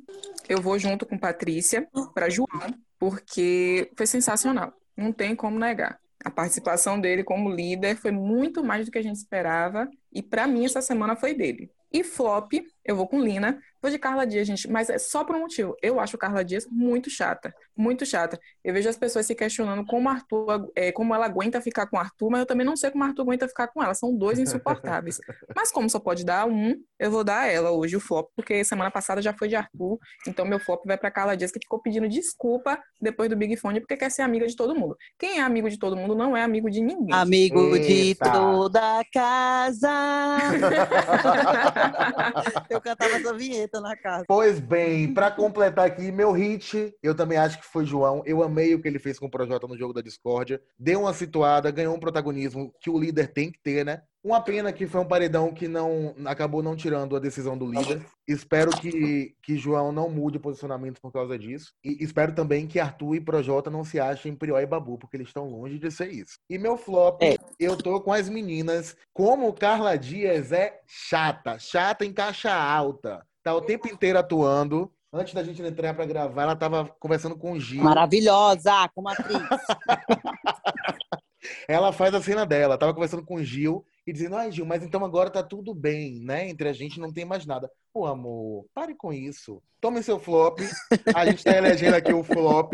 eu 0.47 0.61
vou 0.61 0.77
junto 0.77 1.03
com 1.05 1.17
Patrícia 1.17 1.87
para 2.13 2.29
João, 2.29 2.47
porque 2.99 3.91
foi 3.95 4.07
sensacional. 4.07 4.73
Não 4.95 5.11
tem 5.11 5.35
como 5.35 5.59
negar. 5.59 5.99
A 6.23 6.31
participação 6.31 6.99
dele 6.99 7.23
como 7.23 7.49
líder 7.49 7.95
foi 7.95 8.11
muito 8.11 8.63
mais 8.63 8.85
do 8.85 8.91
que 8.91 8.97
a 8.97 9.03
gente 9.03 9.17
esperava. 9.17 9.89
E 10.11 10.21
para 10.21 10.47
mim, 10.47 10.65
essa 10.65 10.81
semana 10.81 11.15
foi 11.15 11.33
dele. 11.33 11.71
E 11.91 12.03
flop, 12.03 12.53
eu 12.83 12.95
vou 12.95 13.07
com 13.07 13.21
Lina. 13.21 13.61
Vou 13.81 13.91
de 13.91 13.99
Carla 13.99 14.25
Dias, 14.25 14.47
gente, 14.47 14.69
mas 14.69 14.89
é 14.89 14.97
só 14.97 15.23
por 15.23 15.35
um 15.35 15.41
motivo. 15.41 15.75
Eu 15.81 15.99
acho 15.99 16.17
Carla 16.17 16.43
Dias 16.43 16.67
muito 16.69 17.09
chata. 17.09 17.53
Muito 17.75 18.05
chata. 18.05 18.39
Eu 18.63 18.73
vejo 18.73 18.89
as 18.89 18.97
pessoas 18.97 19.25
se 19.25 19.35
questionando 19.35 19.85
como 19.85 20.09
Arthur, 20.09 20.71
é, 20.75 20.91
como 20.91 21.13
ela 21.13 21.25
aguenta 21.25 21.61
ficar 21.61 21.85
com 21.85 21.97
o 21.97 21.99
Arthur, 21.99 22.31
mas 22.31 22.39
eu 22.39 22.45
também 22.45 22.65
não 22.65 22.75
sei 22.75 22.89
como 22.89 23.03
Arthur 23.03 23.21
aguenta 23.21 23.47
ficar 23.47 23.67
com 23.67 23.83
ela. 23.83 23.93
São 23.93 24.15
dois 24.15 24.39
insuportáveis. 24.39 25.19
mas 25.55 25.71
como 25.71 25.89
só 25.89 25.99
pode 25.99 26.25
dar 26.25 26.47
um, 26.47 26.75
eu 26.97 27.11
vou 27.11 27.23
dar 27.23 27.41
a 27.41 27.47
ela 27.47 27.71
hoje 27.71 27.95
o 27.95 27.99
flop, 27.99 28.29
porque 28.35 28.63
semana 28.63 28.89
passada 28.89 29.21
já 29.21 29.33
foi 29.33 29.47
de 29.47 29.55
Arthur. 29.55 29.99
Então 30.27 30.45
meu 30.45 30.59
flop 30.59 30.83
vai 30.85 30.97
pra 30.97 31.11
Carla 31.11 31.37
Dias, 31.37 31.51
que 31.51 31.59
ficou 31.59 31.79
pedindo 31.79 32.09
desculpa 32.09 32.79
depois 32.99 33.29
do 33.29 33.35
Big 33.35 33.55
Fone, 33.57 33.79
porque 33.79 33.95
quer 33.95 34.09
ser 34.09 34.23
amiga 34.23 34.47
de 34.47 34.55
todo 34.55 34.75
mundo. 34.75 34.97
Quem 35.19 35.39
é 35.39 35.41
amigo 35.41 35.69
de 35.69 35.77
todo 35.77 35.95
mundo 35.95 36.15
não 36.15 36.35
é 36.35 36.41
amigo 36.41 36.69
de 36.69 36.81
ninguém. 36.81 37.13
Amigo 37.13 37.77
de 37.77 37.93
Eita. 37.93 38.31
toda 38.31 39.03
casa. 39.13 40.37
eu 42.69 42.81
cantava 42.81 43.15
essa 43.15 43.33
vinheta 43.33 43.66
na 43.81 43.95
casa. 43.95 44.25
Pois 44.27 44.59
bem, 44.59 45.13
pra 45.13 45.29
completar 45.31 45.85
aqui, 45.85 46.11
meu 46.11 46.31
hit, 46.31 46.93
eu 47.01 47.15
também 47.15 47.37
acho 47.37 47.59
que 47.59 47.65
foi 47.65 47.85
João. 47.85 48.21
Eu 48.25 48.41
amei 48.43 48.73
o 48.73 48.81
que 48.81 48.87
ele 48.87 48.99
fez 48.99 49.19
com 49.19 49.25
o 49.27 49.31
Projota 49.31 49.67
no 49.67 49.77
jogo 49.77 49.93
da 49.93 50.01
Discórdia. 50.01 50.61
Deu 50.79 51.01
uma 51.01 51.13
situada, 51.13 51.71
ganhou 51.71 51.95
um 51.95 51.99
protagonismo 51.99 52.73
que 52.79 52.89
o 52.89 52.97
líder 52.99 53.27
tem 53.33 53.51
que 53.51 53.59
ter, 53.61 53.85
né? 53.85 54.01
Uma 54.23 54.41
pena 54.41 54.73
que 54.73 54.87
foi 54.87 54.99
um 54.99 55.07
paredão 55.07 55.53
que 55.53 55.69
não 55.69 56.13
acabou 56.25 56.61
não 56.61 56.75
tirando 56.75 57.15
a 57.15 57.19
decisão 57.19 57.57
do 57.57 57.65
líder. 57.65 58.01
Espero 58.27 58.71
que, 58.71 59.33
que 59.41 59.55
João 59.57 59.91
não 59.93 60.09
mude 60.09 60.35
o 60.35 60.41
posicionamento 60.41 60.99
por 60.99 61.13
causa 61.13 61.39
disso. 61.39 61.71
E 61.81 62.03
espero 62.03 62.33
também 62.35 62.67
que 62.67 62.77
Arthur 62.77 63.15
e 63.15 63.21
Projota 63.21 63.69
não 63.69 63.85
se 63.85 64.01
achem 64.01 64.35
Prió 64.35 64.59
e 64.59 64.65
Babu, 64.65 64.97
porque 64.97 65.15
eles 65.15 65.27
estão 65.29 65.47
longe 65.47 65.79
de 65.79 65.89
ser 65.89 66.11
isso. 66.11 66.39
E 66.49 66.57
meu 66.57 66.75
flop, 66.77 67.21
É. 67.23 67.35
eu 67.57 67.77
tô 67.77 68.01
com 68.01 68.11
as 68.11 68.27
meninas. 68.27 68.97
Como 69.13 69.53
Carla 69.53 69.97
Dias 69.97 70.51
é 70.51 70.77
chata, 70.85 71.57
chata 71.57 72.03
em 72.03 72.11
caixa 72.11 72.51
alta. 72.53 73.25
Tá 73.47 73.55
o 73.55 73.61
tempo 73.61 73.87
inteiro 73.87 74.19
atuando. 74.19 74.91
Antes 75.11 75.33
da 75.33 75.41
gente 75.41 75.61
entrar 75.61 75.93
pra 75.93 76.05
gravar, 76.05 76.41
ela 76.41 76.53
tava 76.53 76.93
conversando 76.99 77.37
com 77.37 77.53
o 77.53 77.59
Gil. 77.61 77.81
Maravilhosa, 77.81 78.89
como 78.93 79.07
atriz. 79.07 79.39
Ela 81.65 81.93
faz 81.93 82.13
a 82.13 82.21
cena 82.21 82.45
dela, 82.45 82.77
tava 82.77 82.93
conversando 82.93 83.23
com 83.23 83.35
o 83.35 83.43
Gil 83.43 83.85
e 84.05 84.11
dizendo: 84.11 84.35
Ai, 84.35 84.51
Gil, 84.51 84.65
mas 84.65 84.83
então 84.83 85.05
agora 85.05 85.29
tá 85.29 85.41
tudo 85.41 85.73
bem, 85.73 86.19
né? 86.19 86.49
Entre 86.49 86.67
a 86.67 86.73
gente 86.73 86.99
não 86.99 87.13
tem 87.13 87.23
mais 87.23 87.45
nada. 87.45 87.71
Pô, 87.93 88.05
amor, 88.05 88.65
pare 88.73 88.93
com 88.93 89.13
isso. 89.13 89.63
Tome 89.79 90.03
seu 90.03 90.19
flop. 90.19 90.59
A 91.15 91.25
gente 91.25 91.41
tá 91.41 91.55
elegendo 91.55 91.93
aqui 91.93 92.11
o 92.11 92.25
flop. 92.25 92.73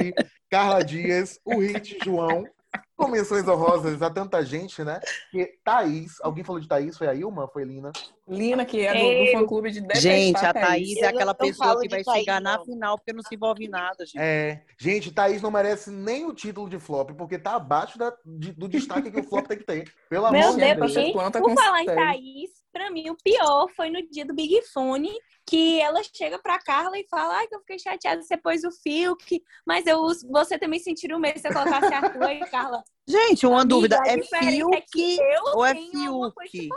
Carla 0.49 0.83
Dias, 0.83 1.39
o 1.45 1.59
hit 1.59 1.99
João. 2.03 2.45
Com 2.95 3.07
menções 3.07 3.45
honrosas 3.47 4.01
a 4.01 4.09
tanta 4.09 4.45
gente, 4.45 4.83
né? 4.83 4.99
Que 5.31 5.57
Thaís, 5.63 6.13
alguém 6.21 6.43
falou 6.43 6.61
de 6.61 6.67
Thaís? 6.67 6.97
Foi 6.97 7.07
a 7.07 7.13
Ilma? 7.13 7.47
Foi 7.47 7.63
a 7.63 7.65
Lina? 7.65 7.91
Lina, 8.27 8.63
que 8.65 8.81
é 8.85 8.93
do, 8.93 9.25
do 9.25 9.31
fã-clube 9.39 9.71
de 9.71 9.81
detestar 9.81 10.01
Gente, 10.01 10.37
a 10.45 10.53
Thaís. 10.53 10.63
Thaís 10.93 10.97
é 11.01 11.07
aquela 11.07 11.33
pessoa 11.33 11.81
que 11.81 11.89
vai 11.89 12.03
Thaís, 12.03 12.19
chegar 12.19 12.39
na 12.39 12.57
não. 12.57 12.65
final 12.65 12.97
porque 12.97 13.11
não 13.11 13.23
se 13.23 13.35
envolve 13.35 13.65
em 13.65 13.69
nada, 13.69 14.05
gente. 14.05 14.19
É. 14.19 14.63
Gente, 14.79 15.11
Thaís 15.11 15.41
não 15.41 15.51
merece 15.51 15.89
nem 15.91 16.25
o 16.25 16.33
título 16.33 16.69
de 16.69 16.79
flop, 16.79 17.09
porque 17.17 17.37
tá 17.37 17.55
abaixo 17.55 17.97
da- 17.97 18.15
de- 18.25 18.53
do 18.53 18.69
destaque 18.69 19.11
que 19.11 19.19
o 19.19 19.23
flop 19.23 19.47
tem 19.47 19.57
que 19.57 19.65
ter. 19.65 19.91
Pelo 20.09 20.31
Meu 20.31 20.41
amor 20.49 20.59
de 20.59 20.73
Deus, 20.75 20.93
Deus. 20.93 21.11
por 21.11 21.53
falar 21.55 21.81
em. 21.81 21.85
Thaís, 21.87 22.51
pra 22.71 22.89
mim 22.91 23.09
o 23.09 23.17
pior 23.21 23.67
foi 23.75 23.89
no 23.89 24.01
dia 24.09 24.23
do 24.25 24.33
Big 24.33 24.61
Fone, 24.71 25.11
que 25.45 25.79
ela 25.81 26.01
chega 26.15 26.39
pra 26.39 26.59
Carla 26.59 26.97
e 26.97 27.07
fala, 27.09 27.37
ai, 27.37 27.47
que 27.47 27.55
eu 27.55 27.59
fiquei 27.59 27.79
chateada, 27.79 28.21
você 28.21 28.37
pôs 28.37 28.63
o 28.63 28.71
Fiuk, 28.71 29.41
mas 29.65 29.85
eu, 29.85 30.01
você 30.31 30.57
também 30.57 30.79
sentiria 30.79 31.15
o 31.17 31.19
mesmo 31.19 31.39
se 31.39 31.47
eu 31.47 31.53
colocasse 31.53 31.93
Arthur 31.93 32.29
e 32.31 32.39
Carla. 32.49 32.81
Gente, 33.05 33.45
uma 33.45 33.57
Amiga, 33.61 33.67
dúvida, 33.75 33.99
a 34.01 34.07
é 34.07 34.15
diferença 34.17 34.75
é 34.75 34.81
que 34.81 35.17
Fiuk 35.17 35.19
eu 35.19 35.43
ou 35.57 35.65
é 35.65 35.75
Fiuk? 35.75 36.69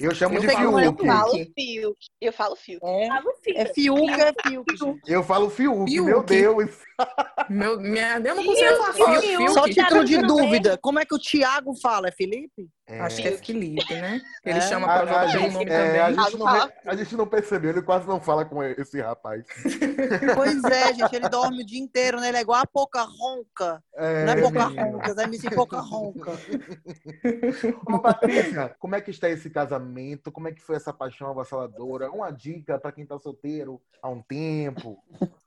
Eu 0.00 0.14
chamo 0.14 0.36
Eu 0.36 0.40
de 0.40 0.48
falo 0.48 0.80
Eu 0.80 0.92
Fiuk. 0.92 1.06
falo 1.06 1.30
Fiuk. 1.32 1.52
Fiuk. 1.54 1.96
Eu 2.18 2.32
falo 2.32 2.56
Fiuk. 2.56 2.80
É, 2.86 3.08
Fiuk. 3.20 3.58
é 3.58 3.66
Fiuk, 3.66 4.10
é 4.10 4.32
Fiuk, 4.48 4.76
gente. 4.78 5.00
Eu 5.06 5.22
falo 5.22 5.50
Fiuk, 5.50 5.90
Fiuk. 5.90 6.06
meu 6.06 6.22
Deus. 6.22 6.70
Meu, 7.50 7.78
minha, 7.78 8.16
eu 8.24 8.34
não 8.34 8.42
consigo 8.42 8.74
falar 8.76 8.92
Fiuk, 8.94 9.20
Fiuk, 9.20 9.36
Fiuk. 9.36 9.52
Só 9.52 9.62
Fiuk. 9.64 9.74
título 9.74 10.04
de 10.04 10.22
dúvida, 10.22 10.78
como 10.80 10.98
é 10.98 11.04
que 11.04 11.14
o 11.14 11.18
Thiago 11.18 11.74
fala? 11.80 12.08
É 12.08 12.10
Felipe? 12.12 12.68
É. 12.88 13.00
Acho 13.00 13.20
que 13.20 13.28
é 13.28 13.32
Felipe, 13.36 13.94
né? 13.94 14.20
Ele 14.44 14.58
É. 14.58 14.60
chama 14.62 14.86
A, 14.86 15.00
a 15.00 15.20
a 15.20 15.26
gente, 15.26 15.52
nome 15.52 15.70
é, 15.70 16.00
a, 16.00 16.10
gente 16.12 16.36
não, 16.38 16.46
a 16.48 16.96
gente 16.96 17.16
não 17.16 17.26
percebeu, 17.26 17.70
ele 17.70 17.82
quase 17.82 18.05
não 18.06 18.20
fala 18.20 18.44
com 18.44 18.62
esse 18.62 19.00
rapaz. 19.00 19.44
Pois 20.34 20.64
é, 20.64 20.94
gente, 20.94 21.16
ele 21.16 21.28
dorme 21.28 21.62
o 21.62 21.66
dia 21.66 21.80
inteiro, 21.80 22.20
né? 22.20 22.28
Ele 22.28 22.38
é 22.38 22.40
igual 22.40 22.60
a 22.60 22.66
Poca 22.66 23.02
Ronca. 23.02 23.82
É, 23.94 24.24
Não 24.24 24.32
é 24.32 24.40
Poca 24.40 24.68
menina. 24.68 24.90
Ronca, 24.90 25.22
é 25.22 25.24
MC 25.24 25.50
Poca 25.50 25.80
Ronca. 25.80 26.32
Ô, 27.86 27.98
Patrícia, 27.98 28.74
como 28.78 28.94
é 28.94 29.00
que 29.00 29.10
está 29.10 29.28
esse 29.28 29.50
casamento? 29.50 30.30
Como 30.30 30.48
é 30.48 30.52
que 30.52 30.62
foi 30.62 30.76
essa 30.76 30.92
paixão 30.92 31.28
avassaladora? 31.28 32.10
Uma 32.10 32.30
dica 32.30 32.78
para 32.78 32.92
quem 32.92 33.06
tá 33.06 33.18
solteiro 33.18 33.80
há 34.02 34.08
um 34.08 34.22
tempo. 34.22 35.02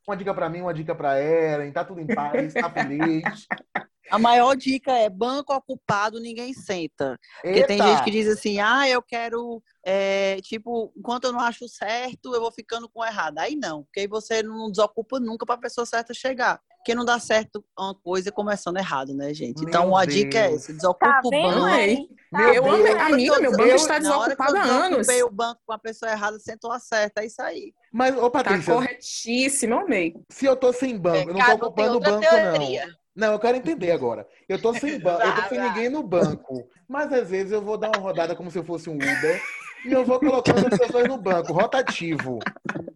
Uma 0.08 0.18
dica 0.18 0.34
para 0.34 0.50
mim, 0.50 0.62
uma 0.62 0.74
dica 0.74 0.96
para 0.96 1.20
Eren. 1.20 1.72
Tá 1.72 1.86
tudo 1.86 2.02
em 2.02 2.08
paz, 2.08 2.54
tá 2.54 2.70
feliz. 2.70 3.48
A 4.12 4.18
maior 4.20 4.56
dica 4.56 4.92
é 4.92 5.10
banco 5.10 5.54
ocupado, 5.54 6.20
ninguém 6.20 6.54
senta. 6.54 7.18
Porque 7.42 7.64
tem 7.66 7.78
Eita! 7.80 7.90
gente 7.96 8.04
que 8.04 8.12
diz 8.12 8.28
assim, 8.28 8.60
ah, 8.60 8.88
eu 8.88 9.02
quero, 9.02 9.62
é, 9.86 10.38
tipo, 10.42 10.92
enquanto 10.98 11.26
eu 11.26 11.32
não 11.32 11.40
acho 11.40 11.68
certo, 11.68 12.34
eu 12.34 12.42
vou 12.42 12.52
ficando 12.52 12.90
com 12.90 13.06
errado. 13.06 13.38
Aí 13.40 13.56
não, 13.56 13.84
porque 13.84 14.02
aí 14.02 14.08
você 14.08 14.42
não 14.44 14.70
desocupa 14.72 15.20
nunca 15.20 15.46
para 15.46 15.56
a 15.56 15.60
pessoa 15.60 15.86
certa 15.86 16.14
chegar. 16.14 16.60
Porque 16.78 16.96
não 16.96 17.04
dá 17.04 17.20
certo 17.20 17.64
uma 17.78 17.94
coisa 17.94 18.32
começando 18.32 18.78
errado, 18.78 19.14
né, 19.14 19.34
gente? 19.34 19.64
Então 19.66 19.88
Meu 19.88 19.98
a 19.98 20.06
dica 20.06 20.40
é 20.40 20.48
Deus. 20.48 20.62
essa, 20.64 20.74
desocupa 20.74 21.12
Tá 21.12 21.22
o 21.26 21.30
banco. 21.30 21.66
Amei. 21.66 22.08
Meu 22.32 22.54
Eu 22.54 22.64
Deus. 22.64 22.74
hora 22.80 22.96
que 22.96 23.14
Amiga, 23.14 23.34
eu 23.36 23.42
meu 23.42 23.52
banco 23.52 23.64
eu- 23.70 23.76
está 23.76 23.96
eu 23.96 24.00
desocupado 24.02 24.56
há 24.58 24.62
anos. 24.62 24.90
desocupei 25.00 25.24
o 25.24 25.30
banco 25.30 25.62
com 25.66 25.74
a 25.74 25.78
pessoa 25.80 26.10
errada, 26.12 26.40
sentou 26.40 26.72
a 26.72 26.80
certa, 26.80 27.22
é 27.22 27.26
isso 27.26 27.42
aí. 27.42 27.74
Mas, 27.92 28.16
ô 28.16 28.30
Tá 28.30 28.44
Patrícia, 28.44 28.74
corretíssimo, 28.74 29.76
amei. 29.80 30.14
se 30.30 30.46
eu 30.46 30.56
tô 30.56 30.72
sem 30.72 30.98
banco, 30.98 31.30
eu 31.32 31.34
não 31.34 31.40
tô 31.42 31.46
tem 31.48 31.56
ocupando 31.56 31.98
o 31.98 32.00
banco, 32.00 32.22
não. 32.24 32.30
teoria. 32.54 32.86
Não, 32.88 32.96
eu 33.16 33.40
quero 33.40 33.58
entender 33.58 33.92
agora. 33.92 34.28
Eu 34.48 34.62
tô 34.62 34.74
sem 34.74 35.00
banco, 35.00 35.22
eu 35.22 35.36
tô 35.36 35.42
sem 35.50 35.60
ninguém 35.60 35.90
no 35.90 36.04
banco. 36.04 36.68
Mas 36.88 37.12
às 37.12 37.30
vezes 37.30 37.52
eu 37.52 37.62
vou 37.62 37.78
dar 37.78 37.90
uma 37.90 38.02
rodada 38.02 38.36
como 38.36 38.50
se 38.50 38.58
eu 38.58 38.64
fosse 38.64 38.90
um 38.90 38.96
Uber 38.96 39.42
e 39.86 39.92
eu 39.92 40.04
vou 40.04 40.20
colocando 40.20 40.68
as 40.68 40.80
pessoas 40.80 41.08
no 41.08 41.18
banco, 41.18 41.54
rotativo. 41.54 42.40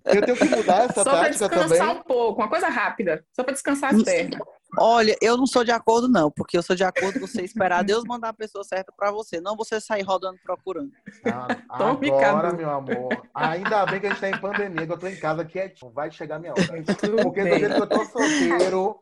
Eu 0.06 0.22
tenho 0.22 0.38
que 0.38 0.46
mudar 0.46 0.86
essa 0.86 1.04
Só 1.04 1.12
pra 1.12 1.24
tática 1.24 1.48
descansar 1.50 1.78
também. 1.78 1.98
um 1.98 2.04
pouco, 2.04 2.42
uma 2.42 2.50
coisa 2.50 2.68
rápida. 2.68 3.24
Só 3.32 3.44
pra 3.44 3.54
descansar 3.54 3.94
as 3.94 4.04
pernas. 4.04 4.40
Olha, 4.78 5.16
eu 5.22 5.38
não 5.38 5.46
sou 5.46 5.64
de 5.64 5.72
acordo, 5.72 6.08
não, 6.08 6.32
porque 6.32 6.58
eu 6.58 6.64
sou 6.64 6.76
de 6.76 6.84
acordo 6.84 7.20
com 7.20 7.28
você 7.28 7.44
esperar 7.44 7.84
Deus 7.84 8.04
mandar 8.06 8.30
a 8.30 8.34
pessoa 8.34 8.64
certa 8.64 8.92
pra 8.96 9.12
você, 9.12 9.40
não 9.40 9.56
você 9.56 9.80
sair 9.80 10.02
rodando 10.02 10.40
procurando. 10.44 10.92
Ah, 11.26 11.48
agora, 11.70 12.54
meu 12.54 12.70
amor. 12.70 13.10
Ainda 13.34 13.86
bem 13.86 14.00
que 14.00 14.08
a 14.08 14.10
gente 14.10 14.20
tá 14.22 14.30
em 14.30 14.40
pandemia, 14.40 14.86
que 14.86 14.92
eu 14.92 14.98
tô 14.98 15.08
em 15.08 15.16
casa 15.16 15.46
quietinho. 15.46 15.92
Vai 15.92 16.12
chegar 16.12 16.40
minha 16.40 16.54
hora. 16.54 16.64
Porque 17.24 17.44
do 17.44 17.58
jeito 17.60 17.76
que 17.76 17.82
eu 17.82 17.88
tô 17.88 18.06
solteiro, 18.06 19.00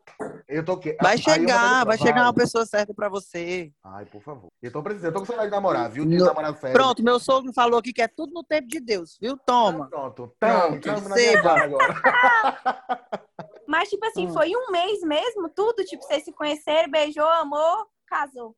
eu 0.47 0.65
tô 0.65 0.77
que... 0.77 0.97
Vai 1.01 1.17
chegar, 1.17 1.86
vai 1.86 1.97
chegar 1.97 2.23
uma 2.23 2.34
pessoa 2.34 2.65
certa 2.65 2.93
pra 2.93 3.07
você. 3.10 3.71
Ai, 3.84 4.05
por 4.05 4.21
favor. 4.21 4.47
Eu 4.62 4.71
tô 4.71 4.84
precisando, 4.84 5.07
eu 5.10 5.13
tô 5.13 5.19
com 5.19 5.25
saudade 5.25 5.49
de 5.49 5.55
namorar, 5.55 5.89
viu? 5.89 6.05
De 6.05 6.17
No- 6.17 6.25
namorar 6.25 6.55
sério. 6.57 6.75
Pronto, 6.75 7.03
meu 7.03 7.19
sogro 7.19 7.53
falou 7.53 7.79
aqui 7.79 7.93
que 7.93 8.01
é 8.01 8.07
tudo 8.07 8.34
no 8.34 8.43
tempo 8.43 8.67
de 8.67 8.79
Deus, 8.79 9.17
viu? 9.21 9.38
Toma. 9.38 9.88
Pronto. 9.89 10.36
Pronto, 10.39 10.79
Tamo, 10.81 10.81
tamo 10.81 11.10
na 11.10 11.63
agora. 11.63 11.95
Mas, 13.72 13.88
tipo 13.88 14.05
assim, 14.05 14.28
Hum. 14.28 14.34
foi 14.34 14.51
um 14.53 14.69
mês 14.69 14.99
mesmo, 15.01 15.47
tudo? 15.47 15.86
Tipo, 15.86 16.03
vocês 16.03 16.26
se 16.26 16.34
conheceram, 16.34 16.91
beijou, 16.91 17.26
amor, 17.26 17.88
casou? 18.05 18.53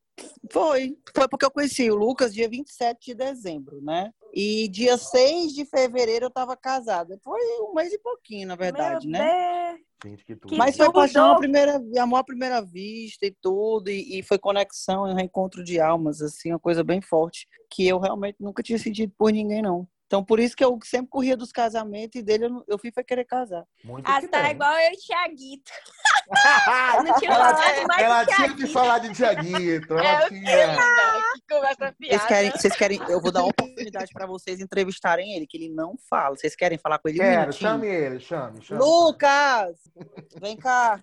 Foi. 0.51 0.97
Foi 1.15 1.27
porque 1.27 1.45
eu 1.45 1.51
conheci 1.51 1.91
o 1.91 1.95
Lucas 1.95 2.33
dia 2.33 2.49
27 2.49 3.05
de 3.05 3.13
dezembro, 3.13 3.79
né? 3.79 4.11
E 4.33 4.67
dia 4.69 4.97
6 4.97 5.53
de 5.53 5.65
fevereiro 5.65 6.25
eu 6.25 6.31
tava 6.31 6.57
casada. 6.57 7.19
Foi 7.23 7.39
um 7.61 7.75
mês 7.75 7.93
e 7.93 7.99
pouquinho, 7.99 8.47
na 8.47 8.55
verdade, 8.55 9.07
Meu 9.07 9.19
né? 9.19 9.75
Deus. 9.75 9.81
Gente, 10.03 10.25
que 10.25 10.35
tudo. 10.35 10.57
Mas 10.57 10.75
foi 10.75 10.91
paixão 10.91 11.31
à 11.31 11.35
primeira, 11.35 11.79
amor 11.99 12.17
à 12.17 12.23
primeira 12.23 12.59
vista 12.59 13.27
e 13.27 13.31
tudo, 13.39 13.89
e, 13.89 14.19
e 14.19 14.23
foi 14.23 14.39
conexão, 14.39 15.03
um 15.03 15.13
reencontro 15.13 15.63
de 15.63 15.79
almas, 15.79 16.23
assim, 16.23 16.51
uma 16.51 16.59
coisa 16.59 16.83
bem 16.83 17.01
forte, 17.01 17.47
que 17.69 17.87
eu 17.87 17.99
realmente 17.99 18.37
nunca 18.39 18.63
tinha 18.63 18.79
sentido 18.79 19.13
por 19.15 19.31
ninguém, 19.31 19.61
não. 19.61 19.87
Então, 20.13 20.23
por 20.23 20.39
isso 20.39 20.55
que 20.55 20.63
eu 20.63 20.77
sempre 20.83 21.07
corria 21.09 21.35
dos 21.35 21.51
casamentos 21.51 22.15
e 22.19 22.21
dele 22.21 22.45
eu, 22.45 22.49
não- 22.51 22.63
eu 22.67 22.77
fui 22.77 22.91
foi 22.91 23.03
querer 23.03 23.25
casar. 23.25 23.63
Muito 23.83 24.07
Ah, 24.07 24.21
que 24.21 24.27
tá 24.27 24.43
bem. 24.43 24.51
igual 24.51 24.71
eu 24.73 24.91
e 24.91 24.93
o 24.93 24.97
Thiaguito. 24.99 25.71
Não 27.03 27.15
tinha 27.19 27.31
ela 27.31 27.55
falado 27.55 27.87
mais 27.87 28.03
ela 28.03 28.25
tinha 28.25 28.37
que 28.37 28.43
Thiaguito. 28.45 28.71
falar 28.73 28.97
de 28.99 29.11
Tiaguito. 29.13 29.93
Ela 29.97 30.21
É, 30.21 30.23
eu 30.23 30.27
tinha. 30.29 30.77
Conversa 31.49 31.95
Vocês 31.99 32.25
querem, 32.27 32.51
vocês 32.51 32.75
querem, 32.75 32.99
eu 33.09 33.19
vou 33.19 33.31
dar 33.31 33.39
uma 33.41 33.49
oportunidade 33.49 34.11
para 34.13 34.27
vocês 34.27 34.59
entrevistarem 34.59 35.33
ele, 35.35 35.47
que 35.47 35.57
ele 35.57 35.69
não 35.69 35.95
fala. 36.07 36.35
Vocês 36.35 36.55
querem 36.55 36.77
falar 36.77 36.99
com 36.99 37.09
ele 37.09 37.17
um 37.19 37.23
Quero, 37.23 37.41
minutinho? 37.41 37.69
chame 37.71 37.87
ele, 37.87 38.19
chame, 38.19 38.61
chame. 38.61 38.79
Lucas! 38.79 39.77
Vem 40.39 40.55
cá. 40.55 41.01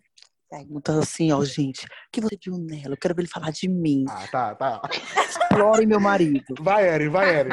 Pergunta 0.50 0.98
assim, 0.98 1.30
ó, 1.30 1.44
gente. 1.44 1.86
O 1.86 1.88
que 2.10 2.20
você 2.20 2.36
viu 2.44 2.58
nela? 2.58 2.94
Eu 2.94 2.96
quero 2.96 3.14
ver 3.14 3.22
ele 3.22 3.28
falar 3.28 3.52
de 3.52 3.68
mim. 3.68 4.04
Ah, 4.08 4.26
tá, 4.32 4.54
tá. 4.56 4.82
Explorem 5.24 5.86
meu 5.86 6.00
marido. 6.00 6.56
Vai, 6.60 6.88
Eren, 6.88 7.08
vai, 7.08 7.36
Eren. 7.36 7.52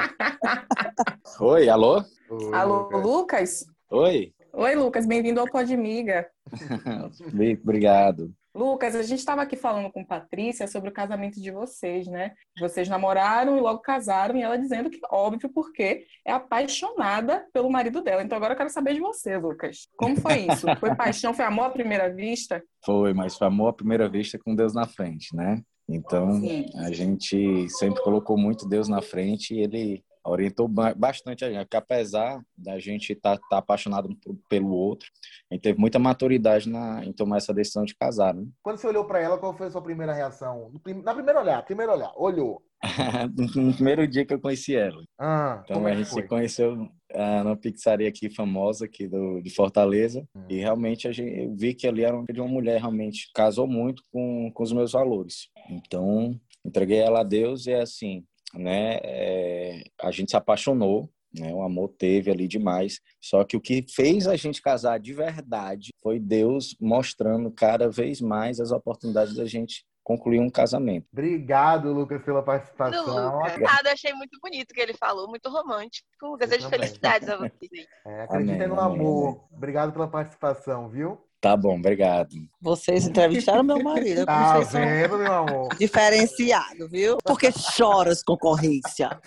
Oi, 1.39 1.70
alô? 1.70 2.04
Oi, 2.28 2.54
Alô, 2.56 2.80
Lucas. 2.80 3.04
Lucas? 3.04 3.66
Oi. 3.91 4.34
Oi, 4.52 4.76
Lucas, 4.76 5.06
bem-vindo 5.06 5.39
ao 5.39 5.45
Podmiga. 5.48 6.28
Obrigado. 7.64 8.34
Lucas, 8.58 8.95
a 8.95 9.03
gente 9.03 9.20
estava 9.20 9.43
aqui 9.43 9.55
falando 9.55 9.91
com 9.91 10.03
Patrícia 10.03 10.68
sobre 10.68 10.89
o 10.89 10.93
casamento 10.93 11.39
de 11.39 11.51
vocês, 11.51 12.08
né? 12.08 12.34
Vocês 12.60 12.89
namoraram 12.89 13.55
e 13.55 13.62
logo 13.62 13.82
casaram, 13.82 14.36
e 14.36 14.41
ela 14.41 14.58
dizendo 14.58 14.89
que, 14.89 14.99
óbvio, 15.12 15.47
porque 15.53 16.08
é 16.26 16.32
apaixonada 16.32 17.45
pelo 17.53 17.70
marido 17.70 18.01
dela. 18.01 18.24
Então 18.24 18.36
agora 18.36 18.53
eu 18.53 18.58
quero 18.58 18.72
saber 18.72 18.95
de 18.95 18.99
você, 18.99 19.38
Lucas. 19.38 19.88
Como 19.95 20.20
foi 20.20 20.47
isso? 20.51 20.66
Foi 20.80 20.95
paixão, 20.95 21.34
foi 21.34 21.45
amor 21.45 21.66
à 21.66 21.70
primeira 21.70 22.12
vista? 22.12 22.64
Foi, 22.84 23.14
mas 23.14 23.38
foi 23.38 23.47
amor 23.47 23.70
à 23.70 23.74
primeira 23.74 24.10
vista 24.10 24.39
com 24.39 24.55
Deus 24.55 24.74
na 24.74 24.88
frente, 24.88 25.36
né? 25.36 25.62
Então, 25.88 26.39
Sim. 26.41 26.66
a 26.78 26.91
gente 26.91 27.70
sempre 27.70 28.01
colocou 28.01 28.38
muito 28.38 28.68
Deus 28.68 28.88
na 28.88 29.01
frente 29.01 29.53
e 29.53 29.60
ele 29.60 30.03
orientou 30.30 30.67
ba- 30.67 30.93
bastante 30.93 31.43
a 31.45 31.49
gente, 31.51 31.63
porque 31.65 31.78
apesar 31.78 32.41
da 32.57 32.78
gente 32.80 33.13
estar 33.13 33.39
apaixonado 33.51 34.09
por- 34.23 34.36
pelo 34.49 34.71
outro, 34.71 35.09
a 35.49 35.53
gente 35.55 35.61
teve 35.63 35.80
muita 35.80 35.97
maturidade 35.99 36.69
na, 36.69 37.03
em 37.05 37.11
tomar 37.13 37.38
essa 37.38 37.53
decisão 37.53 37.86
de 37.86 37.95
casar, 37.95 38.34
né? 38.34 38.45
Quando 38.61 38.78
você 38.78 38.88
olhou 38.88 39.05
pra 39.05 39.19
ela, 39.19 39.38
qual 39.38 39.55
foi 39.55 39.67
a 39.67 39.71
sua 39.71 39.82
primeira 39.82 40.13
reação? 40.13 40.71
Na 41.03 41.13
primeira 41.13 41.41
olhar, 41.41 41.63
primeiro 41.65 41.91
olhar, 41.93 42.11
olhou. 42.15 42.61
no 43.36 43.73
primeiro 43.73 44.07
dia 44.07 44.23
que 44.25 44.34
eu 44.34 44.39
conheci 44.39 44.75
ela. 44.75 45.01
Ah, 45.19 45.61
Então 45.65 45.88
é 45.88 45.91
a 45.91 45.95
que 45.95 46.01
gente 46.03 46.09
foi? 46.11 46.21
se 46.21 46.28
conheceu 46.28 46.88
ah, 47.13 47.43
numa 47.43 47.57
pizzaria 47.57 48.07
aqui 48.07 48.30
famosa 48.30 48.86
aqui 48.86 49.07
do, 49.07 49.41
de 49.41 49.49
Fortaleza 49.49 50.23
Hum. 50.36 50.43
e 50.49 50.57
realmente 50.57 51.07
a 51.07 51.11
gente, 51.11 51.39
eu 51.39 51.55
vi 51.55 51.73
que 51.73 51.88
ali 51.88 52.03
era 52.03 52.15
uma, 52.15 52.25
de 52.32 52.39
uma 52.39 52.47
mulher 52.47 52.80
realmente 52.80 53.32
casou 53.34 53.65
muito 53.67 54.03
com, 54.11 54.51
com 54.53 54.63
os 54.63 54.71
meus 54.71 54.91
valores. 54.91 55.47
Então 55.69 56.39
entreguei 56.63 56.99
ela 56.99 57.21
a 57.21 57.23
Deus 57.23 57.65
e 57.65 57.71
é 57.71 57.82
assim, 57.82 58.23
né? 58.54 59.00
é, 59.04 59.84
a 60.02 60.12
gente 60.12 60.32
se 60.32 60.38
apaixonou. 60.38 61.10
Né, 61.38 61.54
o 61.54 61.62
amor 61.62 61.89
teve 61.89 62.32
ali 62.32 62.48
demais. 62.48 63.00
Só 63.22 63.43
que 63.43 63.58
o 63.58 63.62
que 63.62 63.86
fez 63.93 64.28
a 64.28 64.36
gente 64.36 64.62
casar 64.62 64.98
de 64.98 65.14
verdade 65.14 65.91
foi 66.02 66.20
Deus 66.20 66.76
mostrando 66.80 67.52
cada 67.52 67.89
vez 67.89 68.22
mais 68.22 68.60
as 68.60 68.72
oportunidades 68.72 69.36
da 69.36 69.45
gente 69.45 69.86
concluir 70.08 70.39
um 70.39 70.50
casamento. 70.50 71.06
Obrigado, 71.12 71.91
Lucas, 71.91 72.24
pela 72.24 72.39
Do 72.39 72.45
participação. 72.45 73.39
Lucas. 73.39 73.58
Eu 73.58 73.91
achei 73.91 74.14
muito 74.14 74.39
bonito 74.41 74.72
o 74.72 74.74
que 74.74 74.80
ele 74.80 74.93
falou, 74.93 75.28
muito 75.28 75.50
romântico. 75.50 76.38
Desejo 76.39 76.70
felicidades 76.70 77.28
a 77.28 77.36
vocês 77.36 77.70
aí. 77.74 77.86
É, 78.06 78.22
acreditem 78.22 78.56
Amém, 78.56 78.68
no 78.70 78.80
amém, 78.80 79.00
amor. 79.02 79.48
Obrigado 79.52 79.91
pela 79.91 80.08
participação, 80.08 80.88
viu? 80.88 81.26
Tá 81.40 81.56
bom, 81.56 81.78
obrigado. 81.78 82.30
Vocês 82.60 83.06
entrevistaram 83.06 83.64
meu 83.64 83.82
marido. 83.84 84.26
Tá 84.26 84.60
vendo, 84.60 85.18
meu 85.20 85.32
amor? 85.34 85.70
diferenciados, 85.78 86.90
viu? 86.90 87.18
Porque 87.24 87.52
choras, 87.52 88.24
concorrência. 88.24 89.20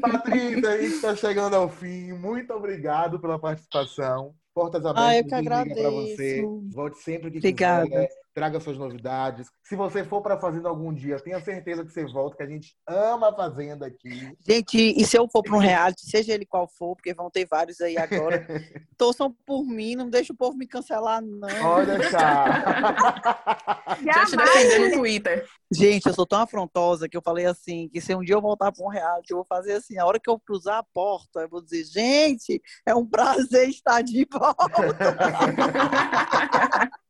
Patrícia, 0.00 0.70
a 0.70 0.76
gente 0.80 0.94
está 0.94 1.14
chegando 1.14 1.54
ao 1.54 1.68
fim. 1.68 2.12
Muito 2.12 2.52
obrigado 2.54 3.20
pela 3.20 3.38
participação. 3.38 4.34
Portas 4.54 4.84
Ah, 4.84 4.88
eu 4.88 4.96
abertas 4.96 5.28
que 5.28 5.34
agradeço. 5.34 5.90
você. 5.92 6.42
Volte 6.70 6.98
sempre 6.98 7.30
que 7.30 7.38
Obrigada. 7.38 7.86
quiser. 7.86 8.08
Traga 8.34 8.60
suas 8.60 8.78
novidades. 8.78 9.48
Se 9.62 9.76
você 9.76 10.04
for 10.04 10.22
para 10.22 10.34
a 10.34 10.40
Fazenda 10.40 10.68
algum 10.68 10.92
dia, 10.92 11.20
tenha 11.20 11.38
certeza 11.40 11.84
que 11.84 11.90
você 11.90 12.06
volta, 12.06 12.36
que 12.36 12.42
a 12.42 12.48
gente 12.48 12.74
ama 12.86 13.28
a 13.28 13.34
Fazenda 13.34 13.86
aqui. 13.86 14.34
Gente, 14.46 14.78
e 14.78 15.04
se 15.04 15.18
eu 15.18 15.28
for 15.28 15.42
para 15.42 15.54
um 15.54 15.58
reality, 15.58 16.08
seja 16.08 16.32
ele 16.32 16.46
qual 16.46 16.66
for, 16.66 16.96
porque 16.96 17.12
vão 17.12 17.30
ter 17.30 17.46
vários 17.46 17.80
aí 17.80 17.98
agora, 17.98 18.46
torçam 18.96 19.34
por 19.44 19.64
mim, 19.64 19.94
não 19.96 20.08
deixa 20.08 20.32
o 20.32 20.36
povo 20.36 20.56
me 20.56 20.66
cancelar, 20.66 21.20
não. 21.20 21.48
Pode 21.48 21.98
deixar. 21.98 23.02
Já 24.02 24.24
te 24.24 24.36
defender 24.36 24.78
no 24.78 24.96
Twitter. 24.98 25.46
Gente, 25.70 26.06
eu 26.06 26.14
sou 26.14 26.26
tão 26.26 26.40
afrontosa 26.40 27.08
que 27.08 27.16
eu 27.16 27.22
falei 27.22 27.46
assim, 27.46 27.88
que 27.88 28.00
se 28.00 28.14
um 28.14 28.22
dia 28.22 28.34
eu 28.34 28.40
voltar 28.40 28.72
para 28.72 28.84
um 28.84 28.88
reality, 28.88 29.30
eu 29.30 29.38
vou 29.38 29.46
fazer 29.46 29.74
assim, 29.74 29.98
a 29.98 30.06
hora 30.06 30.18
que 30.18 30.30
eu 30.30 30.40
cruzar 30.40 30.78
a 30.78 30.82
porta, 30.82 31.40
eu 31.40 31.48
vou 31.48 31.62
dizer, 31.62 31.84
gente, 31.84 32.62
é 32.86 32.94
um 32.94 33.06
prazer 33.06 33.68
estar 33.68 34.02
de 34.02 34.26
volta. 34.30 34.96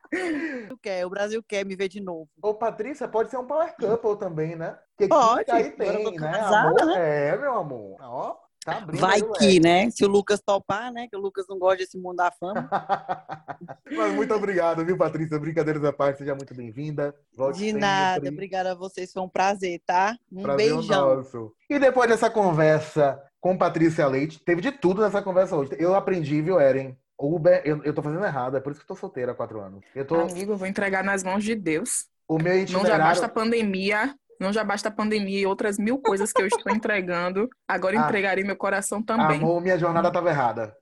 O 0.70 0.76
quer, 0.76 1.06
o 1.06 1.10
Brasil 1.10 1.42
quer 1.42 1.64
me 1.64 1.74
ver 1.74 1.88
de 1.88 2.00
novo. 2.00 2.28
Ô, 2.42 2.54
Patrícia, 2.54 3.08
pode 3.08 3.30
ser 3.30 3.38
um 3.38 3.46
power 3.46 3.74
couple 3.76 4.16
também, 4.18 4.54
né? 4.56 4.78
Que 4.98 5.08
Pode. 5.08 5.50
Aí 5.50 5.70
tem, 5.70 6.10
né? 6.10 6.18
casada, 6.18 6.68
Amor? 6.82 6.86
né? 6.86 7.28
É, 7.28 7.36
meu 7.38 7.54
amor. 7.54 7.96
Ó, 8.00 8.36
tá 8.64 8.76
abrindo 8.78 9.00
Vai 9.00 9.20
que, 9.38 9.58
né? 9.58 9.90
Se 9.90 10.04
o 10.04 10.08
Lucas 10.08 10.40
topar, 10.44 10.92
né? 10.92 11.08
Que 11.08 11.16
o 11.16 11.20
Lucas 11.20 11.46
não 11.48 11.58
gosta 11.58 11.78
desse 11.78 11.98
mundo 11.98 12.16
da 12.16 12.30
fama. 12.30 12.68
Mas 13.90 14.12
muito 14.14 14.34
obrigado, 14.34 14.84
viu, 14.84 14.96
Patrícia? 14.96 15.38
Brincadeiras 15.38 15.84
à 15.84 15.92
parte, 15.92 16.18
seja 16.18 16.34
muito 16.34 16.54
bem-vinda. 16.54 17.14
Volte 17.34 17.58
De 17.58 17.66
sempre. 17.66 17.80
nada. 17.80 18.28
Obrigada 18.28 18.72
a 18.72 18.74
vocês, 18.74 19.12
foi 19.12 19.22
um 19.22 19.28
prazer, 19.28 19.80
tá? 19.86 20.16
Um 20.30 20.42
Prazer 20.42 20.74
beijão. 20.74 21.16
nosso. 21.16 21.52
E 21.70 21.78
depois 21.78 22.08
dessa 22.08 22.28
conversa 22.30 23.20
com 23.40 23.56
Patrícia 23.58 24.06
Leite, 24.06 24.38
teve 24.44 24.60
de 24.60 24.70
tudo 24.70 25.02
nessa 25.02 25.20
conversa 25.20 25.56
hoje. 25.56 25.72
Eu 25.78 25.94
aprendi, 25.94 26.40
viu, 26.40 26.60
Eren? 26.60 26.96
Uber, 27.26 27.62
eu, 27.64 27.82
eu 27.84 27.94
tô 27.94 28.02
fazendo 28.02 28.24
errado, 28.24 28.56
é 28.56 28.60
por 28.60 28.72
isso 28.72 28.80
que 28.80 28.84
eu 28.84 28.94
tô 28.94 29.00
solteira 29.00 29.32
há 29.32 29.34
quatro 29.34 29.60
anos. 29.60 29.80
Eu 29.94 30.04
tô, 30.04 30.20
Amigo, 30.20 30.52
eu 30.52 30.56
vou 30.56 30.66
entregar 30.66 31.04
nas 31.04 31.22
mãos 31.22 31.44
de 31.44 31.54
Deus. 31.54 32.06
o 32.28 32.38
meu 32.38 32.52
Não 32.52 32.58
já 32.58 32.62
itinerário... 32.62 33.04
basta 33.04 33.26
a 33.26 33.28
pandemia, 33.28 34.14
não 34.40 34.52
já 34.52 34.64
basta 34.64 34.88
a 34.88 34.92
pandemia 34.92 35.40
e 35.40 35.46
outras 35.46 35.78
mil 35.78 35.98
coisas 35.98 36.32
que 36.32 36.42
eu 36.42 36.46
estou 36.46 36.72
entregando. 36.74 37.48
Agora 37.68 38.00
Ah. 38.00 38.04
entregarei 38.04 38.42
meu 38.42 38.56
coração 38.56 39.02
também. 39.02 39.36
Amor, 39.38 39.60
minha 39.60 39.78
jornada 39.78 40.10
tava 40.10 40.30
errada. 40.30 40.74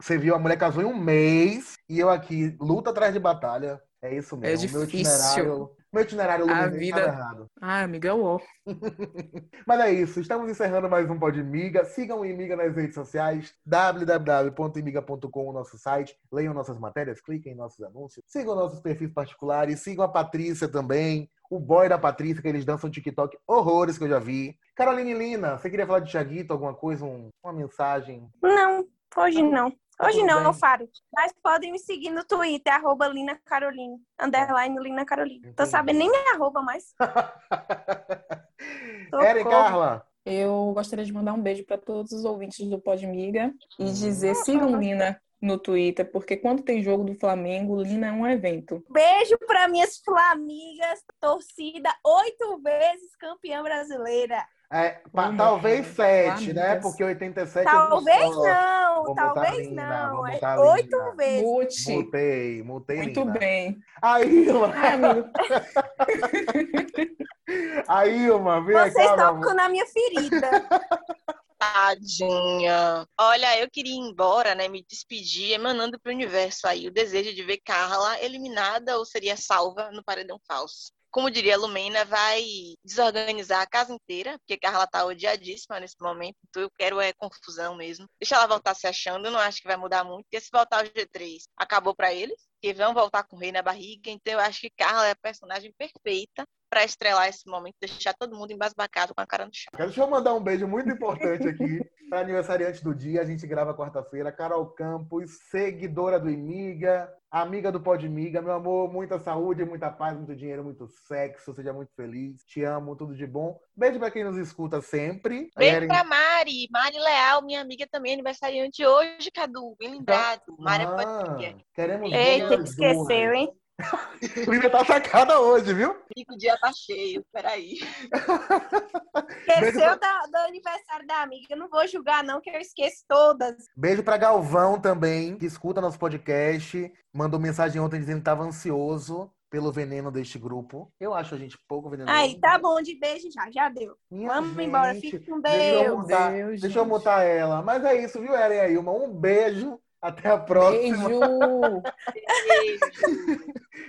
Você 0.00 0.16
viu, 0.18 0.34
a 0.34 0.38
mulher 0.38 0.56
casou 0.56 0.82
em 0.82 0.86
um 0.86 0.96
mês 0.96 1.74
e 1.88 1.98
eu 1.98 2.10
aqui, 2.10 2.56
luta 2.60 2.90
atrás 2.90 3.12
de 3.12 3.18
batalha. 3.18 3.80
É 4.00 4.14
isso 4.14 4.36
mesmo. 4.36 4.64
É 4.64 4.70
Meu 4.72 4.86
difícil. 4.86 5.00
itinerário, 5.00 5.70
meu 5.92 6.02
itinerário 6.02 6.48
A 6.50 6.66
vida- 6.66 7.00
errado. 7.00 7.46
Ai, 7.60 7.84
amiga, 7.84 8.14
ó. 8.14 8.38
Mas 9.66 9.80
é 9.80 9.92
isso, 9.92 10.20
estamos 10.20 10.50
encerrando 10.50 10.88
mais 10.88 11.08
um 11.10 11.18
Pod 11.18 11.42
Miga. 11.42 11.84
Sigam 11.84 12.20
o 12.20 12.26
Imiga 12.26 12.56
nas 12.56 12.74
redes 12.74 12.94
sociais, 12.94 13.54
www.imiga.com, 13.64 15.48
o 15.48 15.52
nosso 15.52 15.78
site. 15.78 16.16
Leiam 16.32 16.54
nossas 16.54 16.78
matérias, 16.78 17.20
cliquem 17.20 17.52
em 17.52 17.56
nossos 17.56 17.82
anúncios. 17.84 18.24
Sigam 18.26 18.54
nossos 18.54 18.80
perfis 18.80 19.10
particulares, 19.12 19.80
sigam 19.80 20.04
a 20.04 20.08
Patrícia 20.08 20.68
também, 20.68 21.30
o 21.50 21.58
boy 21.58 21.88
da 21.88 21.98
Patrícia, 21.98 22.42
que 22.42 22.48
eles 22.48 22.64
dançam 22.64 22.90
TikTok 22.90 23.38
horrores 23.46 23.96
que 23.98 24.04
eu 24.04 24.08
já 24.08 24.18
vi. 24.18 24.56
Caroline 24.76 25.14
Lina, 25.14 25.56
você 25.58 25.70
queria 25.70 25.86
falar 25.86 26.00
de 26.00 26.10
Thiaguito, 26.10 26.52
alguma 26.52 26.74
coisa, 26.74 27.04
um- 27.04 27.30
uma 27.42 27.52
mensagem? 27.52 28.28
Não, 28.42 28.86
hoje 29.16 29.42
não. 29.42 29.72
Hoje 30.00 30.22
não, 30.22 30.42
eu 30.42 30.52
faro. 30.52 30.88
Mas 31.12 31.32
podem 31.42 31.72
me 31.72 31.78
seguir 31.78 32.10
no 32.10 32.24
Twitter, 32.24 32.72
arroba 32.72 33.08
Lina 33.08 33.38
Caroline, 33.44 33.98
underline 34.20 34.78
Lina 34.78 35.04
Caroline. 35.04 35.52
Tô 35.54 35.66
sabendo 35.66 35.98
nem 35.98 36.08
minha 36.08 36.34
arroba 36.34 36.62
mais. 36.62 36.94
Eren. 39.20 39.44
Carla, 39.44 40.06
Eu 40.24 40.72
gostaria 40.74 41.04
de 41.04 41.12
mandar 41.12 41.32
um 41.32 41.42
beijo 41.42 41.64
para 41.64 41.78
todos 41.78 42.12
os 42.12 42.24
ouvintes 42.24 42.68
do 42.68 42.78
Podmiga 42.78 43.52
e 43.78 43.84
dizer 43.84 44.34
sigam 44.36 44.78
Lina 44.78 45.20
no 45.40 45.58
Twitter, 45.58 46.10
porque 46.10 46.36
quando 46.36 46.62
tem 46.62 46.82
jogo 46.82 47.04
do 47.04 47.14
Flamengo, 47.14 47.80
Lina 47.80 48.08
é 48.08 48.12
um 48.12 48.26
evento. 48.26 48.84
Beijo 48.90 49.38
para 49.46 49.68
minhas 49.68 49.98
flamigas, 49.98 51.04
torcida 51.20 51.90
oito 52.04 52.60
vezes 52.60 53.14
campeã 53.16 53.62
brasileira. 53.62 54.44
É, 54.70 55.00
talvez 55.36 55.80
vamos. 55.80 55.96
sete, 55.96 56.52
né? 56.52 56.72
Amigas. 56.72 56.82
Porque 56.82 57.02
87 57.02 57.66
é 57.66 57.70
Talvez 57.70 58.36
não, 58.36 59.04
Vou 59.04 59.14
talvez 59.14 59.68
Lina, 59.68 60.08
não. 60.08 60.26
É 60.26 60.58
oito 60.58 61.16
vezes. 61.16 61.42
Mute. 61.42 61.90
Mutei, 61.92 62.62
mutei 62.62 62.96
Muito 62.98 63.20
Lina. 63.20 63.32
bem. 63.32 63.78
A 64.02 64.20
Ilma, 64.22 64.72
Ai, 64.76 64.94
amigo. 64.94 65.28
a 67.88 68.06
Ilma, 68.06 68.60
vem 68.60 68.76
Vocês 68.76 68.94
cá, 68.94 69.16
tocam 69.16 69.54
na 69.54 69.68
minha 69.68 69.86
ferida. 69.86 70.50
Tadinha. 71.58 73.06
Olha, 73.18 73.58
eu 73.60 73.68
queria 73.70 73.92
ir 73.92 73.98
embora, 73.98 74.54
né? 74.54 74.68
Me 74.68 74.84
despedir, 74.88 75.52
emanando 75.52 75.98
pro 75.98 76.12
universo 76.12 76.68
aí 76.68 76.86
o 76.86 76.92
desejo 76.92 77.34
de 77.34 77.42
ver 77.42 77.58
Carla 77.64 78.20
eliminada 78.22 78.96
ou 78.96 79.04
seria 79.04 79.36
salva 79.36 79.90
no 79.90 80.04
paredão 80.04 80.38
falso. 80.46 80.92
Como 81.10 81.30
diria 81.30 81.54
a 81.54 81.58
Lumena, 81.58 82.04
vai 82.04 82.42
desorganizar 82.84 83.62
a 83.62 83.66
casa 83.66 83.92
inteira, 83.92 84.38
porque 84.38 84.58
Carla 84.58 84.86
tá 84.86 85.04
odiadíssima 85.04 85.80
nesse 85.80 85.96
momento, 86.00 86.36
então 86.48 86.62
eu 86.62 86.70
quero 86.70 87.00
é 87.00 87.12
confusão 87.12 87.76
mesmo. 87.76 88.06
Deixa 88.20 88.36
ela 88.36 88.46
voltar 88.46 88.74
se 88.74 88.86
achando, 88.86 89.26
eu 89.26 89.30
não 89.30 89.40
acho 89.40 89.60
que 89.60 89.68
vai 89.68 89.76
mudar 89.76 90.04
muito, 90.04 90.24
porque 90.24 90.40
se 90.40 90.50
voltar 90.52 90.84
o 90.84 90.88
G3, 90.88 91.42
acabou 91.56 91.94
para 91.94 92.12
eles, 92.12 92.48
que 92.60 92.72
vão 92.74 92.92
voltar 92.92 93.22
com 93.24 93.36
o 93.36 93.38
rei 93.38 93.52
na 93.52 93.62
barriga, 93.62 94.10
então 94.10 94.34
eu 94.34 94.40
acho 94.40 94.60
que 94.60 94.70
Carla 94.70 95.06
é 95.06 95.12
a 95.12 95.16
personagem 95.16 95.72
perfeita 95.76 96.46
para 96.70 96.84
estrelar 96.84 97.28
esse 97.28 97.48
momento, 97.48 97.76
deixar 97.80 98.14
todo 98.14 98.36
mundo 98.36 98.52
embasbacado 98.52 99.14
com 99.14 99.20
a 99.20 99.26
cara 99.26 99.46
no 99.46 99.54
chão. 99.54 99.72
Deixa 99.76 100.02
eu 100.02 100.10
mandar 100.10 100.34
um 100.34 100.42
beijo 100.42 100.66
muito 100.66 100.90
importante 100.90 101.48
aqui 101.48 101.80
para 102.08 102.20
aniversariante 102.20 102.82
do 102.82 102.94
dia. 102.94 103.20
A 103.20 103.24
gente 103.24 103.46
grava 103.46 103.74
quarta-feira. 103.74 104.32
Carol 104.32 104.66
Campos, 104.66 105.30
seguidora 105.50 106.18
do 106.18 106.30
Imiga, 106.30 107.12
amiga 107.30 107.70
do 107.70 107.80
Podmiga. 107.80 108.40
Meu 108.40 108.52
amor, 108.52 108.92
muita 108.92 109.18
saúde, 109.18 109.64
muita 109.64 109.90
paz, 109.90 110.16
muito 110.16 110.34
dinheiro, 110.34 110.64
muito 110.64 110.86
sexo. 110.86 111.54
Seja 111.54 111.72
muito 111.72 111.92
feliz. 111.94 112.44
Te 112.44 112.64
amo, 112.64 112.96
tudo 112.96 113.14
de 113.14 113.26
bom. 113.26 113.58
Beijo 113.76 113.98
para 113.98 114.10
quem 114.10 114.24
nos 114.24 114.36
escuta 114.36 114.80
sempre. 114.80 115.50
Beijo 115.56 115.76
Eren... 115.76 115.88
para 115.88 116.04
Mari. 116.04 116.68
Mari 116.70 116.98
Leal, 116.98 117.44
minha 117.44 117.60
amiga 117.60 117.86
também, 117.90 118.14
aniversariante 118.14 118.84
hoje, 118.84 119.30
Cadu. 119.32 119.76
Bem 119.78 119.90
lembrado. 119.90 120.42
Mari 120.58 120.84
ah, 120.84 120.96
Podmiga. 120.96 121.56
Queremos 121.74 122.12
Eita, 122.12 122.54
esqueceu, 122.54 123.32
hein? 123.34 123.52
Lívia 124.48 124.70
tá 124.70 124.84
sacada 124.84 125.40
hoje, 125.40 125.72
viu? 125.72 125.94
O 126.28 126.36
dia 126.36 126.56
tá 126.58 126.70
cheio, 126.72 127.24
peraí. 127.32 127.78
Esqueceu 129.46 129.98
da, 129.98 130.22
do 130.26 130.36
aniversário 130.48 131.06
da 131.06 131.22
amiga. 131.22 131.46
Eu 131.50 131.56
não 131.58 131.68
vou 131.68 131.86
julgar, 131.86 132.24
não, 132.24 132.40
que 132.40 132.50
eu 132.50 132.58
esqueço 132.58 133.04
todas. 133.08 133.54
Beijo 133.76 134.02
pra 134.02 134.16
Galvão 134.16 134.80
também, 134.80 135.36
que 135.36 135.46
escuta 135.46 135.80
nosso 135.80 135.98
podcast. 135.98 136.92
Mandou 137.12 137.38
mensagem 137.38 137.80
ontem 137.80 138.00
dizendo 138.00 138.18
que 138.18 138.24
tava 138.24 138.42
ansioso 138.42 139.30
pelo 139.50 139.72
veneno 139.72 140.10
deste 140.10 140.38
grupo. 140.38 140.92
Eu 141.00 141.14
acho 141.14 141.34
a 141.34 141.38
gente 141.38 141.58
pouco 141.68 141.88
venenoso. 141.88 142.16
Aí, 142.16 142.38
tá 142.38 142.58
bom, 142.58 142.80
de 142.82 142.98
beijo 142.98 143.30
já, 143.32 143.50
já 143.50 143.68
deu. 143.68 143.96
Minha 144.10 144.28
Vamos 144.28 144.50
gente, 144.50 144.64
embora, 144.64 144.94
fique 144.94 145.18
com 145.20 145.40
Deixa 145.40 145.72
eu 145.72 145.84
Deus. 145.84 145.98
mutar, 146.02 146.32
Deus, 146.32 146.60
deixa 146.60 146.78
eu 146.78 146.84
mutar 146.84 147.24
ela. 147.24 147.62
Mas 147.62 147.84
é 147.84 148.04
isso, 148.04 148.20
viu, 148.20 148.34
Eren 148.34 148.70
e 148.70 148.74
Ilma? 148.74 148.92
Um 148.92 149.12
beijo. 149.12 149.80
Até 150.00 150.28
a 150.30 150.38
próxima. 150.38 151.08
Beijo! 151.08 151.82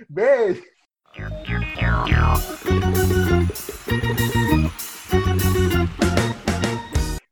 Beijo. 0.08 0.62